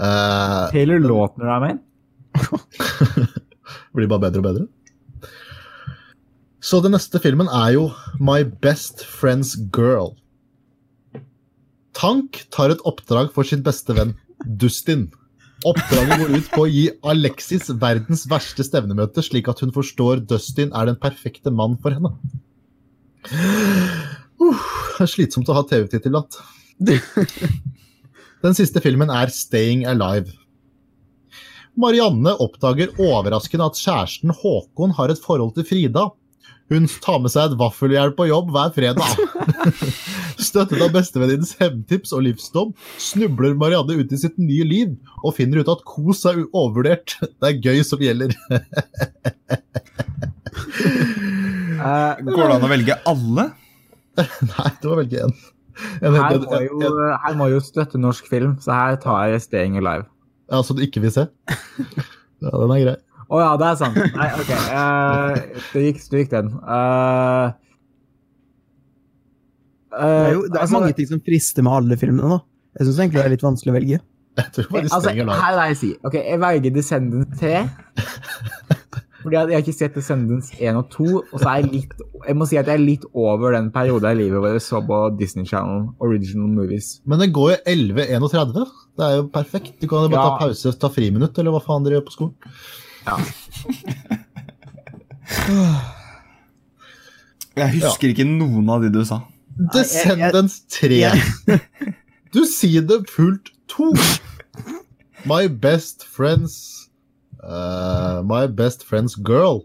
[0.00, 1.80] Eh, Taylor Lautner er med.
[3.96, 4.66] blir bare bedre og bedre.
[6.66, 10.14] Så den neste filmen er jo My Best Friend's Girl.
[11.96, 15.06] Tank tar et oppdrag for sin beste venn, Dustin.
[15.64, 20.74] Oppdraget går ut på å gi Alexis verdens verste stevnemøte, slik at hun forstår Dustin
[20.76, 22.12] er den perfekte mann for henne.
[23.30, 24.58] Uh,
[24.96, 26.36] det er slitsomt å ha TV-tittel iblant.
[28.44, 30.34] Den siste filmen er Staying Alive.
[31.76, 36.06] Marianne oppdager overraskende at kjæresten Håkon har et forhold til Frida.
[36.72, 39.20] Hun tar med seg et vaffeljern på jobb hver fredag.
[40.48, 45.62] Støttet av bestevenninnens hevntips og livsdom snubler Marianne ut i sitt nye liv og finner
[45.62, 47.18] ut at kos er overvurdert.
[47.22, 48.34] Det er gøy som gjelder.
[51.76, 53.46] Eh, Går det an å velge alle?
[54.50, 55.36] Nei, det må velge én.
[56.00, 59.76] En, her, må jo, her må jo støtte norsk film, så her tar jeg Staying
[59.78, 60.08] Alive.
[60.52, 61.26] Ja, så du ikke vil se?
[62.42, 62.96] Ja, den er grei.
[63.26, 63.96] Å ja, det er sant.
[64.14, 64.50] Nei, OK.
[64.70, 66.52] Uh, gikk stryk den.
[66.62, 67.46] Eh,
[69.96, 72.36] Det er jo det er altså, mange ting som frister med alle filmene.
[72.36, 72.38] da.
[72.78, 73.98] Jeg syns egentlig det er litt vanskelig å velge.
[74.36, 75.98] Jeg tror bare de Staying altså, her er det jeg sier.
[76.04, 77.62] Ok, Jeg velger Descendant 3.
[79.26, 81.06] Fordi jeg har ikke sett Descendants 1 og 2.
[81.32, 81.92] Og så er jeg litt
[82.28, 84.78] Jeg må si at jeg er litt over den perioden i livet hvor jeg så
[84.86, 86.92] på Disney Channel Original Movies.
[87.04, 88.70] Men det går jo 11.31.
[88.96, 89.74] Det er jo perfekt.
[89.82, 90.30] Du kan jo bare Ja.
[90.38, 92.34] ta pause, ta friminutt, eller hva faen dere gjør på skolen.
[93.06, 93.16] Ja.
[97.56, 99.22] Jeg husker ikke noen av de du sa.
[99.72, 100.98] Descendants 3.
[102.34, 103.86] Du sier det fullt to.
[105.26, 106.75] My best friends
[107.46, 109.62] uh, My best friends girl.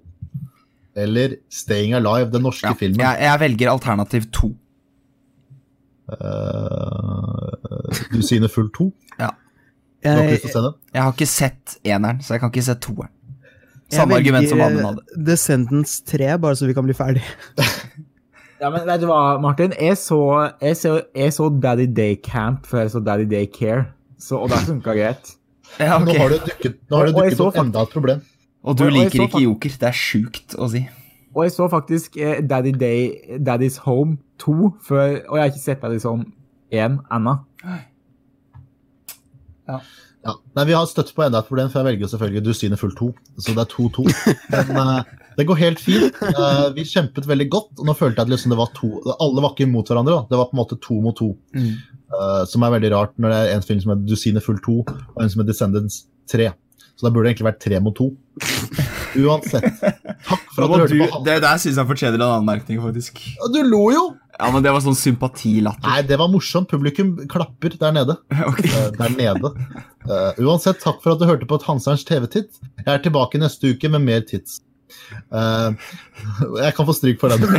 [0.96, 3.00] Eller Staying Alive, den norske Ja, filmen.
[3.00, 4.52] jeg, jeg velger alternativ to.
[6.12, 9.30] Uh, du sier full fullt ja.
[10.04, 10.76] Du har ikke lyst til å se den?
[10.92, 13.14] Jeg har ikke sett eneren, så jeg kan ikke se toeren.
[13.92, 15.04] Samme argument som Amund hadde.
[15.14, 17.24] The Descendants 3, bare så vi kan bli ferdig.
[18.62, 19.72] Ja, men vet du hva, Martin?
[19.74, 20.20] Jeg så,
[20.62, 23.88] jeg så, jeg så Daddy Day Camp før jeg så Daddy Day Care.
[24.22, 25.32] Så, og det funka greit.
[25.80, 28.22] Ja, Nå har det dukket, nå har det dukket opp enda et problem.
[28.64, 29.70] Og du Og- og liker ikke Joker.
[29.80, 30.88] Det er sjukt å si.
[31.36, 35.64] Og jeg så faktisk eh, Daddy Day, Daddy's Home 2 før Og jeg har ikke
[35.64, 36.26] sett Daddy's Home
[36.72, 37.38] 1 ennå.
[39.68, 39.80] Ja.
[40.56, 43.08] Nei, Vi har støtt på enda et problem, for jeg velger selvfølgelig Dusine full 2,
[43.40, 44.06] Så det er 2-2.
[44.76, 45.04] Men eh,
[45.40, 46.20] det går helt fint.
[46.22, 49.42] Eh, vi kjempet veldig godt, og nå følte jeg at liksom det var to Alle
[49.42, 50.20] var ikke mot hverandre.
[50.20, 50.28] da.
[50.30, 51.32] Det var på en måte to mot to.
[51.56, 51.72] Mm.
[52.12, 54.78] Eh, som er veldig rart når det er en film som heter Dusine full 2
[54.84, 56.52] og en som heter Descendants 3.
[57.02, 58.12] Så da burde det egentlig vært tre mot to.
[59.18, 59.64] Uansett.
[60.28, 61.22] Takk for at du hørte på.
[61.26, 63.24] det der syns jeg fortjener en anmerkning, faktisk.
[63.54, 64.04] Du lo jo!
[64.36, 65.82] Ja, men det var sånn sympatilatter.
[65.88, 66.70] Nei, det var morsomt.
[66.70, 68.18] Publikum klapper der nede.
[68.52, 68.62] Ok.
[68.68, 69.54] Uh, der nede.
[70.06, 72.62] Uh, uansett, takk for at du hørte på et Hanserens TV-titt.
[72.84, 74.60] Jeg er tilbake neste uke med mer tits.
[75.12, 75.70] Eh,
[76.64, 77.42] jeg kan få stryk for den.
[77.44, 77.50] Nå,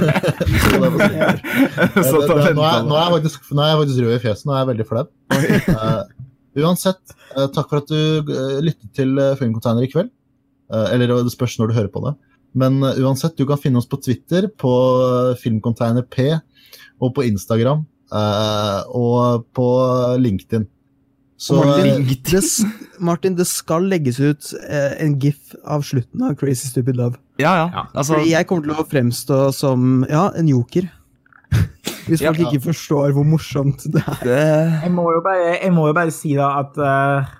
[2.64, 4.46] er, jeg faktisk, rød i fjeset.
[4.48, 5.04] Nå er jeg veldig flau.
[5.32, 6.02] Uh,
[6.62, 7.04] uansett,
[7.36, 8.00] uh, takk for at du
[8.64, 10.10] lyttet til uh, Filmcontainer i kveld.
[10.72, 12.14] Eller det spørs når du hører på det.
[12.56, 14.72] Men uansett, du kan finne oss på Twitter, på
[15.02, 16.16] uh, Filmcontainer P,
[17.02, 17.80] og på Instagram,
[18.12, 19.66] og på
[20.20, 20.64] LinkedIn.
[21.42, 22.16] Så Martin eh.
[22.30, 22.40] Det,
[23.02, 27.18] Martin, det skal legges ut eh, en gif av slutten av Crazy Stupid Love.
[27.42, 27.64] Ja, ja.
[27.74, 27.84] Ja.
[27.90, 30.86] Altså, Fordi jeg kommer til å fremstå som ja, en joker.
[32.06, 32.46] Hvis folk Ja.
[32.46, 34.22] ikke forstår hvor morsomt det er.
[34.22, 34.38] det,
[34.84, 37.34] Jeg må jo bare, jeg må jo bare si da at uh,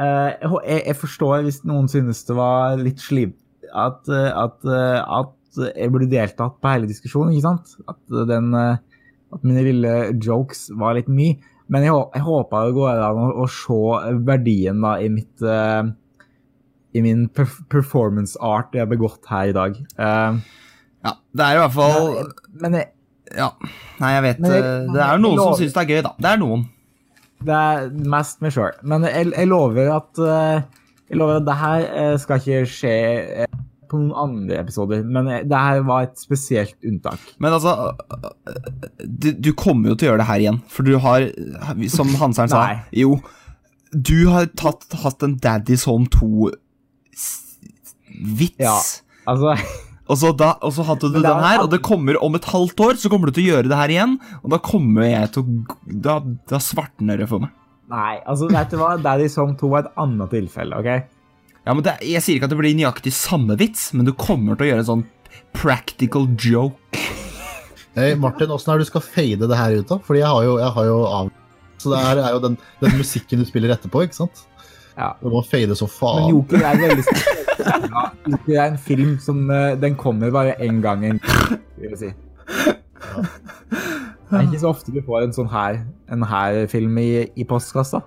[0.00, 3.32] uh, jeg, jeg, forstår hvis noen synes det var litt sliv
[3.72, 7.76] at, at, uh, at jeg burde deltatt på hele diskusjonen, ikke sant?
[7.88, 11.36] At, den, at mine lille jokes var litt mye.
[11.72, 13.76] Men jeg, jeg håper det går an å, å se
[14.26, 15.86] verdien da i mitt uh,
[16.94, 19.78] i min perf performance art jeg har begått her i dag.
[19.96, 20.36] Uh,
[21.04, 22.10] ja, det er i hvert fall
[22.62, 22.90] men jeg,
[23.34, 23.48] Ja.
[23.98, 26.12] Nei, jeg vet jeg- eh, Det er jo noen som syns det er gøy, da.
[26.20, 26.62] Det er noen.
[27.44, 28.76] Det er mest meg sjøl.
[28.86, 30.60] Men jeg, lover at uh,
[31.10, 32.94] Jeg lover at det her skal ikke skje
[33.90, 35.04] på noen andre episoder.
[35.06, 37.20] Men eh, det her var et spesielt unntak.
[37.42, 37.72] Men altså
[39.04, 41.20] du, du kommer jo til å gjøre det her igjen, for du har,
[41.92, 42.62] som Hanseren sa
[42.94, 43.10] Jo,
[43.94, 46.58] du har tatt, hatt en Daddy's Home 2-vits.
[48.62, 48.78] Ja.
[49.30, 49.54] Altså
[50.04, 52.80] Og så, da, og så hadde du den her, og det kommer om et halvt
[52.84, 54.18] år, så kommer du til å gjøre det her igjen.
[54.42, 55.44] Og da kommer jeg til å
[56.04, 56.18] Da,
[56.50, 57.54] da svartner det for meg.
[57.88, 58.94] Nei, altså, vet du hva?
[59.00, 60.90] Daddy's Home 2 var et annet tilfelle, OK?
[61.64, 64.58] Ja, men det, Jeg sier ikke at det blir nøyaktig samme vits, men du kommer
[64.58, 65.04] til å gjøre en sånn
[65.56, 67.00] practical joke.
[67.94, 69.98] Hei, Martin, åssen er det du skal fade det her ut, da?
[70.04, 71.30] Fordi jeg har jo, jeg har jo av...
[71.80, 74.44] Så det her er jo den, den musikken du spiller etterpå, ikke sant?
[74.98, 75.14] Ja.
[75.22, 76.28] Du må fade som Men.
[76.34, 77.04] Joker er veldig.
[77.64, 81.20] Ja, Joker er en film som eh, Den kommer bare én gang, en,
[81.78, 82.10] vil jeg si.
[83.14, 85.80] Det er ikke så ofte du får en sånn her,
[86.12, 87.08] en her film i,
[87.38, 88.02] i postkassa.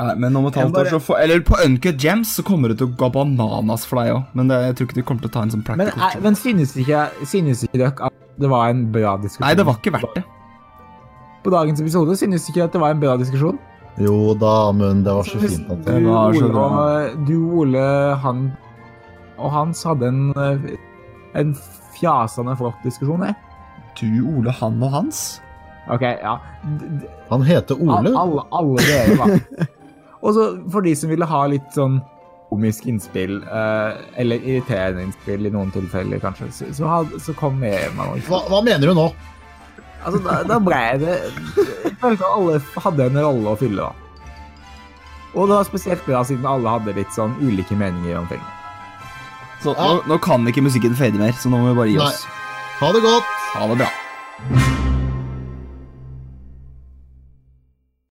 [0.00, 2.72] Nei, men om et halvt halvt år så får Eller på Uncut Gems så kommer
[2.72, 5.24] det til å gå bananas for deg òg, men det, jeg tror ikke de kommer
[5.26, 6.22] til å ta en sånn Men, practical er, joke.
[6.24, 9.44] men synes ikke, synes ikke dere at det var en bra diskusjon?
[9.44, 10.22] Nei, det var ikke verdt det.
[11.44, 13.58] På dagens episode synes ikke at det var en bra diskusjon?
[14.00, 17.36] Jo da, men det var så fint at Det Du, var så Ole, og, du,
[17.60, 17.84] Ole,
[18.24, 18.42] han
[19.40, 20.78] og Hans hadde en, eh,
[21.40, 21.52] en
[21.98, 23.36] fjasende flott diskusjon, jeg.
[24.00, 24.06] Du,
[24.38, 25.22] Ole, han og Hans?
[25.90, 26.38] Ok, ja.
[26.64, 28.12] D- Han heter All, Ole.
[28.20, 29.66] alle, alle dere, da.
[30.20, 32.00] Og så for de som ville ha litt sånn
[32.50, 37.60] komisk innspill, eh, eller irriterende innspill i noen tilfeller, kanskje, så, så, had, så kom
[37.62, 38.18] noe.
[38.26, 39.06] Hva, hva mener du nå?
[40.00, 41.16] Altså, da, da ble det
[41.84, 42.54] Jeg følte at alle
[42.86, 44.10] hadde en rolle å fylle, da.
[45.36, 48.42] Og det var spesielt bra siden alle hadde litt sånn ulike meninger om ting.
[49.62, 52.10] Så nå, nå kan ikke musikken fade mer, så nå må vi bare gi Nei.
[52.10, 52.24] oss.
[52.80, 53.34] Ha det godt!
[53.54, 54.88] Ha det bra.